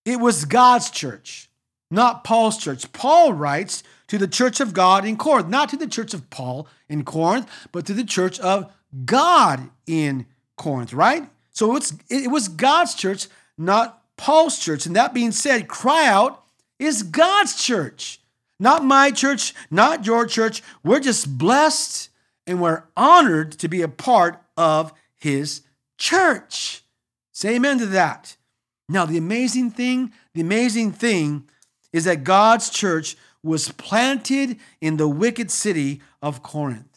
It 0.06 0.20
was 0.20 0.46
God's 0.46 0.90
church, 0.90 1.50
not 1.92 2.24
Paul's 2.24 2.58
church. 2.58 2.92
Paul 2.94 3.34
writes 3.34 3.84
to 4.08 4.18
the 4.18 4.28
church 4.28 4.60
of 4.60 4.74
God 4.74 5.04
in 5.04 5.18
Corinth, 5.18 5.50
not 5.50 5.70
to 5.70 5.78
the 5.78 5.88
church 5.88 6.14
of 6.14 6.30
Paul 6.30 6.68
in 6.88 7.04
Corinth, 7.04 7.50
but 7.72 7.86
to 7.88 7.94
the 7.94 8.04
church 8.04 8.40
of 8.40 8.72
God 9.04 9.70
in 9.88 10.28
Corinth, 10.58 10.94
right? 10.94 11.28
So 11.52 11.76
it's, 11.76 11.94
it 12.10 12.30
was 12.30 12.48
God's 12.48 12.94
church, 12.94 13.28
not 13.58 14.04
Paul's 14.16 14.60
church. 14.60 14.86
And 14.86 14.96
that 14.96 15.14
being 15.14 15.32
said, 15.32 15.68
Cryy 15.68 16.06
Out 16.06 16.45
is 16.80 17.04
God's 17.04 17.56
church, 17.56 18.20
not 18.60 18.84
my 18.84 19.12
church, 19.12 19.54
not 19.70 20.06
your 20.06 20.26
church. 20.26 20.62
We're 20.84 21.00
just 21.00 21.38
blessed 21.38 22.10
and 22.48 22.62
we're 22.62 22.84
honored 22.96 23.54
to 23.54 23.68
be 23.68 23.82
a 23.82 23.88
part 23.88 24.42
of 24.58 24.94
his 25.16 25.62
church. 25.98 26.84
Say 27.32 27.56
amen 27.56 27.80
to 27.80 27.86
that. 27.88 28.38
Now, 28.88 29.06
the 29.06 29.18
amazing 29.18 29.72
thing, 29.72 30.14
the 30.34 30.42
amazing 30.42 30.92
thing 30.92 31.50
is 31.92 32.04
that 32.06 32.24
God's 32.24 32.70
church 32.70 33.18
was 33.42 33.72
planted 33.72 34.60
in 34.82 34.98
the 34.98 35.08
wicked 35.08 35.50
city 35.50 36.02
of 36.22 36.44
Corinth. 36.44 36.95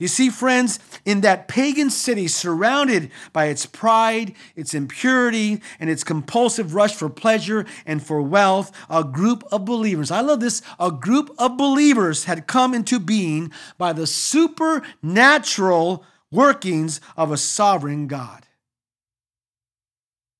You 0.00 0.08
see, 0.08 0.30
friends, 0.30 0.80
in 1.04 1.20
that 1.20 1.46
pagan 1.46 1.90
city 1.90 2.26
surrounded 2.26 3.10
by 3.34 3.46
its 3.46 3.66
pride, 3.66 4.34
its 4.56 4.72
impurity, 4.72 5.60
and 5.78 5.90
its 5.90 6.04
compulsive 6.04 6.74
rush 6.74 6.94
for 6.94 7.10
pleasure 7.10 7.66
and 7.84 8.02
for 8.02 8.22
wealth, 8.22 8.72
a 8.88 9.04
group 9.04 9.44
of 9.52 9.66
believers, 9.66 10.10
I 10.10 10.22
love 10.22 10.40
this, 10.40 10.62
a 10.80 10.90
group 10.90 11.30
of 11.38 11.58
believers 11.58 12.24
had 12.24 12.46
come 12.46 12.72
into 12.72 12.98
being 12.98 13.52
by 13.76 13.92
the 13.92 14.06
supernatural 14.06 16.02
workings 16.32 17.02
of 17.14 17.30
a 17.30 17.36
sovereign 17.36 18.06
God. 18.06 18.46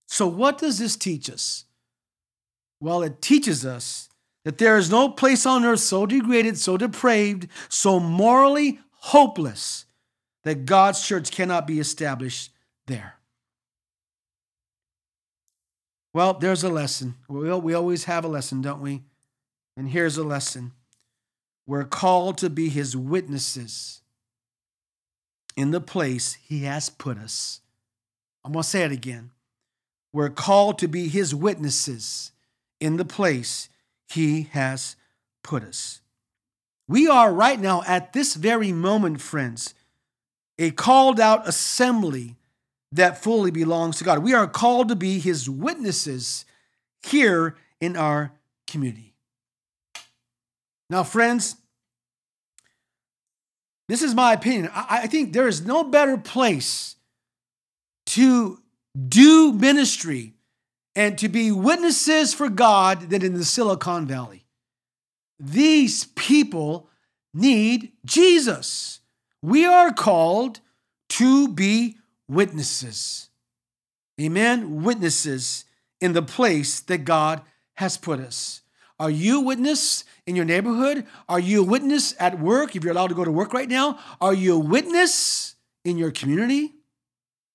So, 0.07 0.27
what 0.27 0.57
does 0.57 0.79
this 0.79 0.96
teach 0.96 1.29
us? 1.29 1.66
Well, 2.81 3.03
it 3.03 3.20
teaches 3.20 3.66
us 3.66 4.09
that 4.46 4.57
there 4.57 4.79
is 4.79 4.90
no 4.90 5.11
place 5.11 5.44
on 5.44 5.66
earth 5.66 5.81
so 5.81 6.07
degraded, 6.07 6.57
so 6.57 6.79
depraved, 6.79 7.46
so 7.68 8.01
morally 8.01 8.81
hopeless 9.01 9.87
that 10.45 10.65
God's 10.65 11.07
church 11.07 11.31
cannot 11.31 11.67
be 11.67 11.81
established 11.81 12.53
there. 12.87 13.15
Well, 16.13 16.35
there's 16.35 16.65
a 16.65 16.69
lesson. 16.69 17.15
We, 17.29 17.75
always 17.75 18.05
have 18.05 18.25
a 18.25 18.29
lesson, 18.29 18.63
don't 18.63 18.81
we? 18.81 19.03
And 19.77 19.89
here's 19.91 20.19
a 20.19 20.25
lesson. 20.25 20.73
We're 21.67 21.85
called 21.85 22.39
to 22.39 22.51
be 22.51 22.69
his 22.69 22.97
witnesses 22.97 24.03
in 25.57 25.71
the 25.71 25.81
place 25.81 26.35
he 26.35 26.65
has 26.65 26.89
put 26.89 27.17
us. 27.17 27.61
I'm 28.45 28.53
going 28.53 28.63
to 28.63 28.69
say 28.69 28.83
it 28.83 28.93
again. 28.93 29.31
We're 30.13 30.31
called 30.31 30.79
to 30.81 30.89
be 30.89 31.09
his 31.09 31.35
witnesses 31.35 32.33
in 32.81 32.97
the 32.97 33.05
place 33.05 33.69
he 34.09 34.49
has 34.53 34.97
put 35.45 35.63
us. 35.63 36.01
We 36.90 37.07
are 37.07 37.33
right 37.33 37.61
now, 37.61 37.85
at 37.87 38.14
this 38.14 38.35
very 38.35 38.72
moment, 38.72 39.20
friends, 39.20 39.74
a 40.59 40.72
called 40.72 41.20
out 41.20 41.46
assembly 41.46 42.35
that 42.90 43.22
fully 43.22 43.53
belongs 43.53 43.98
to 43.98 44.05
God. 44.05 44.24
We 44.24 44.35
are 44.35 44.48
called 44.48 44.88
to 44.88 44.96
be 44.96 45.20
his 45.20 45.48
witnesses 45.48 46.44
here 47.05 47.55
in 47.81 47.96
our 47.96 48.33
community. 48.66 49.14
Now, 50.90 51.05
friends, 51.05 51.55
this 53.88 54.03
is 54.03 54.12
my 54.12 54.33
opinion. 54.33 54.68
I 54.74 55.07
think 55.07 55.33
there 55.33 55.46
is 55.46 55.64
no 55.64 55.85
better 55.85 56.16
place 56.16 56.96
to 58.07 58.59
do 59.09 59.53
ministry 59.53 60.35
and 60.96 61.16
to 61.18 61.29
be 61.29 61.53
witnesses 61.53 62.35
for 62.35 62.48
God 62.48 63.11
than 63.11 63.24
in 63.24 63.35
the 63.35 63.44
Silicon 63.44 64.09
Valley. 64.09 64.39
These 65.40 66.05
people 66.05 66.90
need 67.33 67.92
Jesus. 68.05 69.00
We 69.42 69.64
are 69.64 69.92
called 69.92 70.61
to 71.11 71.48
be 71.48 71.96
witnesses. 72.29 73.31
Amen. 74.20 74.85
Witnesses 74.85 75.64
in 76.00 76.12
the 76.12 76.22
place 76.22 76.81
that 76.81 77.05
God 77.05 77.40
has 77.74 77.96
put 77.96 78.20
us. 78.20 78.61
Are 78.98 79.11
you 79.11 79.40
a 79.40 79.44
witness 79.44 80.05
in 80.26 80.37
your 80.37 80.44
neighborhood? 80.44 81.07
Are 81.26 81.40
you 81.40 81.62
a 81.62 81.66
witness 81.66 82.14
at 82.20 82.38
work 82.38 82.76
if 82.76 82.85
you're 82.85 82.92
allowed 82.92 83.09
to 83.09 83.14
go 83.14 83.24
to 83.24 83.33
work 83.33 83.55
right 83.55 83.68
now? 83.68 83.98
Are 84.20 84.35
you 84.35 84.57
a 84.57 84.59
witness 84.59 85.55
in 85.87 85.96
your 85.96 86.11
community? 86.11 86.74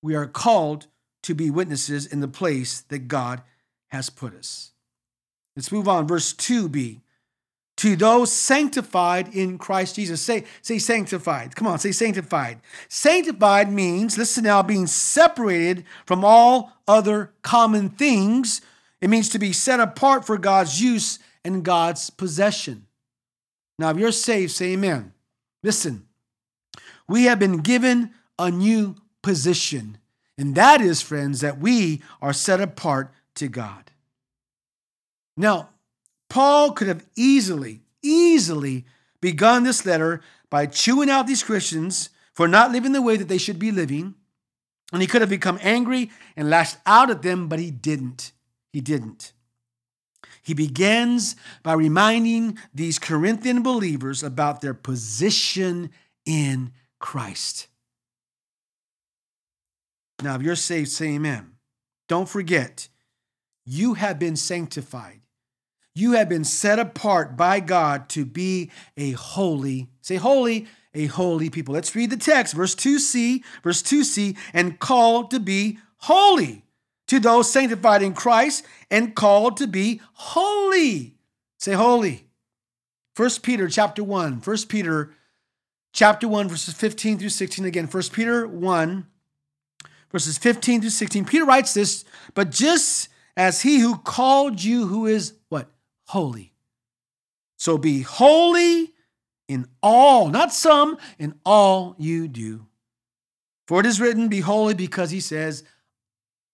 We 0.02 0.16
are 0.16 0.26
called 0.26 0.88
to 1.22 1.36
be 1.36 1.52
witnesses 1.52 2.08
in 2.08 2.20
the 2.20 2.28
place 2.28 2.82
that 2.82 3.08
God 3.08 3.44
has 3.90 4.10
put 4.10 4.34
us. 4.34 4.72
Let's 5.56 5.72
move 5.72 5.88
on. 5.88 6.08
Verse 6.08 6.34
2b 6.34 7.02
to 7.86 7.96
those 7.96 8.32
sanctified 8.32 9.36
in 9.36 9.60
Christ 9.60 9.96
Jesus. 9.96 10.20
Say, 10.20 10.46
say 10.64 10.80
sanctified. 10.80 11.56
Come 11.56 11.68
on, 11.68 11.78
say 11.78 11.92
sanctified. 11.92 12.60
Sanctified 12.90 13.72
means, 13.72 14.18
listen 14.18 14.46
now, 14.46 14.64
being 14.64 14.88
separated 14.88 15.86
from 16.08 16.26
all 16.26 16.74
other 16.88 17.32
common 17.44 17.90
things. 17.90 18.62
It 19.02 19.12
means 19.12 19.30
to 19.30 19.38
be 19.38 19.54
set 19.54 19.80
apart 19.80 20.26
for 20.26 20.40
God's 20.40 20.82
use 20.82 21.20
and 21.44 21.64
God's 21.64 22.10
possession. 22.10 22.88
Now, 23.78 23.92
if 23.92 23.98
you're 23.98 24.12
saved, 24.12 24.54
say 24.54 24.74
amen. 24.74 25.14
Listen, 25.62 26.08
we 27.08 27.26
have 27.26 27.38
been 27.38 27.58
given 27.58 28.16
a 28.40 28.50
new 28.50 28.96
position, 29.22 30.00
and 30.40 30.56
that 30.56 30.82
is, 30.82 31.04
friends, 31.04 31.42
that 31.42 31.60
we 31.60 32.02
are 32.20 32.34
set 32.34 32.60
apart 32.60 33.14
to 33.36 33.48
God. 33.48 33.92
Now, 35.38 35.70
Paul 36.30 36.72
could 36.72 36.88
have 36.88 37.06
easily, 37.16 37.82
easily 38.02 38.86
begun 39.22 39.64
this 39.64 39.86
letter 39.86 40.22
by 40.50 40.66
chewing 40.66 41.10
out 41.10 41.28
these 41.28 41.44
Christians 41.44 42.10
for 42.34 42.48
not 42.48 42.72
living 42.72 42.92
the 42.92 43.02
way 43.02 43.18
that 43.18 43.28
they 43.28 43.38
should 43.38 43.60
be 43.60 43.72
living. 43.72 44.16
And 44.92 45.02
he 45.02 45.08
could 45.08 45.22
have 45.22 45.30
become 45.30 45.60
angry 45.62 46.12
and 46.36 46.50
lashed 46.50 46.78
out 46.86 47.10
at 47.10 47.22
them, 47.22 47.48
but 47.48 47.60
he 47.60 47.72
didn't. 47.72 48.32
He 48.72 48.82
didn't. 48.82 49.34
He 50.44 50.54
begins 50.54 51.36
by 51.64 51.74
reminding 51.74 52.60
these 52.74 53.00
Corinthian 53.00 53.64
believers 53.64 54.22
about 54.22 54.62
their 54.62 54.76
position 54.76 55.90
in 56.26 56.72
Christ. 57.00 57.68
Now, 60.22 60.36
if 60.36 60.44
you're 60.44 60.56
saved, 60.56 60.90
say 60.90 61.16
amen. 61.16 61.54
Don't 62.08 62.30
forget, 62.30 62.90
you 63.66 63.96
have 63.96 64.20
been 64.20 64.36
sanctified. 64.36 65.22
You 65.98 66.12
have 66.12 66.28
been 66.28 66.44
set 66.44 66.78
apart 66.78 67.38
by 67.38 67.62
God 67.62 68.10
to 68.10 68.26
be 68.26 68.70
a 68.98 69.12
holy, 69.12 69.88
say 70.02 70.18
holy, 70.18 70.68
a 70.94 71.06
holy 71.06 71.50
people. 71.50 71.74
Let's 71.74 71.96
read 71.96 72.10
the 72.10 72.18
text, 72.18 72.54
verse 72.54 72.76
2c, 72.76 73.42
verse 73.64 73.82
2c, 73.82 74.38
and 74.54 74.78
called 74.78 75.32
to 75.32 75.40
be 75.40 75.80
holy 76.00 76.66
to 77.08 77.20
those 77.20 77.50
sanctified 77.50 78.02
in 78.02 78.14
Christ 78.14 78.66
and 78.92 79.16
called 79.16 79.56
to 79.58 79.68
be 79.68 80.02
holy. 80.14 81.16
Say 81.60 81.74
holy. 81.74 82.28
1 83.16 83.30
Peter 83.42 83.70
chapter 83.70 84.04
1. 84.04 84.42
1 84.44 84.58
Peter 84.68 85.14
chapter 85.94 86.28
1 86.28 86.50
verses 86.50 86.74
15 86.74 87.20
through 87.20 87.30
16 87.30 87.64
again. 87.64 87.88
1 87.88 88.04
Peter 88.12 88.46
1 88.46 89.08
verses 90.12 90.38
15 90.38 90.82
through 90.82 90.90
16. 90.90 91.24
Peter 91.24 91.46
writes 91.46 91.74
this, 91.74 92.04
but 92.34 92.52
just 92.52 93.08
as 93.38 93.62
he 93.62 93.80
who 93.80 93.98
called 93.98 94.62
you 94.62 94.88
who 94.88 95.06
is 95.06 95.34
what? 95.48 95.70
Holy. 96.08 96.54
So 97.58 97.78
be 97.78 98.02
holy 98.02 98.94
in 99.48 99.68
all, 99.82 100.30
not 100.30 100.54
some, 100.54 100.98
in 101.20 101.36
all 101.46 101.96
you 101.98 102.28
do. 102.28 102.68
For 103.68 103.80
it 103.80 103.86
is 103.86 104.00
written, 104.00 104.28
Be 104.28 104.42
holy, 104.42 104.74
because 104.74 105.12
he 105.12 105.20
says, 105.20 105.64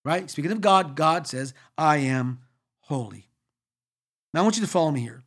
right? 0.06 0.30
Speaking 0.30 0.52
of 0.52 0.62
God, 0.62 0.96
God 0.96 1.28
says, 1.28 1.54
I 1.78 1.98
am 1.98 2.40
holy. 2.82 3.30
Now 4.34 4.42
I 4.42 4.44
want 4.44 4.56
you 4.56 4.64
to 4.64 4.70
follow 4.70 4.92
me 4.92 5.02
here. 5.02 5.24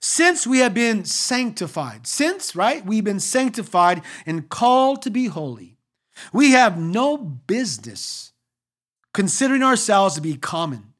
Since 0.00 0.46
we 0.46 0.58
have 0.58 0.74
been 0.74 1.04
sanctified, 1.04 2.06
since, 2.06 2.54
right, 2.54 2.84
we've 2.84 3.04
been 3.04 3.20
sanctified 3.20 4.02
and 4.24 4.48
called 4.48 5.02
to 5.02 5.10
be 5.10 5.26
holy, 5.26 5.78
we 6.32 6.52
have 6.52 6.78
no 6.78 7.16
business 7.16 8.32
considering 9.12 9.62
ourselves 9.62 10.14
to 10.14 10.20
be 10.20 10.36
common. 10.36 10.92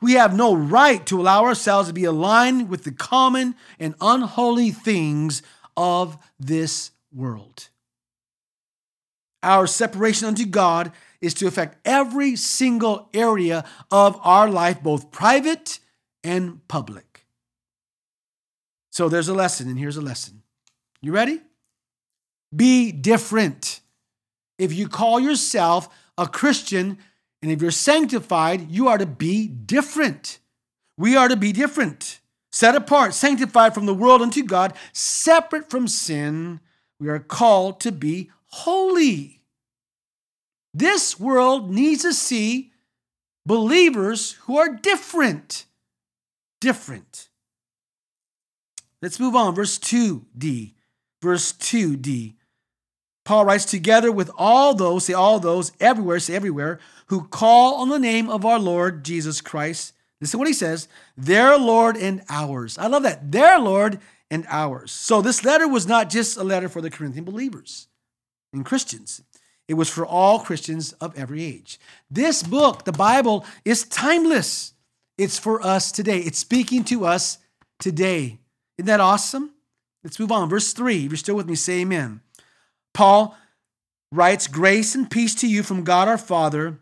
We 0.00 0.14
have 0.14 0.34
no 0.34 0.54
right 0.54 1.04
to 1.06 1.20
allow 1.20 1.44
ourselves 1.44 1.88
to 1.88 1.94
be 1.94 2.04
aligned 2.04 2.68
with 2.68 2.84
the 2.84 2.92
common 2.92 3.54
and 3.78 3.94
unholy 4.00 4.70
things 4.70 5.42
of 5.76 6.16
this 6.38 6.90
world. 7.12 7.68
Our 9.42 9.66
separation 9.66 10.28
unto 10.28 10.44
God 10.44 10.92
is 11.20 11.34
to 11.34 11.46
affect 11.46 11.78
every 11.84 12.36
single 12.36 13.08
area 13.14 13.64
of 13.90 14.18
our 14.22 14.48
life, 14.48 14.82
both 14.82 15.10
private 15.10 15.78
and 16.22 16.66
public. 16.68 17.26
So 18.90 19.08
there's 19.08 19.28
a 19.28 19.34
lesson, 19.34 19.68
and 19.68 19.78
here's 19.78 19.96
a 19.96 20.02
lesson. 20.02 20.42
You 21.00 21.12
ready? 21.12 21.40
Be 22.54 22.92
different. 22.92 23.80
If 24.58 24.72
you 24.74 24.88
call 24.88 25.20
yourself 25.20 25.88
a 26.18 26.26
Christian 26.26 26.98
and 27.42 27.50
if 27.50 27.62
you're 27.62 27.70
sanctified, 27.70 28.70
you 28.70 28.88
are 28.88 28.98
to 28.98 29.06
be 29.06 29.48
different. 29.48 30.38
We 30.98 31.16
are 31.16 31.28
to 31.28 31.36
be 31.36 31.52
different, 31.52 32.20
set 32.52 32.74
apart, 32.74 33.14
sanctified 33.14 33.72
from 33.72 33.86
the 33.86 33.94
world 33.94 34.20
unto 34.20 34.42
God, 34.42 34.74
separate 34.92 35.70
from 35.70 35.88
sin. 35.88 36.60
We 36.98 37.08
are 37.08 37.18
called 37.18 37.80
to 37.80 37.92
be 37.92 38.30
holy. 38.46 39.40
This 40.74 41.18
world 41.18 41.70
needs 41.70 42.02
to 42.02 42.12
see 42.12 42.72
believers 43.46 44.32
who 44.42 44.58
are 44.58 44.68
different. 44.68 45.64
Different. 46.60 47.28
Let's 49.00 49.18
move 49.18 49.34
on. 49.34 49.54
Verse 49.54 49.78
2d. 49.78 50.74
Verse 51.22 51.52
2d. 51.54 52.34
Paul 53.30 53.44
writes, 53.44 53.64
Together 53.64 54.10
with 54.10 54.28
all 54.36 54.74
those, 54.74 55.04
say 55.04 55.12
all 55.12 55.38
those, 55.38 55.70
everywhere, 55.78 56.18
say 56.18 56.34
everywhere, 56.34 56.80
who 57.06 57.28
call 57.28 57.76
on 57.76 57.88
the 57.88 58.00
name 58.00 58.28
of 58.28 58.44
our 58.44 58.58
Lord 58.58 59.04
Jesus 59.04 59.40
Christ. 59.40 59.94
Listen 60.20 60.32
to 60.32 60.38
what 60.38 60.48
he 60.48 60.52
says 60.52 60.88
their 61.16 61.56
Lord 61.56 61.96
and 61.96 62.24
ours. 62.28 62.76
I 62.76 62.88
love 62.88 63.04
that. 63.04 63.30
Their 63.30 63.60
Lord 63.60 64.00
and 64.32 64.44
ours. 64.48 64.90
So 64.90 65.22
this 65.22 65.44
letter 65.44 65.68
was 65.68 65.86
not 65.86 66.10
just 66.10 66.38
a 66.38 66.42
letter 66.42 66.68
for 66.68 66.80
the 66.82 66.90
Corinthian 66.90 67.24
believers 67.24 67.86
and 68.52 68.66
Christians. 68.66 69.22
It 69.68 69.74
was 69.74 69.88
for 69.88 70.04
all 70.04 70.40
Christians 70.40 70.92
of 70.94 71.16
every 71.16 71.44
age. 71.44 71.78
This 72.10 72.42
book, 72.42 72.84
the 72.84 72.90
Bible, 72.90 73.46
is 73.64 73.84
timeless. 73.84 74.74
It's 75.16 75.38
for 75.38 75.64
us 75.64 75.92
today. 75.92 76.18
It's 76.18 76.40
speaking 76.40 76.82
to 76.86 77.06
us 77.06 77.38
today. 77.78 78.40
Isn't 78.76 78.86
that 78.86 78.98
awesome? 78.98 79.52
Let's 80.02 80.18
move 80.18 80.32
on. 80.32 80.48
Verse 80.48 80.72
3. 80.72 81.04
If 81.04 81.12
you're 81.12 81.16
still 81.16 81.36
with 81.36 81.46
me, 81.46 81.54
say 81.54 81.82
amen. 81.82 82.22
Paul 82.94 83.36
writes, 84.12 84.46
Grace 84.46 84.94
and 84.94 85.10
peace 85.10 85.34
to 85.36 85.48
you 85.48 85.62
from 85.62 85.84
God 85.84 86.08
our 86.08 86.18
Father 86.18 86.78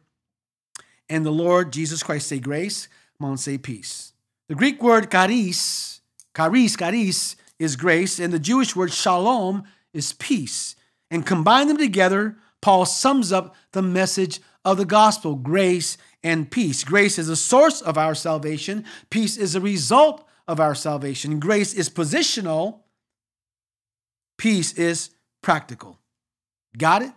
and 1.08 1.24
the 1.24 1.30
Lord 1.30 1.72
Jesus 1.72 2.02
Christ. 2.02 2.28
Say 2.28 2.38
grace. 2.38 2.88
Come 3.18 3.30
on, 3.30 3.38
say 3.38 3.58
peace. 3.58 4.12
The 4.48 4.54
Greek 4.54 4.82
word 4.82 5.10
charis, 5.10 6.00
charis, 6.36 6.76
charis 6.76 7.36
is 7.58 7.76
grace, 7.76 8.18
and 8.18 8.32
the 8.32 8.38
Jewish 8.38 8.74
word 8.74 8.92
shalom 8.92 9.64
is 9.92 10.12
peace. 10.14 10.76
And 11.10 11.26
combine 11.26 11.68
them 11.68 11.76
together, 11.76 12.36
Paul 12.60 12.86
sums 12.86 13.32
up 13.32 13.54
the 13.72 13.82
message 13.82 14.40
of 14.64 14.76
the 14.76 14.84
gospel 14.84 15.34
grace 15.34 15.96
and 16.22 16.50
peace. 16.50 16.84
Grace 16.84 17.18
is 17.18 17.28
the 17.28 17.36
source 17.36 17.80
of 17.80 17.96
our 17.98 18.14
salvation, 18.14 18.84
peace 19.10 19.36
is 19.36 19.54
a 19.54 19.60
result 19.60 20.26
of 20.46 20.60
our 20.60 20.74
salvation. 20.74 21.40
Grace 21.40 21.74
is 21.74 21.90
positional, 21.90 22.80
peace 24.38 24.72
is 24.72 25.10
practical. 25.42 25.98
Got 26.76 27.02
it? 27.02 27.12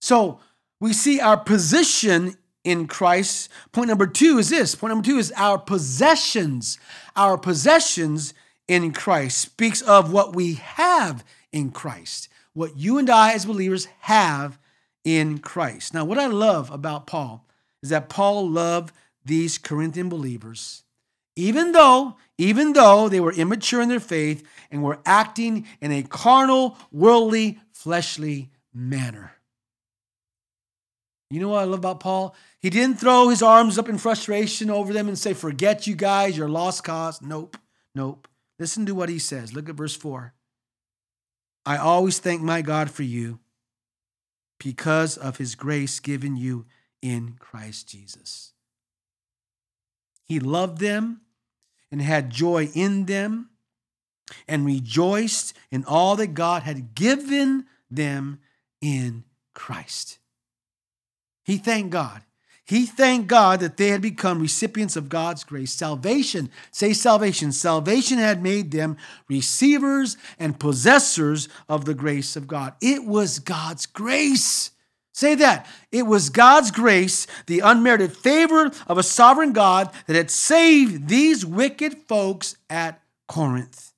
So 0.00 0.40
we 0.80 0.92
see 0.92 1.20
our 1.20 1.36
position 1.36 2.36
in 2.64 2.86
Christ. 2.86 3.50
Point 3.72 3.88
number 3.88 4.06
two 4.06 4.38
is 4.38 4.50
this. 4.50 4.74
Point 4.74 4.92
number 4.92 5.06
two 5.06 5.18
is 5.18 5.32
our 5.36 5.58
possessions. 5.58 6.78
Our 7.16 7.38
possessions 7.38 8.34
in 8.68 8.92
Christ 8.92 9.38
speaks 9.38 9.80
of 9.82 10.12
what 10.12 10.36
we 10.36 10.54
have 10.54 11.24
in 11.52 11.70
Christ 11.70 12.28
what 12.58 12.76
you 12.76 12.98
and 12.98 13.08
I 13.08 13.34
as 13.34 13.46
believers 13.46 13.86
have 14.00 14.58
in 15.04 15.38
Christ. 15.38 15.94
Now, 15.94 16.04
what 16.04 16.18
I 16.18 16.26
love 16.26 16.72
about 16.72 17.06
Paul 17.06 17.46
is 17.84 17.90
that 17.90 18.08
Paul 18.08 18.50
loved 18.50 18.92
these 19.24 19.58
Corinthian 19.58 20.08
believers, 20.08 20.82
even 21.36 21.70
though, 21.70 22.16
even 22.36 22.72
though 22.72 23.08
they 23.08 23.20
were 23.20 23.32
immature 23.32 23.80
in 23.80 23.88
their 23.88 24.00
faith 24.00 24.42
and 24.70 24.82
we're 24.82 24.98
acting 25.06 25.66
in 25.80 25.92
a 25.92 26.02
carnal, 26.02 26.76
worldly, 26.92 27.60
fleshly 27.72 28.50
manner. 28.72 29.32
You 31.30 31.40
know 31.40 31.48
what 31.48 31.60
I 31.60 31.64
love 31.64 31.80
about 31.80 32.00
Paul? 32.00 32.34
He 32.60 32.70
didn't 32.70 32.98
throw 32.98 33.28
his 33.28 33.42
arms 33.42 33.78
up 33.78 33.88
in 33.88 33.98
frustration 33.98 34.70
over 34.70 34.92
them 34.92 35.08
and 35.08 35.18
say, 35.18 35.34
Forget 35.34 35.86
you 35.86 35.94
guys, 35.94 36.36
you're 36.36 36.48
lost 36.48 36.84
cause. 36.84 37.20
Nope, 37.20 37.56
nope. 37.94 38.28
Listen 38.58 38.86
to 38.86 38.94
what 38.94 39.08
he 39.08 39.18
says. 39.18 39.52
Look 39.52 39.68
at 39.68 39.74
verse 39.74 39.94
4. 39.94 40.32
I 41.66 41.76
always 41.76 42.18
thank 42.18 42.40
my 42.40 42.62
God 42.62 42.90
for 42.90 43.02
you 43.02 43.40
because 44.58 45.16
of 45.16 45.36
his 45.36 45.54
grace 45.54 46.00
given 46.00 46.36
you 46.36 46.64
in 47.02 47.36
Christ 47.38 47.88
Jesus. 47.88 48.52
He 50.24 50.40
loved 50.40 50.78
them 50.78 51.20
and 51.92 52.00
had 52.02 52.30
joy 52.30 52.70
in 52.74 53.04
them 53.04 53.50
and 54.46 54.66
rejoiced 54.66 55.56
in 55.70 55.84
all 55.84 56.16
that 56.16 56.34
God 56.34 56.62
had 56.62 56.94
given 56.94 57.66
them 57.90 58.38
in 58.80 59.24
Christ. 59.54 60.18
He 61.44 61.56
thanked 61.56 61.90
God 61.90 62.22
he 62.68 62.84
thanked 62.84 63.28
God 63.28 63.60
that 63.60 63.78
they 63.78 63.88
had 63.88 64.02
become 64.02 64.40
recipients 64.40 64.94
of 64.94 65.08
God's 65.08 65.42
grace. 65.42 65.72
Salvation, 65.72 66.50
say 66.70 66.92
salvation, 66.92 67.50
salvation 67.50 68.18
had 68.18 68.42
made 68.42 68.72
them 68.72 68.98
receivers 69.26 70.18
and 70.38 70.60
possessors 70.60 71.48
of 71.66 71.86
the 71.86 71.94
grace 71.94 72.36
of 72.36 72.46
God. 72.46 72.74
It 72.82 73.06
was 73.06 73.38
God's 73.38 73.86
grace. 73.86 74.72
Say 75.14 75.34
that. 75.36 75.66
It 75.90 76.02
was 76.02 76.28
God's 76.28 76.70
grace, 76.70 77.26
the 77.46 77.60
unmerited 77.60 78.14
favor 78.14 78.70
of 78.86 78.98
a 78.98 79.02
sovereign 79.02 79.54
God 79.54 79.90
that 80.06 80.16
had 80.16 80.30
saved 80.30 81.08
these 81.08 81.46
wicked 81.46 81.96
folks 82.06 82.54
at 82.68 83.00
Corinth. 83.28 83.94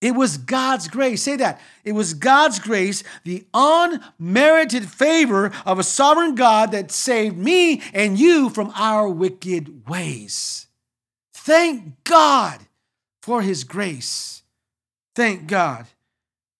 It 0.00 0.14
was 0.14 0.38
God's 0.38 0.88
grace. 0.88 1.22
Say 1.22 1.36
that. 1.36 1.60
It 1.84 1.92
was 1.92 2.14
God's 2.14 2.58
grace, 2.58 3.02
the 3.24 3.44
unmerited 3.52 4.88
favor 4.88 5.52
of 5.66 5.78
a 5.78 5.82
sovereign 5.82 6.34
God 6.34 6.72
that 6.72 6.90
saved 6.90 7.36
me 7.36 7.82
and 7.92 8.18
you 8.18 8.48
from 8.48 8.72
our 8.74 9.08
wicked 9.08 9.88
ways. 9.88 10.68
Thank 11.34 12.02
God 12.04 12.60
for 13.22 13.42
his 13.42 13.64
grace. 13.64 14.42
Thank 15.14 15.46
God 15.46 15.86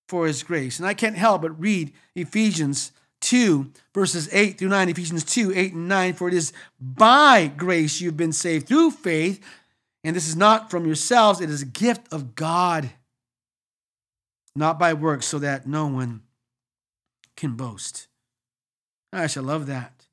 for 0.08 0.26
his 0.26 0.42
grace. 0.42 0.78
And 0.78 0.86
I 0.86 0.92
can't 0.92 1.16
help 1.16 1.42
but 1.42 1.58
read 1.58 1.92
Ephesians 2.14 2.92
2, 3.20 3.70
verses 3.94 4.28
8 4.32 4.58
through 4.58 4.68
9, 4.68 4.88
Ephesians 4.88 5.24
2, 5.24 5.52
8 5.54 5.72
and 5.72 5.88
9. 5.88 6.12
For 6.14 6.28
it 6.28 6.34
is 6.34 6.52
by 6.80 7.46
grace 7.46 8.00
you've 8.00 8.16
been 8.16 8.32
saved 8.32 8.66
through 8.66 8.90
faith, 8.90 9.42
and 10.02 10.16
this 10.16 10.28
is 10.28 10.36
not 10.36 10.70
from 10.70 10.86
yourselves, 10.86 11.40
it 11.40 11.50
is 11.50 11.62
a 11.62 11.66
gift 11.66 12.12
of 12.12 12.34
God, 12.34 12.90
not 14.60 14.78
by 14.78 14.94
works, 14.94 15.26
so 15.26 15.40
that 15.40 15.66
no 15.66 15.88
one 15.88 16.22
can 17.36 17.56
boast. 17.56 18.06
I 19.12 19.26
love 19.26 19.66
that. 19.66 20.06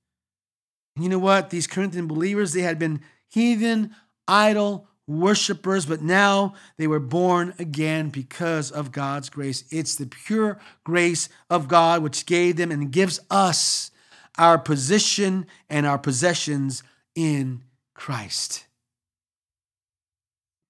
And 0.95 1.03
you 1.03 1.09
know 1.09 1.19
what? 1.19 1.51
These 1.51 1.67
Corinthian 1.67 2.07
believers, 2.07 2.53
they 2.53 2.61
had 2.61 2.79
been 2.79 3.01
heathen, 3.29 3.95
idol 4.27 4.87
worshipers, 5.07 5.85
but 5.85 6.01
now 6.01 6.53
they 6.77 6.87
were 6.87 6.99
born 6.99 7.53
again 7.59 8.09
because 8.09 8.71
of 8.71 8.91
God's 8.91 9.29
grace. 9.29 9.63
It's 9.69 9.95
the 9.95 10.07
pure 10.07 10.59
grace 10.83 11.29
of 11.49 11.67
God 11.67 12.01
which 12.01 12.25
gave 12.25 12.57
them 12.57 12.71
and 12.71 12.91
gives 12.91 13.19
us 13.29 13.91
our 14.37 14.57
position 14.57 15.45
and 15.69 15.85
our 15.85 15.97
possessions 15.97 16.83
in 17.15 17.63
Christ. 17.93 18.65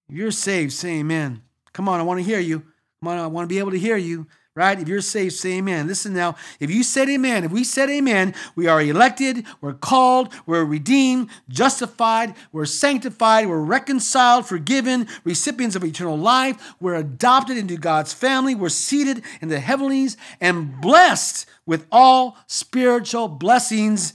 You're 0.09 0.31
saved, 0.31 0.71
say 0.73 0.99
amen. 0.99 1.41
Come 1.73 1.89
on, 1.89 1.99
I 1.99 2.03
want 2.03 2.19
to 2.19 2.25
hear 2.25 2.39
you. 2.39 2.63
I 3.03 3.27
want 3.27 3.45
to 3.45 3.53
be 3.53 3.59
able 3.59 3.71
to 3.71 3.79
hear 3.79 3.97
you 3.97 4.27
right? 4.57 4.79
If 4.79 4.87
you're 4.87 5.01
saved, 5.01 5.35
say 5.35 5.59
amen. 5.59 5.85
Listen 5.85 6.15
now, 6.15 6.35
if 6.59 6.71
you 6.71 6.81
said 6.81 7.07
amen, 7.09 7.43
if 7.43 7.51
we 7.51 7.63
said 7.63 7.91
amen, 7.91 8.33
we 8.55 8.65
are 8.65 8.81
elected, 8.81 9.45
we're 9.61 9.75
called, 9.75 10.33
we're 10.47 10.65
redeemed, 10.65 11.29
justified, 11.47 12.33
we're 12.51 12.65
sanctified, 12.65 13.47
we're 13.47 13.59
reconciled, 13.59 14.47
forgiven, 14.47 15.07
recipients 15.23 15.75
of 15.75 15.83
eternal 15.83 16.17
life, 16.17 16.73
we're 16.79 16.95
adopted 16.95 17.55
into 17.55 17.77
God's 17.77 18.13
family, 18.13 18.55
we're 18.55 18.69
seated 18.69 19.21
in 19.41 19.49
the 19.49 19.59
heavenlies, 19.59 20.17
and 20.41 20.81
blessed 20.81 21.45
with 21.67 21.85
all 21.91 22.35
spiritual 22.47 23.27
blessings. 23.27 24.13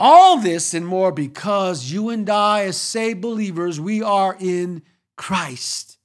All 0.00 0.38
this 0.38 0.74
and 0.74 0.84
more 0.84 1.12
because 1.12 1.92
you 1.92 2.10
and 2.10 2.28
I, 2.28 2.64
as 2.64 2.76
saved 2.76 3.20
believers, 3.20 3.80
we 3.80 4.02
are 4.02 4.36
in 4.40 4.82
Christ. 5.16 5.98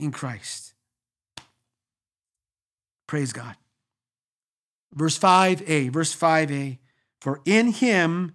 In 0.00 0.10
Christ. 0.10 0.69
Praise 3.10 3.32
God. 3.32 3.56
Verse 4.94 5.18
5a, 5.18 5.90
verse 5.90 6.14
5a, 6.14 6.78
for 7.20 7.40
in 7.44 7.72
him 7.72 8.34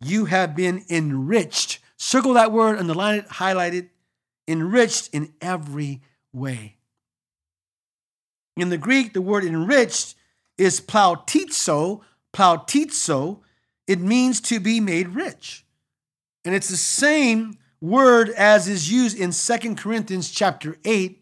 you 0.00 0.26
have 0.26 0.54
been 0.54 0.84
enriched. 0.88 1.80
Circle 1.96 2.34
that 2.34 2.52
word, 2.52 2.78
underline 2.78 3.18
it, 3.18 3.26
highlight 3.26 3.74
it, 3.74 3.88
enriched 4.46 5.10
in 5.12 5.32
every 5.40 6.02
way. 6.32 6.76
In 8.56 8.68
the 8.68 8.78
Greek, 8.78 9.12
the 9.12 9.20
word 9.20 9.42
enriched 9.42 10.14
is 10.56 10.80
ploutizo, 10.80 12.02
ploutizo. 12.32 13.40
It 13.88 13.98
means 13.98 14.40
to 14.42 14.60
be 14.60 14.78
made 14.78 15.08
rich. 15.08 15.66
And 16.44 16.54
it's 16.54 16.68
the 16.68 16.76
same 16.76 17.58
word 17.80 18.28
as 18.28 18.68
is 18.68 18.88
used 18.88 19.18
in 19.18 19.32
Second 19.32 19.78
Corinthians 19.78 20.30
chapter 20.30 20.76
8. 20.84 21.20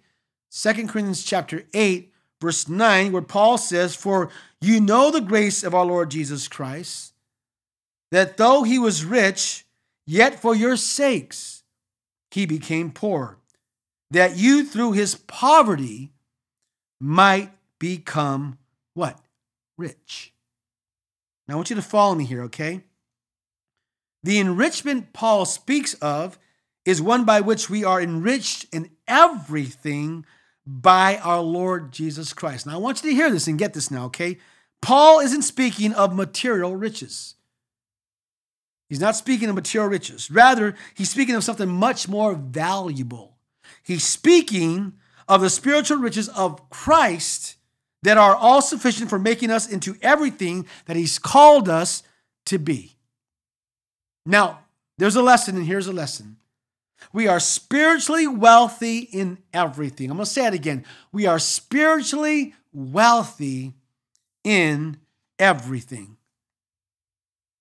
2 0.52 0.72
Corinthians 0.86 1.24
chapter 1.24 1.64
8, 1.72 2.09
verse 2.40 2.68
9, 2.68 3.12
where 3.12 3.22
Paul 3.22 3.58
says, 3.58 3.94
For 3.94 4.30
you 4.60 4.80
know 4.80 5.10
the 5.10 5.20
grace 5.20 5.62
of 5.62 5.74
our 5.74 5.84
Lord 5.84 6.10
Jesus 6.10 6.48
Christ, 6.48 7.12
that 8.10 8.36
though 8.36 8.62
he 8.62 8.78
was 8.78 9.04
rich, 9.04 9.64
yet 10.06 10.40
for 10.40 10.54
your 10.54 10.76
sakes 10.76 11.62
he 12.30 12.46
became 12.46 12.90
poor, 12.90 13.38
that 14.10 14.36
you 14.36 14.64
through 14.64 14.92
his 14.92 15.14
poverty 15.14 16.12
might 17.00 17.50
become 17.78 18.58
what? 18.94 19.18
Rich. 19.78 20.32
Now 21.46 21.54
I 21.54 21.56
want 21.56 21.70
you 21.70 21.76
to 21.76 21.82
follow 21.82 22.14
me 22.14 22.24
here, 22.24 22.42
okay? 22.44 22.82
The 24.22 24.38
enrichment 24.38 25.12
Paul 25.12 25.46
speaks 25.46 25.94
of 25.94 26.38
is 26.84 27.00
one 27.00 27.24
by 27.24 27.40
which 27.40 27.70
we 27.70 27.84
are 27.84 28.00
enriched 28.00 28.66
in 28.72 28.90
everything 29.06 30.26
by 30.70 31.16
our 31.18 31.40
Lord 31.40 31.90
Jesus 31.90 32.32
Christ. 32.32 32.66
Now, 32.66 32.74
I 32.74 32.78
want 32.78 33.02
you 33.02 33.10
to 33.10 33.16
hear 33.16 33.30
this 33.30 33.48
and 33.48 33.58
get 33.58 33.74
this 33.74 33.90
now, 33.90 34.04
okay? 34.06 34.38
Paul 34.80 35.18
isn't 35.18 35.42
speaking 35.42 35.92
of 35.92 36.14
material 36.14 36.76
riches. 36.76 37.34
He's 38.88 39.00
not 39.00 39.16
speaking 39.16 39.48
of 39.48 39.56
material 39.56 39.90
riches. 39.90 40.30
Rather, 40.30 40.76
he's 40.94 41.10
speaking 41.10 41.34
of 41.34 41.44
something 41.44 41.68
much 41.68 42.08
more 42.08 42.34
valuable. 42.34 43.36
He's 43.82 44.04
speaking 44.04 44.94
of 45.28 45.40
the 45.40 45.50
spiritual 45.50 45.98
riches 45.98 46.28
of 46.28 46.68
Christ 46.70 47.56
that 48.02 48.16
are 48.16 48.34
all 48.34 48.62
sufficient 48.62 49.10
for 49.10 49.18
making 49.18 49.50
us 49.50 49.70
into 49.70 49.96
everything 50.02 50.66
that 50.86 50.96
he's 50.96 51.18
called 51.18 51.68
us 51.68 52.02
to 52.46 52.58
be. 52.58 52.96
Now, 54.24 54.60
there's 54.98 55.16
a 55.16 55.22
lesson, 55.22 55.56
and 55.56 55.66
here's 55.66 55.86
a 55.86 55.92
lesson. 55.92 56.36
We 57.12 57.26
are 57.28 57.40
spiritually 57.40 58.26
wealthy 58.26 58.98
in 58.98 59.38
everything. 59.52 60.10
I'm 60.10 60.16
going 60.16 60.24
to 60.24 60.30
say 60.30 60.46
it 60.46 60.54
again. 60.54 60.84
We 61.12 61.26
are 61.26 61.38
spiritually 61.38 62.54
wealthy 62.72 63.74
in 64.44 64.98
everything. 65.38 66.16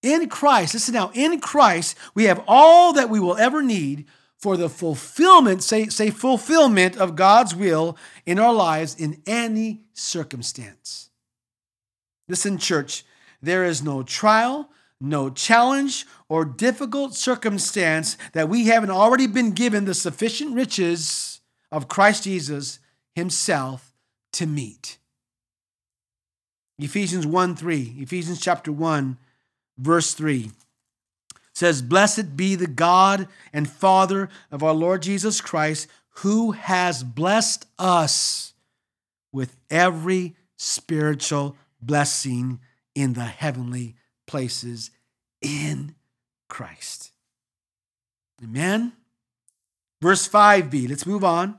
In 0.02 0.30
Christ, 0.30 0.74
listen 0.74 0.94
now, 0.94 1.12
in 1.14 1.40
Christ, 1.42 1.98
we 2.14 2.26
have 2.26 2.44
all 2.48 2.94
that 2.94 3.10
we 3.10 3.20
will 3.20 3.38
ever 3.38 3.62
need 3.62 4.06
for 4.38 4.56
the 4.56 4.70
fulfillment, 4.70 5.62
say, 5.62 5.88
say 5.88 6.10
fulfillment 6.10 6.96
of 6.96 7.18
God's 7.18 7.54
will 7.54 7.98
in 8.26 8.40
our 8.40 8.54
lives 8.54 8.96
in 8.96 9.22
any 9.28 9.82
circumstance. 9.94 11.10
Listen, 12.30 12.58
church, 12.58 13.04
there 13.42 13.66
is 13.66 13.84
no 13.84 14.02
trial, 14.02 14.70
no 15.02 15.30
challenge 15.30 16.06
or 16.30 16.46
difficult 16.46 17.16
circumstance 17.16 18.16
that 18.34 18.48
we 18.48 18.68
haven't 18.68 18.92
already 18.92 19.28
been 19.28 19.52
given 19.52 19.86
the 19.86 19.96
sufficient 19.96 20.56
riches 20.56 21.42
of 21.72 21.88
Christ 21.88 22.24
Jesus 22.24 22.80
himself 23.16 23.94
to 24.34 24.46
meet. 24.46 25.00
Ephesians 26.78 27.28
1 27.28 27.56
3, 27.56 27.96
Ephesians 28.00 28.40
chapter 28.40 28.72
1, 28.72 29.18
verse 29.78 30.14
3 30.14 30.52
says, 31.54 31.82
Blessed 31.82 32.38
be 32.38 32.56
the 32.56 32.68
God 32.68 33.28
and 33.52 33.70
Father 33.70 34.30
of 34.50 34.64
our 34.64 34.74
Lord 34.74 35.02
Jesus 35.02 35.42
Christ, 35.42 35.88
who 36.20 36.52
has 36.52 37.04
blessed 37.04 37.66
us 37.78 38.54
with 39.34 39.58
every 39.70 40.36
spiritual 40.58 41.58
blessing 41.82 42.60
in 42.96 43.14
the 43.14 43.26
heavenly 43.26 43.96
places 44.26 44.92
in 45.42 45.96
Christ. 46.50 47.12
Amen. 48.44 48.94
Verse 50.02 50.28
5b, 50.28 50.90
let's 50.90 51.06
move 51.06 51.24
on. 51.24 51.58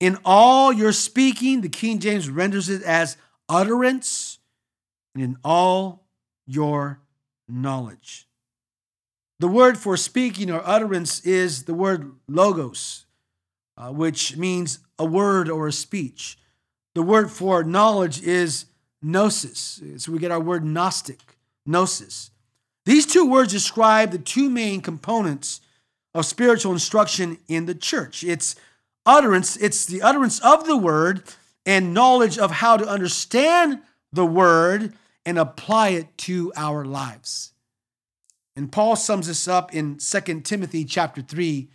In 0.00 0.18
all 0.24 0.72
your 0.72 0.92
speaking, 0.92 1.60
the 1.60 1.68
King 1.68 1.98
James 1.98 2.28
renders 2.28 2.68
it 2.68 2.82
as 2.82 3.16
utterance, 3.48 4.38
and 5.14 5.22
in 5.22 5.36
all 5.44 6.06
your 6.46 7.00
knowledge. 7.48 8.26
The 9.40 9.48
word 9.48 9.78
for 9.78 9.96
speaking 9.96 10.50
or 10.50 10.62
utterance 10.64 11.20
is 11.20 11.64
the 11.64 11.74
word 11.74 12.12
logos, 12.28 13.06
uh, 13.76 13.90
which 13.90 14.36
means 14.36 14.80
a 14.98 15.04
word 15.04 15.48
or 15.48 15.68
a 15.68 15.72
speech. 15.72 16.38
The 16.94 17.02
word 17.02 17.30
for 17.30 17.64
knowledge 17.64 18.22
is 18.22 18.66
gnosis. 19.02 19.82
So 19.98 20.12
we 20.12 20.18
get 20.18 20.30
our 20.30 20.40
word 20.40 20.64
Gnostic 20.64 21.38
gnosis. 21.66 22.30
These 22.86 23.06
two 23.06 23.26
words 23.26 23.52
describe 23.52 24.10
the 24.10 24.18
two 24.18 24.50
main 24.50 24.80
components 24.80 25.60
of 26.14 26.26
spiritual 26.26 26.72
instruction 26.72 27.38
in 27.48 27.66
the 27.66 27.74
church. 27.74 28.22
It's 28.22 28.56
utterance, 29.06 29.56
it's 29.56 29.86
the 29.86 30.02
utterance 30.02 30.38
of 30.40 30.66
the 30.66 30.76
word 30.76 31.22
and 31.66 31.94
knowledge 31.94 32.38
of 32.38 32.50
how 32.50 32.76
to 32.76 32.86
understand 32.86 33.80
the 34.12 34.26
word 34.26 34.92
and 35.26 35.38
apply 35.38 35.90
it 35.90 36.16
to 36.18 36.52
our 36.56 36.84
lives. 36.84 37.52
And 38.56 38.70
Paul 38.70 38.96
sums 38.96 39.26
this 39.26 39.48
up 39.48 39.74
in 39.74 39.96
2 39.96 40.40
Timothy 40.42 40.84
chapter 40.84 41.22
3, 41.22 41.68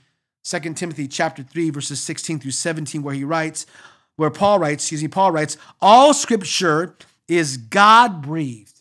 2 0.44 0.60
Timothy 0.74 1.08
chapter 1.08 1.44
3 1.44 1.72
verses 1.72 2.00
16 2.00 2.40
through 2.40 2.52
17 2.52 3.04
where 3.04 3.16
he 3.16 3.24
writes 3.24 3.66
where 4.16 4.30
Paul 4.30 4.60
writes, 4.60 4.84
excuse 4.84 5.02
me, 5.02 5.08
Paul 5.08 5.32
writes, 5.32 5.58
all 5.82 6.14
scripture 6.14 6.96
is 7.30 7.56
God-breathed 7.56 8.79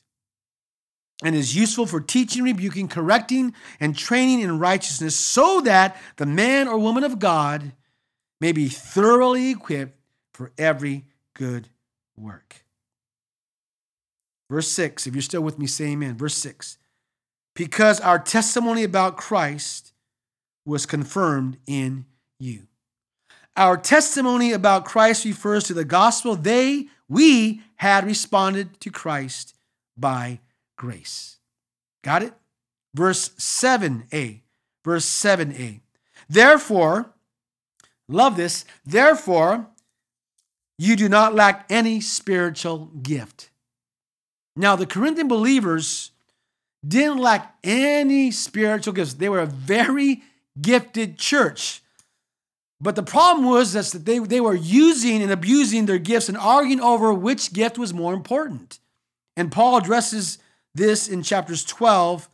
and 1.22 1.34
is 1.34 1.56
useful 1.56 1.86
for 1.86 2.00
teaching, 2.00 2.44
rebuking, 2.44 2.88
correcting, 2.88 3.52
and 3.80 3.96
training 3.96 4.40
in 4.40 4.58
righteousness, 4.58 5.16
so 5.16 5.60
that 5.62 5.96
the 6.16 6.26
man 6.26 6.68
or 6.68 6.78
woman 6.78 7.04
of 7.04 7.18
God 7.18 7.72
may 8.40 8.52
be 8.52 8.68
thoroughly 8.68 9.50
equipped 9.50 9.98
for 10.32 10.52
every 10.56 11.04
good 11.34 11.68
work. 12.16 12.64
Verse 14.48 14.68
6, 14.68 15.06
if 15.06 15.14
you're 15.14 15.22
still 15.22 15.42
with 15.42 15.58
me, 15.58 15.66
say 15.66 15.86
amen. 15.86 16.16
Verse 16.16 16.34
6 16.34 16.78
Because 17.54 18.00
our 18.00 18.18
testimony 18.18 18.84
about 18.84 19.16
Christ 19.16 19.92
was 20.64 20.86
confirmed 20.86 21.58
in 21.66 22.06
you. 22.38 22.68
Our 23.56 23.76
testimony 23.76 24.52
about 24.52 24.84
Christ 24.84 25.24
refers 25.24 25.64
to 25.64 25.74
the 25.74 25.84
gospel 25.84 26.36
they, 26.36 26.86
we 27.08 27.62
had 27.76 28.06
responded 28.06 28.78
to 28.80 28.90
Christ 28.90 29.54
by 29.96 30.40
grace. 30.78 31.36
Got 32.02 32.22
it? 32.22 32.32
Verse 32.94 33.28
7a. 33.30 34.40
Verse 34.82 35.04
7a. 35.04 35.80
Therefore, 36.30 37.12
love 38.08 38.36
this, 38.36 38.64
therefore, 38.86 39.66
you 40.78 40.96
do 40.96 41.08
not 41.08 41.34
lack 41.34 41.66
any 41.68 42.00
spiritual 42.00 42.86
gift. 43.02 43.50
Now, 44.56 44.76
the 44.76 44.86
Corinthian 44.86 45.28
believers 45.28 46.12
didn't 46.86 47.18
lack 47.18 47.56
any 47.62 48.30
spiritual 48.30 48.94
gifts. 48.94 49.14
They 49.14 49.28
were 49.28 49.40
a 49.40 49.46
very 49.46 50.22
gifted 50.60 51.18
church. 51.18 51.82
But 52.80 52.94
the 52.94 53.02
problem 53.02 53.46
was 53.46 53.72
that 53.72 54.04
they, 54.04 54.20
they 54.20 54.40
were 54.40 54.54
using 54.54 55.20
and 55.20 55.32
abusing 55.32 55.86
their 55.86 55.98
gifts 55.98 56.28
and 56.28 56.38
arguing 56.38 56.80
over 56.80 57.12
which 57.12 57.52
gift 57.52 57.76
was 57.76 57.92
more 57.92 58.14
important. 58.14 58.78
And 59.36 59.50
Paul 59.50 59.76
addresses 59.76 60.38
this 60.74 61.08
in 61.08 61.22
chapters 61.22 61.64
12 61.64 62.28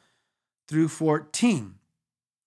through 0.68 0.88
14. 0.88 1.74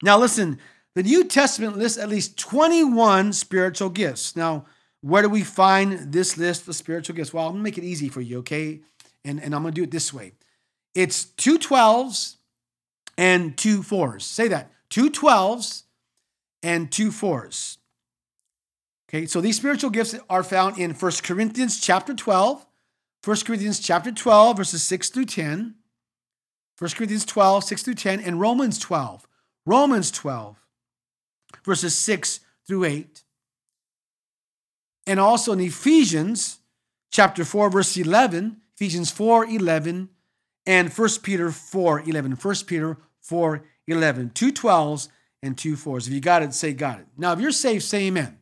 Now, 0.04 0.18
listen, 0.18 0.60
the 0.96 1.04
New 1.04 1.24
Testament 1.24 1.78
lists 1.78 1.98
at 1.98 2.10
least 2.10 2.38
21 2.38 3.34
spiritual 3.34 3.90
gifts. 3.90 4.36
Now, 4.36 4.66
where 5.02 5.22
do 5.22 5.30
we 5.30 5.44
find 5.44 6.12
this 6.12 6.38
list 6.38 6.68
of 6.68 6.76
spiritual 6.76 7.16
gifts? 7.16 7.34
Well, 7.34 7.48
I'm 7.48 7.56
to 7.56 7.60
make 7.60 7.78
it 7.78 7.84
easy 7.84 8.10
for 8.10 8.22
you, 8.22 8.40
okay? 8.40 8.82
And, 9.24 9.42
and 9.42 9.54
I'm 9.54 9.64
to 9.64 9.72
do 9.72 9.84
it 9.84 9.92
this 9.92 10.14
way 10.14 10.34
it's 10.96 11.26
two 11.26 11.60
12s 11.60 12.38
and 13.18 13.56
two 13.58 13.84
fours. 13.84 14.26
Say 14.26 14.48
that 14.48 14.72
two 14.90 15.12
12s 15.12 15.84
and 16.64 16.92
two 16.92 17.12
fours. 17.12 17.78
Okay, 19.10 19.26
so 19.26 19.40
these 19.40 19.56
spiritual 19.56 19.90
gifts 19.90 20.16
are 20.30 20.44
found 20.44 20.78
in 20.78 20.92
1 20.92 21.12
Corinthians 21.24 21.80
chapter 21.80 22.14
12, 22.14 22.66
1 23.24 23.38
Corinthians 23.46 23.80
chapter 23.80 24.12
12, 24.12 24.58
verses 24.58 24.84
6 24.84 25.10
through 25.10 25.26
10, 25.26 25.76
1 26.80 26.90
Corinthians 26.92 27.26
12, 27.26 27.64
6 27.64 27.84
through 27.84 27.94
10, 27.96 28.20
and 28.22 28.40
Romans 28.40 28.80
12, 28.80 29.28
Romans 29.66 30.12
12, 30.12 30.58
verses 31.66 31.96
6 31.96 32.40
through 32.66 32.84
8. 32.84 33.24
And 35.08 35.20
also 35.20 35.54
in 35.54 35.60
Ephesians 35.60 36.60
chapter 37.12 37.44
4, 37.44 37.70
verse 37.70 37.98
11, 37.98 38.58
Ephesians 38.76 39.12
4, 39.12 39.46
11, 39.46 40.10
and 40.68 40.92
1 40.92 41.10
Peter 41.24 41.50
4, 41.50 42.02
11. 42.02 42.32
1 42.34 42.56
Peter 42.68 42.98
4, 43.22 43.64
11. 43.88 44.30
Two 44.32 44.52
12s 44.52 45.08
and 45.42 45.58
two 45.58 45.76
4s. 45.76 46.08
If 46.08 46.14
you 46.14 46.20
got 46.20 46.44
it, 46.44 46.54
say 46.54 46.74
got 46.74 47.00
it. 47.00 47.08
Now, 47.18 47.32
if 47.32 47.40
you're 47.40 47.52
saved, 47.52 47.84
say 47.84 48.08
amen. 48.08 48.38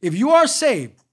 If 0.00 0.14
you 0.14 0.30
are 0.30 0.46
saved, 0.46 1.03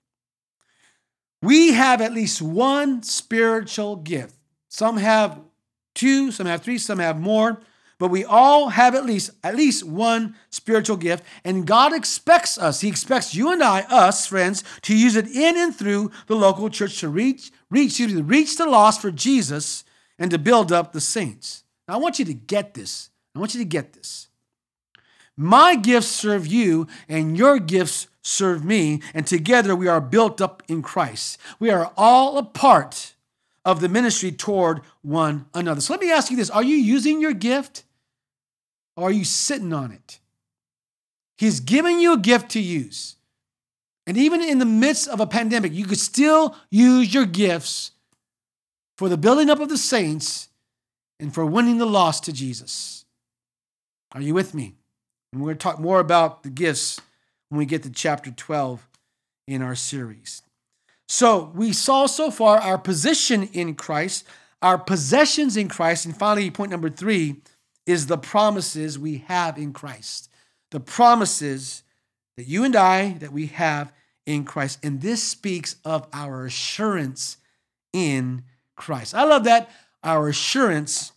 we 1.41 1.73
have 1.73 2.01
at 2.01 2.13
least 2.13 2.41
one 2.41 3.03
spiritual 3.03 3.95
gift. 3.95 4.35
Some 4.69 4.97
have 4.97 5.39
two, 5.95 6.31
some 6.31 6.47
have 6.47 6.61
three, 6.61 6.77
some 6.77 6.99
have 6.99 7.19
more, 7.19 7.61
but 7.97 8.09
we 8.09 8.23
all 8.23 8.69
have 8.69 8.95
at 8.95 9.05
least 9.05 9.31
at 9.43 9.55
least 9.55 9.83
one 9.83 10.35
spiritual 10.49 10.97
gift, 10.97 11.23
and 11.43 11.67
God 11.67 11.93
expects 11.93 12.57
us. 12.57 12.81
He 12.81 12.87
expects 12.87 13.35
you 13.35 13.51
and 13.51 13.61
I, 13.61 13.81
us 13.81 14.25
friends, 14.25 14.63
to 14.83 14.95
use 14.95 15.15
it 15.15 15.27
in 15.27 15.57
and 15.57 15.75
through 15.75 16.11
the 16.27 16.35
local 16.35 16.69
church 16.69 16.99
to 17.01 17.09
reach 17.09 17.51
reach 17.69 17.89
excuse 17.89 18.13
me, 18.13 18.21
reach 18.21 18.57
the 18.57 18.65
lost 18.65 19.01
for 19.01 19.11
Jesus 19.11 19.83
and 20.17 20.31
to 20.31 20.37
build 20.37 20.71
up 20.71 20.93
the 20.93 21.01
saints. 21.01 21.63
Now, 21.87 21.95
I 21.95 21.97
want 21.97 22.19
you 22.19 22.25
to 22.25 22.33
get 22.33 22.73
this. 22.73 23.09
I 23.35 23.39
want 23.39 23.53
you 23.53 23.59
to 23.59 23.65
get 23.65 23.93
this. 23.93 24.29
My 25.37 25.75
gifts 25.75 26.07
serve 26.07 26.45
you, 26.45 26.87
and 27.07 27.37
your 27.37 27.59
gifts 27.59 28.07
serve 28.21 28.63
me, 28.63 29.01
and 29.13 29.25
together 29.25 29.75
we 29.75 29.87
are 29.87 30.01
built 30.01 30.41
up 30.41 30.61
in 30.67 30.81
Christ. 30.81 31.39
We 31.59 31.69
are 31.69 31.91
all 31.97 32.37
a 32.37 32.43
part 32.43 33.15
of 33.63 33.81
the 33.81 33.89
ministry 33.89 34.31
toward 34.31 34.81
one 35.01 35.45
another. 35.53 35.81
So 35.81 35.93
let 35.93 36.01
me 36.01 36.11
ask 36.11 36.31
you 36.31 36.37
this 36.37 36.49
Are 36.49 36.63
you 36.63 36.75
using 36.75 37.21
your 37.21 37.33
gift, 37.33 37.83
or 38.95 39.09
are 39.09 39.11
you 39.11 39.25
sitting 39.25 39.73
on 39.73 39.91
it? 39.91 40.19
He's 41.37 41.59
given 41.59 41.99
you 41.99 42.13
a 42.13 42.19
gift 42.19 42.51
to 42.51 42.59
use. 42.59 43.15
And 44.05 44.17
even 44.17 44.41
in 44.41 44.59
the 44.59 44.65
midst 44.65 45.07
of 45.07 45.19
a 45.19 45.27
pandemic, 45.27 45.73
you 45.73 45.85
could 45.85 45.99
still 45.99 46.55
use 46.69 47.13
your 47.13 47.25
gifts 47.25 47.91
for 48.97 49.09
the 49.09 49.17
building 49.17 49.49
up 49.49 49.59
of 49.59 49.69
the 49.69 49.77
saints 49.77 50.49
and 51.19 51.33
for 51.33 51.45
winning 51.45 51.77
the 51.77 51.85
lost 51.85 52.25
to 52.25 52.33
Jesus. 52.33 53.05
Are 54.11 54.21
you 54.21 54.33
with 54.33 54.53
me? 54.53 54.75
And 55.31 55.41
we're 55.41 55.49
going 55.49 55.57
to 55.57 55.63
talk 55.63 55.79
more 55.79 55.99
about 55.99 56.43
the 56.43 56.49
gifts 56.49 56.99
when 57.49 57.59
we 57.59 57.65
get 57.65 57.83
to 57.83 57.89
chapter 57.89 58.31
12 58.31 58.87
in 59.47 59.61
our 59.61 59.75
series. 59.75 60.41
So 61.07 61.51
we 61.53 61.73
saw 61.73 62.05
so 62.05 62.31
far 62.31 62.57
our 62.57 62.77
position 62.77 63.43
in 63.53 63.75
Christ, 63.75 64.25
our 64.61 64.77
possessions 64.77 65.57
in 65.57 65.67
Christ, 65.67 66.05
and 66.05 66.15
finally, 66.15 66.49
point 66.51 66.71
number 66.71 66.89
three 66.89 67.41
is 67.85 68.07
the 68.07 68.17
promises 68.17 68.97
we 68.97 69.19
have 69.27 69.57
in 69.57 69.73
Christ. 69.73 70.29
The 70.71 70.79
promises 70.79 71.83
that 72.37 72.47
you 72.47 72.63
and 72.63 72.75
I 72.75 73.13
that 73.13 73.33
we 73.33 73.47
have 73.47 73.91
in 74.25 74.45
Christ. 74.45 74.79
And 74.83 75.01
this 75.01 75.21
speaks 75.21 75.75
of 75.83 76.07
our 76.13 76.45
assurance 76.45 77.37
in 77.91 78.43
Christ. 78.75 79.13
I 79.13 79.23
love 79.23 79.43
that. 79.45 79.69
Our 80.03 80.29
assurance 80.29 81.11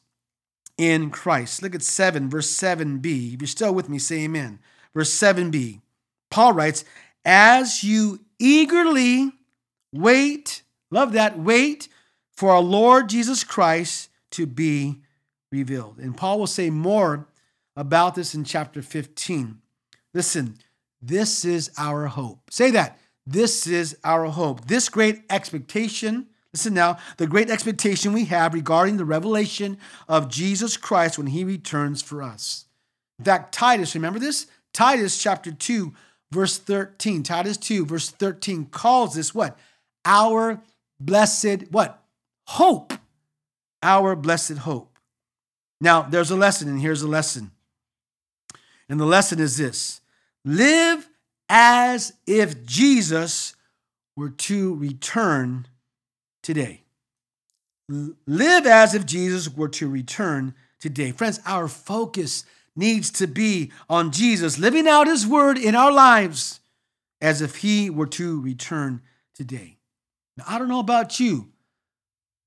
in 0.76 1.10
Christ. 1.10 1.62
Look 1.62 1.74
at 1.74 1.82
7, 1.82 2.28
verse 2.28 2.54
7b. 2.54 3.34
If 3.34 3.40
you're 3.40 3.48
still 3.48 3.74
with 3.74 3.88
me, 3.88 3.98
say 3.98 4.24
amen. 4.24 4.58
Verse 4.94 5.12
7b. 5.16 5.80
Paul 6.30 6.52
writes, 6.52 6.84
As 7.24 7.84
you 7.84 8.20
eagerly 8.38 9.32
wait, 9.92 10.62
love 10.90 11.12
that, 11.12 11.38
wait 11.38 11.88
for 12.32 12.50
our 12.50 12.60
Lord 12.60 13.08
Jesus 13.08 13.44
Christ 13.44 14.10
to 14.32 14.46
be 14.46 15.00
revealed. 15.52 15.98
And 15.98 16.16
Paul 16.16 16.38
will 16.38 16.46
say 16.46 16.70
more 16.70 17.28
about 17.76 18.14
this 18.14 18.34
in 18.34 18.44
chapter 18.44 18.82
15. 18.82 19.58
Listen, 20.12 20.56
this 21.00 21.44
is 21.44 21.70
our 21.78 22.06
hope. 22.06 22.50
Say 22.50 22.70
that. 22.72 22.98
This 23.26 23.66
is 23.66 23.96
our 24.04 24.26
hope. 24.26 24.66
This 24.66 24.88
great 24.88 25.22
expectation. 25.30 26.26
Listen 26.54 26.72
now, 26.72 26.98
the 27.16 27.26
great 27.26 27.50
expectation 27.50 28.12
we 28.12 28.26
have 28.26 28.54
regarding 28.54 28.96
the 28.96 29.04
revelation 29.04 29.76
of 30.08 30.28
Jesus 30.28 30.76
Christ 30.76 31.18
when 31.18 31.26
he 31.26 31.42
returns 31.42 32.00
for 32.00 32.22
us. 32.22 32.66
In 33.18 33.24
fact, 33.24 33.52
Titus, 33.52 33.96
remember 33.96 34.20
this? 34.20 34.46
Titus 34.72 35.20
chapter 35.20 35.50
2, 35.50 35.92
verse 36.30 36.56
13. 36.56 37.24
Titus 37.24 37.56
2, 37.56 37.84
verse 37.84 38.08
13 38.08 38.66
calls 38.66 39.16
this 39.16 39.34
what? 39.34 39.58
Our 40.04 40.60
blessed 41.00 41.72
what? 41.72 42.00
Hope. 42.46 42.92
Our 43.82 44.14
blessed 44.14 44.58
hope. 44.58 44.96
Now, 45.80 46.02
there's 46.02 46.30
a 46.30 46.36
lesson, 46.36 46.68
and 46.68 46.80
here's 46.80 47.02
a 47.02 47.08
lesson. 47.08 47.50
And 48.88 49.00
the 49.00 49.06
lesson 49.06 49.40
is 49.40 49.56
this 49.56 50.02
live 50.44 51.08
as 51.48 52.12
if 52.28 52.64
Jesus 52.64 53.56
were 54.16 54.30
to 54.30 54.76
return 54.76 55.66
today. 56.44 56.82
Live 57.88 58.66
as 58.66 58.94
if 58.94 59.04
Jesus 59.04 59.48
were 59.48 59.68
to 59.70 59.88
return 59.88 60.54
today. 60.78 61.10
Friends, 61.10 61.40
our 61.44 61.66
focus 61.66 62.44
needs 62.76 63.10
to 63.10 63.26
be 63.26 63.72
on 63.88 64.12
Jesus 64.12 64.58
living 64.58 64.86
out 64.86 65.06
his 65.06 65.26
word 65.26 65.58
in 65.58 65.74
our 65.74 65.90
lives 65.92 66.60
as 67.20 67.42
if 67.42 67.56
he 67.56 67.90
were 67.90 68.06
to 68.06 68.40
return 68.40 69.00
today. 69.34 69.78
Now, 70.36 70.44
I 70.46 70.58
don't 70.58 70.68
know 70.68 70.80
about 70.80 71.18
you, 71.18 71.48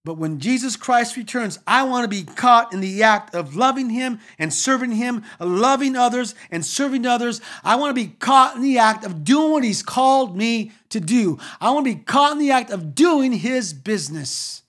but 0.08 0.18
when 0.18 0.40
Jesus 0.40 0.78
Christ 0.78 1.18
returns, 1.18 1.60
I 1.68 1.84
want 1.84 2.06
to 2.06 2.08
be 2.08 2.24
caught 2.24 2.72
in 2.72 2.80
the 2.80 3.04
act 3.04 3.36
of 3.36 3.58
loving 3.58 3.90
him 3.90 4.22
and 4.40 4.54
serving 4.54 4.94
him, 4.94 5.26
loving 5.38 5.98
others 5.98 6.34
and 6.50 6.66
serving 6.66 7.06
others. 7.06 7.42
I 7.62 7.76
want 7.76 7.94
to 7.94 8.02
be 8.02 8.14
caught 8.18 8.56
in 8.56 8.62
the 8.62 8.78
act 8.78 9.04
of 9.04 9.26
doing 9.26 9.52
what 9.52 9.66
he's 9.66 9.84
called 9.84 10.38
me 10.38 10.72
to 10.92 11.02
do. 11.02 11.40
I 11.60 11.72
want 11.72 11.88
to 11.88 11.94
be 11.94 12.02
caught 12.02 12.32
in 12.32 12.40
the 12.40 12.52
act 12.52 12.72
of 12.72 12.96
doing 12.96 13.34
his 13.34 13.74
business. 13.74 14.62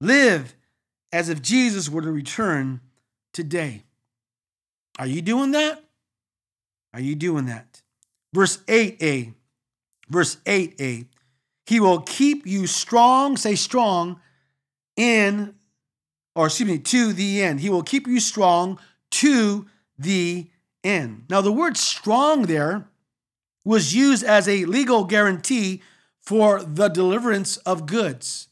Live 0.00 0.56
as 1.12 1.28
if 1.28 1.40
Jesus 1.40 1.88
were 1.88 2.02
to 2.02 2.10
return 2.10 2.80
today. 3.32 3.84
Are 4.98 5.06
you 5.06 5.22
doing 5.22 5.52
that? 5.52 5.84
Are 6.92 7.00
you 7.00 7.14
doing 7.14 7.46
that? 7.46 7.80
Verse 8.34 8.56
8a. 8.56 9.34
Verse 10.08 10.34
8a. 10.46 11.06
He 11.68 11.80
will 11.80 12.00
keep 12.00 12.46
you 12.46 12.66
strong, 12.66 13.36
say 13.36 13.54
strong, 13.54 14.22
in, 14.96 15.54
or 16.34 16.46
excuse 16.46 16.66
me, 16.66 16.78
to 16.78 17.12
the 17.12 17.42
end. 17.42 17.60
He 17.60 17.68
will 17.68 17.82
keep 17.82 18.06
you 18.06 18.20
strong 18.20 18.78
to 19.10 19.66
the 19.98 20.48
end. 20.82 21.26
Now, 21.28 21.42
the 21.42 21.52
word 21.52 21.76
strong 21.76 22.46
there 22.46 22.88
was 23.66 23.94
used 23.94 24.24
as 24.24 24.48
a 24.48 24.64
legal 24.64 25.04
guarantee 25.04 25.82
for 26.22 26.62
the 26.62 26.88
deliverance 26.88 27.58
of 27.58 27.84
goods. 27.84 28.48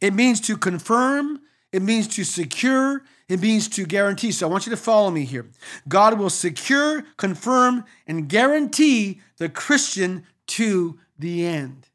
It 0.00 0.14
means 0.14 0.40
to 0.42 0.56
confirm, 0.56 1.40
it 1.72 1.82
means 1.82 2.06
to 2.14 2.22
secure, 2.22 3.02
it 3.28 3.40
means 3.40 3.66
to 3.70 3.84
guarantee. 3.84 4.30
So 4.30 4.46
I 4.46 4.50
want 4.52 4.64
you 4.64 4.70
to 4.70 4.76
follow 4.76 5.10
me 5.10 5.24
here. 5.24 5.46
God 5.88 6.20
will 6.20 6.30
secure, 6.30 7.02
confirm, 7.16 7.84
and 8.06 8.28
guarantee 8.28 9.22
the 9.38 9.48
Christian 9.48 10.24
to 10.46 11.00
the 11.18 11.44
end. 11.44 11.88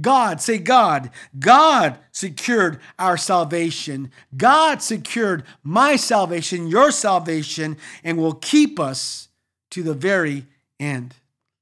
God, 0.00 0.40
say 0.40 0.58
God. 0.58 1.10
God 1.38 1.98
secured 2.12 2.80
our 2.98 3.16
salvation. 3.16 4.10
God 4.36 4.82
secured 4.82 5.44
my 5.62 5.96
salvation, 5.96 6.68
your 6.68 6.90
salvation, 6.90 7.76
and 8.04 8.18
will 8.18 8.34
keep 8.34 8.78
us 8.78 9.28
to 9.70 9.82
the 9.82 9.94
very 9.94 10.46
end. 10.78 11.14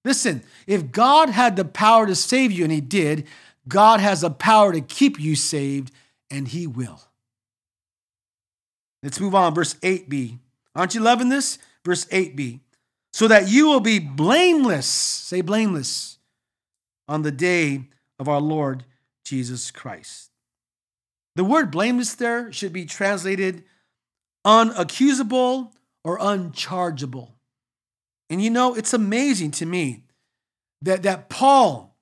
Listen, 0.05 0.43
if 0.67 0.91
God 0.91 1.31
had 1.31 1.57
the 1.57 1.65
power 1.65 2.07
to 2.07 2.15
save 2.15 2.51
you, 2.53 2.65
and 2.65 2.73
He 2.73 2.81
did, 2.81 3.27
God 3.69 4.01
has 4.01 4.23
the 4.23 4.31
power 4.31 4.73
to 4.73 4.81
keep 4.81 5.19
you 5.19 5.37
saved, 5.37 5.93
and 6.31 6.49
He 6.49 6.67
will. 6.67 7.01
Let's 9.03 9.21
move 9.21 9.35
on. 9.35 9.55
Verse 9.55 9.75
8b. 9.75 10.39
Aren't 10.75 10.95
you 10.95 11.01
loving 11.01 11.29
this? 11.29 11.59
Verse 11.85 12.05
8b. 12.07 12.61
So 13.13 13.29
that 13.29 13.49
you 13.49 13.69
will 13.69 13.81
be 13.81 14.01
blameless, 14.01 14.87
say 14.87 15.41
blameless, 15.41 16.19
on 17.07 17.23
the 17.23 17.31
day 17.31 17.85
of 18.19 18.29
our 18.29 18.41
Lord 18.41 18.85
Jesus 19.25 19.71
Christ. 19.71 20.31
The 21.37 21.45
word 21.45 21.71
blameless 21.71 22.15
there 22.15 22.53
should 22.53 22.73
be 22.73 22.85
translated 22.85 23.65
unaccusable 24.47 25.73
or 26.05 26.19
unchargeable. 26.21 27.35
And 28.31 28.43
you 28.43 28.51
know, 28.51 28.75
it's 28.75 28.93
amazing 28.93 29.53
to 29.53 29.67
me 29.67 30.05
that, 30.83 31.03
that 31.03 31.29
Paul 31.29 31.97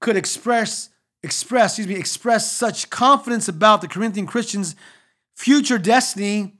could 0.00 0.16
express, 0.16 0.90
express, 1.22 1.78
excuse 1.78 1.88
me, 1.88 2.00
express 2.00 2.50
such 2.50 2.90
confidence 2.90 3.48
about 3.48 3.80
the 3.80 3.88
Corinthian 3.88 4.26
Christians' 4.26 4.76
future 5.36 5.78
destiny 5.78 6.54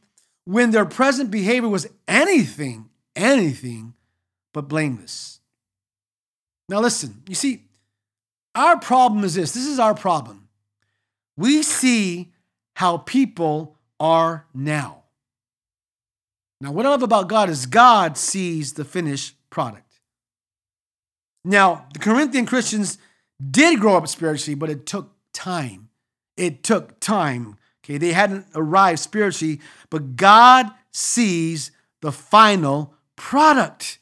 when 0.44 0.70
their 0.70 0.84
present 0.84 1.30
behavior 1.30 1.68
was 1.68 1.86
anything, 2.06 2.88
anything 3.14 3.94
but 4.52 4.68
blameless. 4.68 5.40
Now, 6.68 6.80
listen, 6.80 7.22
you 7.28 7.34
see, 7.34 7.67
our 8.58 8.78
problem 8.78 9.24
is 9.24 9.34
this 9.34 9.52
this 9.52 9.66
is 9.66 9.78
our 9.78 9.94
problem. 9.94 10.48
We 11.36 11.62
see 11.62 12.32
how 12.74 12.98
people 12.98 13.76
are 14.00 14.46
now. 14.52 15.04
Now, 16.60 16.72
what 16.72 16.86
I 16.86 16.88
love 16.88 17.04
about 17.04 17.28
God 17.28 17.48
is 17.48 17.66
God 17.66 18.18
sees 18.18 18.72
the 18.72 18.84
finished 18.84 19.36
product. 19.48 20.00
Now, 21.44 21.86
the 21.92 22.00
Corinthian 22.00 22.46
Christians 22.46 22.98
did 23.50 23.78
grow 23.78 23.96
up 23.96 24.08
spiritually, 24.08 24.56
but 24.56 24.70
it 24.70 24.84
took 24.84 25.12
time. 25.32 25.88
It 26.36 26.64
took 26.64 26.98
time. 26.98 27.56
Okay, 27.84 27.96
they 27.96 28.12
hadn't 28.12 28.46
arrived 28.56 28.98
spiritually, 28.98 29.60
but 29.88 30.16
God 30.16 30.66
sees 30.90 31.70
the 32.02 32.10
final 32.10 32.94
product. 33.14 33.98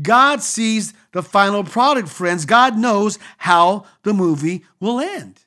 God 0.00 0.42
sees 0.42 0.94
the 1.12 1.22
final 1.22 1.64
product, 1.64 2.08
friends. 2.08 2.44
God 2.44 2.78
knows 2.78 3.18
how 3.38 3.86
the 4.02 4.14
movie 4.14 4.64
will 4.78 5.00
end. 5.00 5.40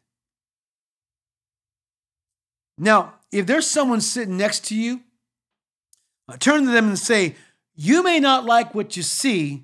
Now, 2.78 3.14
if 3.32 3.46
there's 3.46 3.68
someone 3.68 4.02
sitting 4.02 4.38
next 4.38 4.66
to 4.66 4.76
you, 4.76 5.02
turn 6.40 6.66
to 6.66 6.72
them 6.72 6.90
and 6.90 7.00
say, 7.00 7.36
You 7.76 8.04
may 8.04 8.20
not 8.20 8.46
like 8.46 8.76
what 8.76 8.98
you 8.98 9.04
see, 9.04 9.64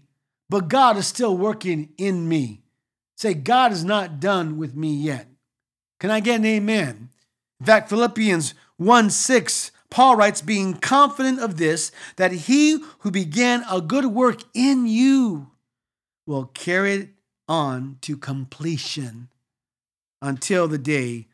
but 0.49 0.69
God 0.69 0.97
is 0.97 1.07
still 1.07 1.35
working 1.35 1.89
in 1.97 2.27
me. 2.27 2.61
Say, 3.17 3.33
God 3.33 3.71
is 3.71 3.83
not 3.83 4.19
done 4.19 4.57
with 4.57 4.75
me 4.75 4.93
yet. 4.93 5.27
Can 5.99 6.09
I 6.09 6.21
get 6.21 6.39
an 6.39 6.45
amen? 6.45 7.09
In 7.59 7.65
fact, 7.65 7.89
Philippians 7.89 8.53
1 8.77 9.09
6 9.09 9.71
Paul 9.91 10.15
writes, 10.15 10.41
being 10.41 10.75
confident 10.75 11.39
of 11.39 11.57
this, 11.57 11.91
that 12.17 12.31
he 12.31 12.83
who 12.99 13.11
began 13.11 13.63
a 13.69 13.81
good 13.81 14.05
work 14.05 14.41
in 14.53 14.85
you 14.85 15.51
will 16.27 16.45
carry 16.45 16.93
it 16.93 17.09
on 17.47 17.97
to 18.01 18.15
completion 18.15 19.29
until 20.21 20.67
the 20.67 20.77
day 20.77 21.27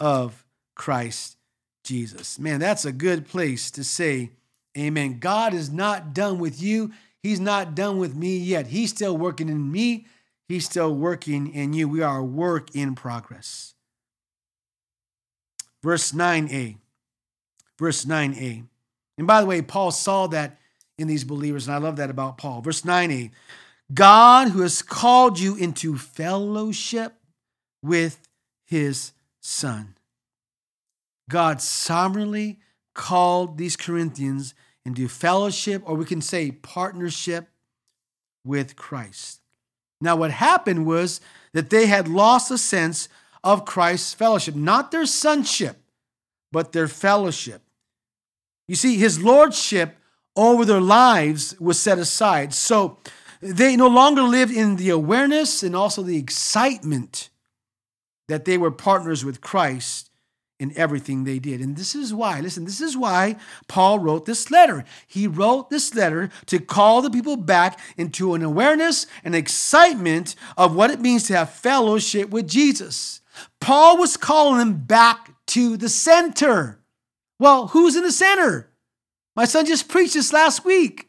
of 0.00 0.46
Christ 0.74 1.36
Jesus. 1.84 2.38
Man, 2.38 2.60
that's 2.60 2.84
a 2.84 2.92
good 2.92 3.28
place 3.28 3.70
to 3.72 3.84
say, 3.84 4.30
Amen. 4.76 5.18
God 5.18 5.54
is 5.54 5.70
not 5.70 6.14
done 6.14 6.38
with 6.38 6.62
you. 6.62 6.92
He's 7.22 7.40
not 7.40 7.74
done 7.74 7.98
with 7.98 8.14
me 8.14 8.36
yet. 8.36 8.68
He's 8.68 8.90
still 8.90 9.16
working 9.16 9.48
in 9.48 9.72
me. 9.72 10.06
He's 10.48 10.66
still 10.66 10.94
working 10.94 11.52
in 11.52 11.72
you. 11.72 11.88
We 11.88 12.00
are 12.00 12.18
a 12.18 12.24
work 12.24 12.74
in 12.74 12.94
progress. 12.94 13.74
Verse 15.82 16.12
9a 16.12 16.76
verse 17.78 18.04
9a. 18.04 18.64
And 19.16 19.26
by 19.26 19.40
the 19.40 19.46
way, 19.46 19.62
Paul 19.62 19.90
saw 19.90 20.26
that 20.28 20.58
in 20.96 21.08
these 21.08 21.24
believers, 21.24 21.66
and 21.66 21.74
I 21.74 21.78
love 21.78 21.96
that 21.96 22.10
about 22.10 22.38
Paul. 22.38 22.60
Verse 22.60 22.82
9a 22.82 23.30
God 23.92 24.48
who 24.48 24.60
has 24.60 24.82
called 24.82 25.38
you 25.38 25.56
into 25.56 25.96
fellowship 25.96 27.14
with 27.82 28.28
his 28.66 29.12
Son. 29.40 29.94
God 31.30 31.62
sovereignly 31.62 32.58
called 32.94 33.56
these 33.56 33.76
Corinthians 33.76 34.54
into 34.84 35.08
fellowship, 35.08 35.82
or 35.86 35.94
we 35.94 36.04
can 36.04 36.20
say 36.20 36.50
partnership 36.50 37.48
with 38.44 38.76
Christ. 38.76 39.40
Now, 40.00 40.16
what 40.16 40.30
happened 40.30 40.86
was 40.86 41.20
that 41.52 41.70
they 41.70 41.86
had 41.86 42.08
lost 42.08 42.50
a 42.50 42.58
sense 42.58 43.08
of 43.44 43.64
Christ's 43.64 44.14
fellowship, 44.14 44.54
not 44.54 44.90
their 44.90 45.06
sonship, 45.06 45.76
but 46.52 46.72
their 46.72 46.88
fellowship. 46.88 47.62
You 48.68 48.76
see, 48.76 48.96
his 48.96 49.20
lordship 49.22 49.96
over 50.36 50.64
their 50.64 50.80
lives 50.80 51.58
was 51.58 51.80
set 51.80 51.98
aside. 51.98 52.54
So 52.54 52.98
they 53.40 53.76
no 53.76 53.88
longer 53.88 54.22
lived 54.22 54.52
in 54.52 54.76
the 54.76 54.90
awareness 54.90 55.62
and 55.62 55.74
also 55.74 56.02
the 56.02 56.18
excitement 56.18 57.30
that 58.28 58.44
they 58.44 58.58
were 58.58 58.70
partners 58.70 59.24
with 59.24 59.40
Christ 59.40 60.10
in 60.60 60.76
everything 60.76 61.24
they 61.24 61.38
did. 61.38 61.60
And 61.60 61.76
this 61.76 61.94
is 61.94 62.12
why, 62.12 62.40
listen, 62.40 62.64
this 62.64 62.80
is 62.80 62.96
why 62.96 63.36
Paul 63.68 64.00
wrote 64.00 64.26
this 64.26 64.50
letter. 64.50 64.84
He 65.06 65.26
wrote 65.26 65.70
this 65.70 65.94
letter 65.94 66.30
to 66.46 66.58
call 66.58 67.00
the 67.00 67.10
people 67.10 67.36
back 67.36 67.78
into 67.96 68.34
an 68.34 68.42
awareness 68.42 69.06
and 69.24 69.34
excitement 69.34 70.34
of 70.56 70.74
what 70.74 70.90
it 70.90 71.00
means 71.00 71.24
to 71.28 71.36
have 71.36 71.50
fellowship 71.50 72.30
with 72.30 72.48
Jesus. 72.48 73.20
Paul 73.60 73.98
was 73.98 74.16
calling 74.16 74.58
them 74.58 74.78
back 74.84 75.32
to 75.46 75.76
the 75.76 75.88
center. 75.88 76.80
Well, 77.38 77.68
who's 77.68 77.96
in 77.96 78.02
the 78.02 78.12
center? 78.12 78.70
My 79.36 79.44
son 79.44 79.66
just 79.66 79.88
preached 79.88 80.14
this 80.14 80.32
last 80.32 80.64
week. 80.64 81.08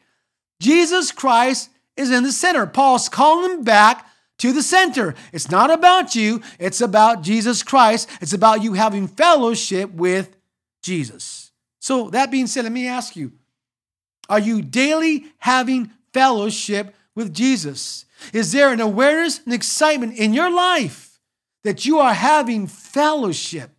Jesus 0.60 1.12
Christ 1.12 1.70
is 1.96 2.12
in 2.12 2.24
the 2.24 2.32
center. 2.32 2.66
Paul's 2.68 3.10
calling 3.10 3.50
them 3.50 3.64
back 3.64 4.08
to 4.40 4.54
the 4.54 4.64
center. 4.64 5.16
It's 5.34 5.50
not 5.50 5.72
about 5.72 6.16
you, 6.16 6.42
it's 6.60 6.82
about 6.82 7.24
Jesus 7.24 7.64
Christ. 7.64 8.10
It's 8.22 8.34
about 8.34 8.64
you 8.64 8.74
having 8.74 9.08
fellowship 9.08 9.92
with 9.92 10.36
Jesus. 10.82 11.52
So, 11.80 12.10
that 12.10 12.32
being 12.32 12.48
said, 12.48 12.64
let 12.64 12.72
me 12.72 12.88
ask 12.88 13.16
you 13.16 13.32
are 14.30 14.40
you 14.40 14.62
daily 14.62 15.26
having 15.40 15.92
fellowship 16.14 16.96
with 17.16 17.34
Jesus? 17.34 18.06
Is 18.34 18.52
there 18.52 18.72
an 18.72 18.80
awareness 18.80 19.42
and 19.44 19.54
excitement 19.54 20.18
in 20.18 20.34
your 20.34 20.52
life 20.52 21.20
that 21.64 21.86
you 21.86 22.00
are 22.00 22.14
having 22.14 22.68
fellowship? 22.68 23.72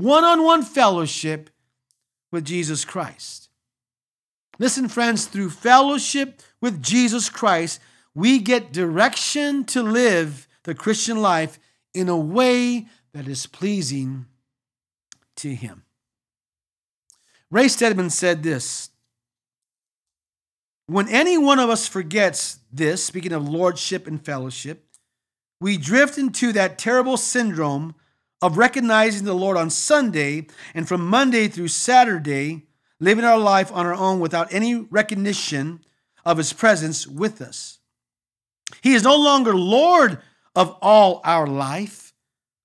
One 0.00 0.24
on 0.24 0.44
one 0.44 0.62
fellowship 0.62 1.50
with 2.32 2.44
Jesus 2.44 2.84
Christ. 2.84 3.48
Listen, 4.58 4.88
friends, 4.88 5.26
through 5.26 5.50
fellowship 5.50 6.42
with 6.60 6.82
Jesus 6.82 7.28
Christ, 7.28 7.80
we 8.14 8.38
get 8.38 8.72
direction 8.72 9.64
to 9.64 9.82
live 9.82 10.46
the 10.64 10.74
Christian 10.74 11.22
life 11.22 11.58
in 11.94 12.08
a 12.08 12.16
way 12.16 12.86
that 13.12 13.26
is 13.26 13.46
pleasing 13.46 14.26
to 15.36 15.54
Him. 15.54 15.84
Ray 17.50 17.68
Stedman 17.68 18.10
said 18.10 18.42
this 18.42 18.90
When 20.86 21.08
any 21.08 21.38
one 21.38 21.58
of 21.58 21.70
us 21.70 21.88
forgets 21.88 22.58
this, 22.72 23.02
speaking 23.02 23.32
of 23.32 23.48
lordship 23.48 24.06
and 24.06 24.24
fellowship, 24.24 24.84
we 25.60 25.76
drift 25.76 26.18
into 26.18 26.52
that 26.52 26.78
terrible 26.78 27.16
syndrome 27.16 27.94
of 28.42 28.56
recognizing 28.56 29.24
the 29.24 29.34
Lord 29.34 29.56
on 29.56 29.70
Sunday 29.70 30.46
and 30.74 30.88
from 30.88 31.06
Monday 31.06 31.48
through 31.48 31.68
Saturday, 31.68 32.66
living 32.98 33.24
our 33.24 33.38
life 33.38 33.70
on 33.72 33.86
our 33.86 33.94
own 33.94 34.20
without 34.20 34.52
any 34.52 34.74
recognition 34.74 35.80
of 36.24 36.38
His 36.38 36.52
presence 36.52 37.06
with 37.06 37.40
us. 37.40 37.78
He 38.82 38.94
is 38.94 39.02
no 39.02 39.16
longer 39.16 39.54
Lord 39.54 40.18
of 40.54 40.76
all 40.80 41.20
our 41.24 41.46
life, 41.46 42.14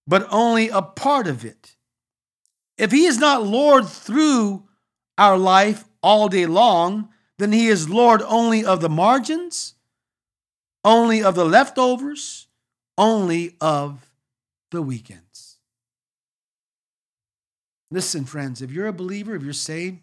but 0.07 0.27
only 0.31 0.69
a 0.69 0.81
part 0.81 1.27
of 1.27 1.43
it. 1.43 1.75
If 2.77 2.91
He 2.91 3.05
is 3.05 3.17
not 3.17 3.45
Lord 3.45 3.87
through 3.87 4.67
our 5.17 5.37
life 5.37 5.85
all 6.01 6.27
day 6.29 6.45
long, 6.45 7.09
then 7.37 7.51
He 7.51 7.67
is 7.67 7.89
Lord 7.89 8.21
only 8.21 8.63
of 8.65 8.81
the 8.81 8.89
margins, 8.89 9.75
only 10.83 11.23
of 11.23 11.35
the 11.35 11.45
leftovers, 11.45 12.47
only 12.97 13.55
of 13.59 14.09
the 14.71 14.81
weekends. 14.81 15.24
Listen, 17.91 18.25
friends, 18.25 18.61
if 18.61 18.71
you're 18.71 18.87
a 18.87 18.93
believer, 18.93 19.35
if 19.35 19.43
you're 19.43 19.53
saved, 19.53 19.99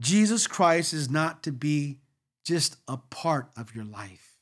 Jesus 0.00 0.46
Christ 0.46 0.92
is 0.92 1.10
not 1.10 1.42
to 1.44 1.52
be 1.52 1.98
just 2.44 2.76
a 2.86 2.96
part 2.96 3.50
of 3.56 3.74
your 3.74 3.84
life. 3.84 4.38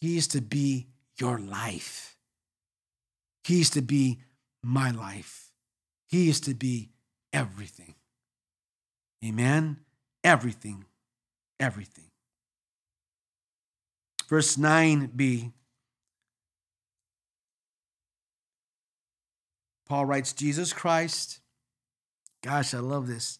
He 0.00 0.16
is 0.16 0.28
to 0.28 0.40
be 0.40 0.88
your 1.18 1.38
life. 1.38 2.16
He 3.44 3.60
is 3.60 3.70
to 3.70 3.82
be 3.82 4.20
my 4.62 4.90
life. 4.90 5.50
He 6.08 6.28
is 6.28 6.40
to 6.40 6.54
be 6.54 6.90
everything. 7.32 7.94
Amen. 9.24 9.78
Everything. 10.22 10.84
Everything. 11.58 12.10
Verse 14.28 14.56
9b. 14.56 15.52
Paul 19.86 20.06
writes, 20.06 20.32
Jesus 20.32 20.72
Christ, 20.72 21.40
gosh, 22.42 22.74
I 22.74 22.78
love 22.78 23.06
this. 23.06 23.38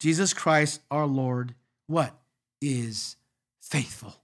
Jesus 0.00 0.32
Christ, 0.32 0.80
our 0.90 1.06
Lord, 1.06 1.54
what? 1.86 2.14
Is 2.60 3.16
faithful. 3.60 4.16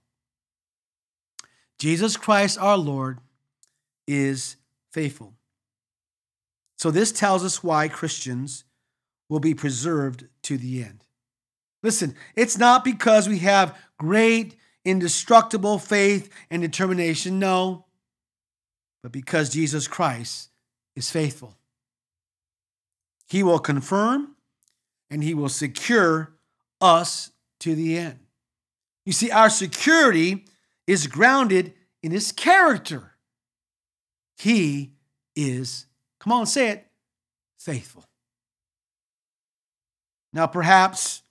Jesus 1.79 2.17
Christ, 2.17 2.57
our 2.59 2.77
Lord, 2.77 3.19
is 4.07 4.57
faithful. 4.91 5.33
So, 6.77 6.91
this 6.91 7.11
tells 7.11 7.43
us 7.43 7.63
why 7.63 7.87
Christians 7.87 8.65
will 9.29 9.39
be 9.39 9.53
preserved 9.53 10.27
to 10.43 10.57
the 10.57 10.83
end. 10.83 11.03
Listen, 11.81 12.15
it's 12.35 12.57
not 12.57 12.83
because 12.83 13.27
we 13.27 13.39
have 13.39 13.77
great, 13.97 14.55
indestructible 14.83 15.79
faith 15.79 16.29
and 16.49 16.61
determination, 16.61 17.39
no, 17.39 17.85
but 19.01 19.11
because 19.11 19.49
Jesus 19.49 19.87
Christ 19.87 20.49
is 20.95 21.11
faithful. 21.11 21.55
He 23.27 23.43
will 23.43 23.59
confirm 23.59 24.35
and 25.09 25.23
he 25.23 25.33
will 25.33 25.49
secure 25.49 26.33
us 26.81 27.31
to 27.59 27.75
the 27.75 27.97
end. 27.97 28.19
You 29.05 29.13
see, 29.13 29.31
our 29.31 29.49
security 29.49 30.45
is 30.87 31.07
grounded 31.07 31.73
in 32.01 32.11
his 32.11 32.31
character. 32.31 33.13
He 34.37 34.93
is, 35.35 35.85
come 36.19 36.33
on, 36.33 36.45
say 36.45 36.69
it, 36.69 36.87
faithful. 37.57 38.05
Now, 40.33 40.47
perhaps 40.47 41.21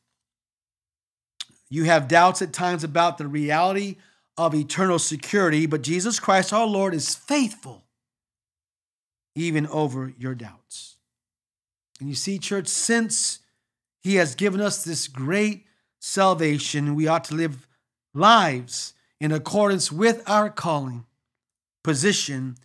you 1.69 1.85
have 1.85 2.09
doubts 2.09 2.41
at 2.43 2.53
times 2.53 2.85
about 2.85 3.19
the 3.19 3.27
reality 3.27 3.97
of 4.37 4.55
eternal 4.55 4.99
security, 4.99 5.67
but 5.67 5.83
Jesus 5.83 6.19
Christ 6.19 6.53
our 6.53 6.67
Lord 6.67 6.95
is 6.95 7.15
faithful 7.15 7.84
even 9.35 9.67
over 9.67 10.13
your 10.19 10.35
doubts. 10.35 10.97
And 12.01 12.09
you 12.09 12.15
see, 12.15 12.39
church, 12.39 12.69
since 12.69 13.41
he 14.03 14.17
has 14.17 14.35
given 14.35 14.61
us 14.61 14.85
this 14.85 15.09
great 15.09 15.65
salvation, 16.01 16.95
we 16.95 17.09
ought 17.09 17.25
to 17.25 17.35
live 17.35 17.67
lives 18.13 18.95
in 19.21 19.33
accordance 19.33 19.91
with 19.91 20.23
our 20.29 20.51
calling, 20.51 21.07
position, 21.83 22.57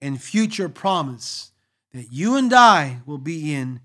and 0.00 0.20
future 0.22 0.68
promise 0.68 1.52
that 1.92 2.12
you 2.12 2.36
and 2.36 2.52
I 2.52 3.00
will 3.06 3.18
be 3.18 3.54
in 3.54 3.80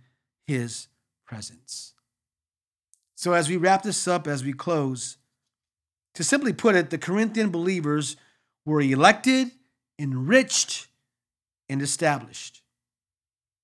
his 0.45 0.87
presence. 1.25 1.93
So, 3.15 3.33
as 3.33 3.49
we 3.49 3.57
wrap 3.57 3.83
this 3.83 4.07
up, 4.07 4.27
as 4.27 4.43
we 4.43 4.53
close, 4.53 5.17
to 6.15 6.23
simply 6.23 6.53
put 6.53 6.75
it, 6.75 6.89
the 6.89 6.97
Corinthian 6.97 7.49
believers 7.49 8.17
were 8.65 8.81
elected, 8.81 9.51
enriched, 9.97 10.87
and 11.71 11.81
established. 11.81 12.61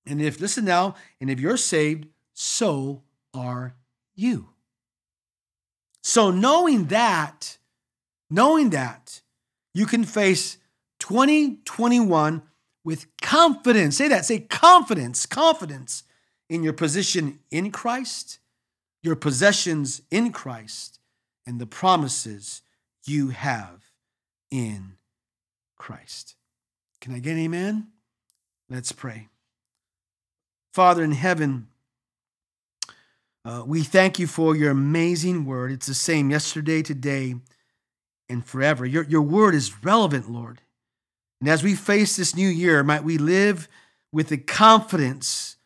And 0.06 0.22
if, 0.22 0.40
listen 0.40 0.64
now, 0.64 0.94
and 1.20 1.28
if 1.28 1.38
you're 1.38 1.58
saved, 1.58 2.06
so 2.32 3.02
are 3.34 3.74
you. 4.16 4.48
So, 6.02 6.30
knowing 6.30 6.86
that, 6.86 7.58
knowing 8.30 8.70
that, 8.70 9.20
you 9.74 9.84
can 9.84 10.04
face 10.04 10.56
2021 11.00 12.42
with 12.82 13.06
confidence. 13.20 13.98
Say 13.98 14.08
that, 14.08 14.24
say 14.24 14.40
confidence, 14.40 15.26
confidence 15.26 16.04
in 16.48 16.62
your 16.62 16.72
position 16.72 17.40
in 17.50 17.70
Christ, 17.70 18.38
your 19.02 19.16
possessions 19.16 20.00
in 20.10 20.32
Christ, 20.32 20.98
and 21.46 21.60
the 21.60 21.66
promises 21.66 22.62
you 23.04 23.28
have 23.28 23.82
in 24.50 24.94
Christ. 25.76 26.36
Can 27.02 27.14
I 27.14 27.18
get 27.18 27.32
an 27.32 27.40
amen? 27.40 27.88
Let's 28.70 28.92
pray. 28.92 29.28
Father 30.72 31.02
in 31.02 31.12
heaven, 31.12 31.68
uh, 33.44 33.62
we 33.66 33.82
thank 33.82 34.18
you 34.18 34.26
for 34.26 34.54
your 34.54 34.70
amazing 34.70 35.46
word. 35.46 35.72
It's 35.72 35.86
the 35.86 35.94
same 35.94 36.30
yesterday, 36.30 36.82
today, 36.82 37.36
and 38.28 38.44
forever. 38.44 38.84
Your, 38.84 39.04
your 39.04 39.22
word 39.22 39.54
is 39.54 39.82
relevant, 39.82 40.30
Lord. 40.30 40.60
And 41.40 41.48
as 41.48 41.62
we 41.62 41.74
face 41.74 42.16
this 42.16 42.36
new 42.36 42.48
year, 42.48 42.82
might 42.82 43.04
we 43.04 43.16
live 43.16 43.68
with 44.12 44.28
the 44.28 44.36
confidence 44.36 45.56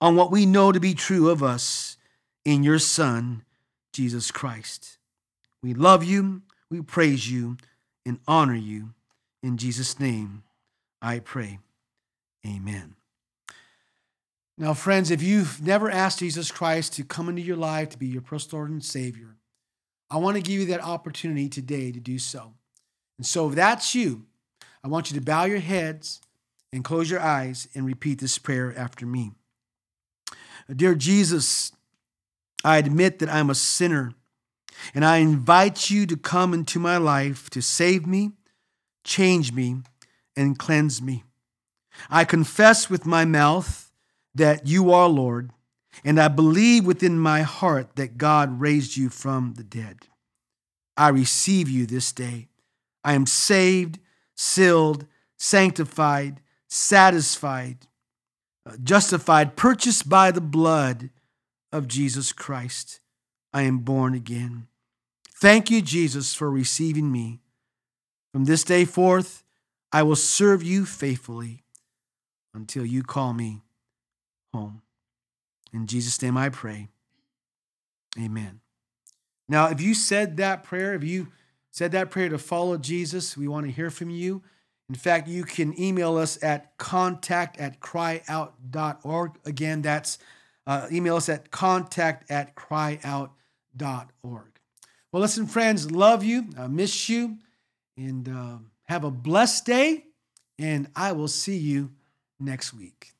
on 0.00 0.14
what 0.14 0.30
we 0.30 0.46
know 0.46 0.72
to 0.72 0.80
be 0.80 0.94
true 0.94 1.30
of 1.30 1.42
us 1.42 1.96
in 2.44 2.62
your 2.62 2.78
Son, 2.78 3.42
Jesus 3.92 4.30
Christ. 4.30 4.98
We 5.62 5.74
love 5.74 6.04
you, 6.04 6.42
we 6.70 6.80
praise 6.82 7.30
you, 7.30 7.56
and 8.04 8.18
honor 8.26 8.54
you. 8.54 8.94
In 9.42 9.56
Jesus' 9.56 9.98
name, 9.98 10.42
I 11.00 11.18
pray. 11.18 11.58
Amen. 12.46 12.96
Now, 14.58 14.74
friends, 14.74 15.10
if 15.10 15.22
you've 15.22 15.62
never 15.62 15.90
asked 15.90 16.18
Jesus 16.18 16.50
Christ 16.50 16.94
to 16.94 17.04
come 17.04 17.28
into 17.28 17.42
your 17.42 17.56
life 17.56 17.90
to 17.90 17.98
be 17.98 18.06
your 18.06 18.22
personal 18.22 18.60
Lord 18.60 18.70
and 18.70 18.84
Savior, 18.84 19.36
I 20.10 20.18
want 20.18 20.36
to 20.36 20.42
give 20.42 20.60
you 20.60 20.66
that 20.66 20.82
opportunity 20.82 21.48
today 21.48 21.90
to 21.90 22.00
do 22.00 22.18
so. 22.18 22.52
And 23.18 23.26
so, 23.26 23.48
if 23.48 23.54
that's 23.54 23.94
you, 23.94 24.26
I 24.84 24.88
want 24.88 25.10
you 25.10 25.18
to 25.18 25.24
bow 25.24 25.44
your 25.44 25.60
heads 25.60 26.20
and 26.72 26.84
close 26.84 27.10
your 27.10 27.20
eyes 27.20 27.68
and 27.74 27.86
repeat 27.86 28.18
this 28.18 28.38
prayer 28.38 28.76
after 28.76 29.06
me. 29.06 29.32
Dear 30.74 30.94
Jesus, 30.94 31.72
I 32.64 32.78
admit 32.78 33.18
that 33.18 33.28
I'm 33.28 33.50
a 33.50 33.54
sinner, 33.54 34.14
and 34.94 35.04
I 35.04 35.18
invite 35.18 35.90
you 35.90 36.06
to 36.06 36.16
come 36.16 36.54
into 36.54 36.78
my 36.78 36.96
life 36.96 37.50
to 37.50 37.60
save 37.60 38.06
me, 38.06 38.32
change 39.04 39.52
me, 39.52 39.78
and 40.36 40.58
cleanse 40.58 41.02
me. 41.02 41.24
I 42.10 42.24
confess 42.24 42.88
with 42.90 43.06
my 43.06 43.24
mouth 43.24 43.90
that 44.34 44.66
you 44.66 44.92
are 44.92 45.08
Lord, 45.08 45.50
and 46.04 46.18
I 46.18 46.28
believe 46.28 46.86
within 46.86 47.18
my 47.18 47.42
heart 47.42 47.96
that 47.96 48.18
God 48.18 48.60
raised 48.60 48.96
you 48.96 49.08
from 49.08 49.54
the 49.54 49.64
dead. 49.64 50.06
I 50.96 51.08
receive 51.08 51.68
you 51.68 51.86
this 51.86 52.12
day. 52.12 52.48
I 53.04 53.14
am 53.14 53.26
saved, 53.26 53.98
sealed, 54.34 55.06
sanctified, 55.36 56.40
satisfied, 56.68 57.86
uh, 58.64 58.76
justified, 58.82 59.56
purchased 59.56 60.08
by 60.08 60.30
the 60.30 60.40
blood 60.40 61.10
of 61.72 61.88
Jesus 61.88 62.32
Christ. 62.32 63.00
I 63.52 63.62
am 63.62 63.78
born 63.78 64.14
again. 64.14 64.68
Thank 65.34 65.70
you, 65.70 65.82
Jesus, 65.82 66.34
for 66.34 66.50
receiving 66.50 67.10
me. 67.10 67.40
From 68.32 68.44
this 68.44 68.64
day 68.64 68.84
forth, 68.84 69.42
I 69.90 70.02
will 70.04 70.16
serve 70.16 70.62
you 70.62 70.86
faithfully 70.86 71.61
until 72.54 72.84
you 72.84 73.02
call 73.02 73.32
me 73.32 73.62
home. 74.52 74.82
In 75.72 75.86
Jesus' 75.86 76.20
name 76.20 76.36
I 76.36 76.48
pray. 76.48 76.88
Amen. 78.18 78.60
Now, 79.48 79.68
if 79.68 79.80
you 79.80 79.94
said 79.94 80.36
that 80.36 80.62
prayer, 80.62 80.94
if 80.94 81.02
you 81.04 81.28
said 81.70 81.92
that 81.92 82.10
prayer 82.10 82.28
to 82.28 82.38
follow 82.38 82.76
Jesus, 82.76 83.36
we 83.36 83.48
want 83.48 83.66
to 83.66 83.72
hear 83.72 83.90
from 83.90 84.10
you. 84.10 84.42
In 84.88 84.94
fact, 84.94 85.28
you 85.28 85.44
can 85.44 85.78
email 85.80 86.18
us 86.18 86.42
at 86.42 86.76
contact 86.76 87.58
at 87.58 87.80
cryyout.org. 87.80 89.32
Again, 89.44 89.82
that's 89.82 90.18
uh, 90.66 90.86
email 90.92 91.16
us 91.16 91.28
at 91.28 91.50
contact 91.50 92.30
at 92.30 92.54
cryyout.org. 92.54 93.30
Well, 95.12 95.20
listen, 95.20 95.46
friends, 95.46 95.90
love 95.90 96.24
you, 96.24 96.46
I 96.58 96.66
miss 96.66 97.08
you, 97.08 97.38
and 97.96 98.28
uh, 98.28 98.58
have 98.84 99.04
a 99.04 99.10
blessed 99.10 99.66
day, 99.66 100.04
and 100.58 100.88
I 100.94 101.12
will 101.12 101.28
see 101.28 101.56
you 101.56 101.90
next 102.42 102.74
week. 102.74 103.11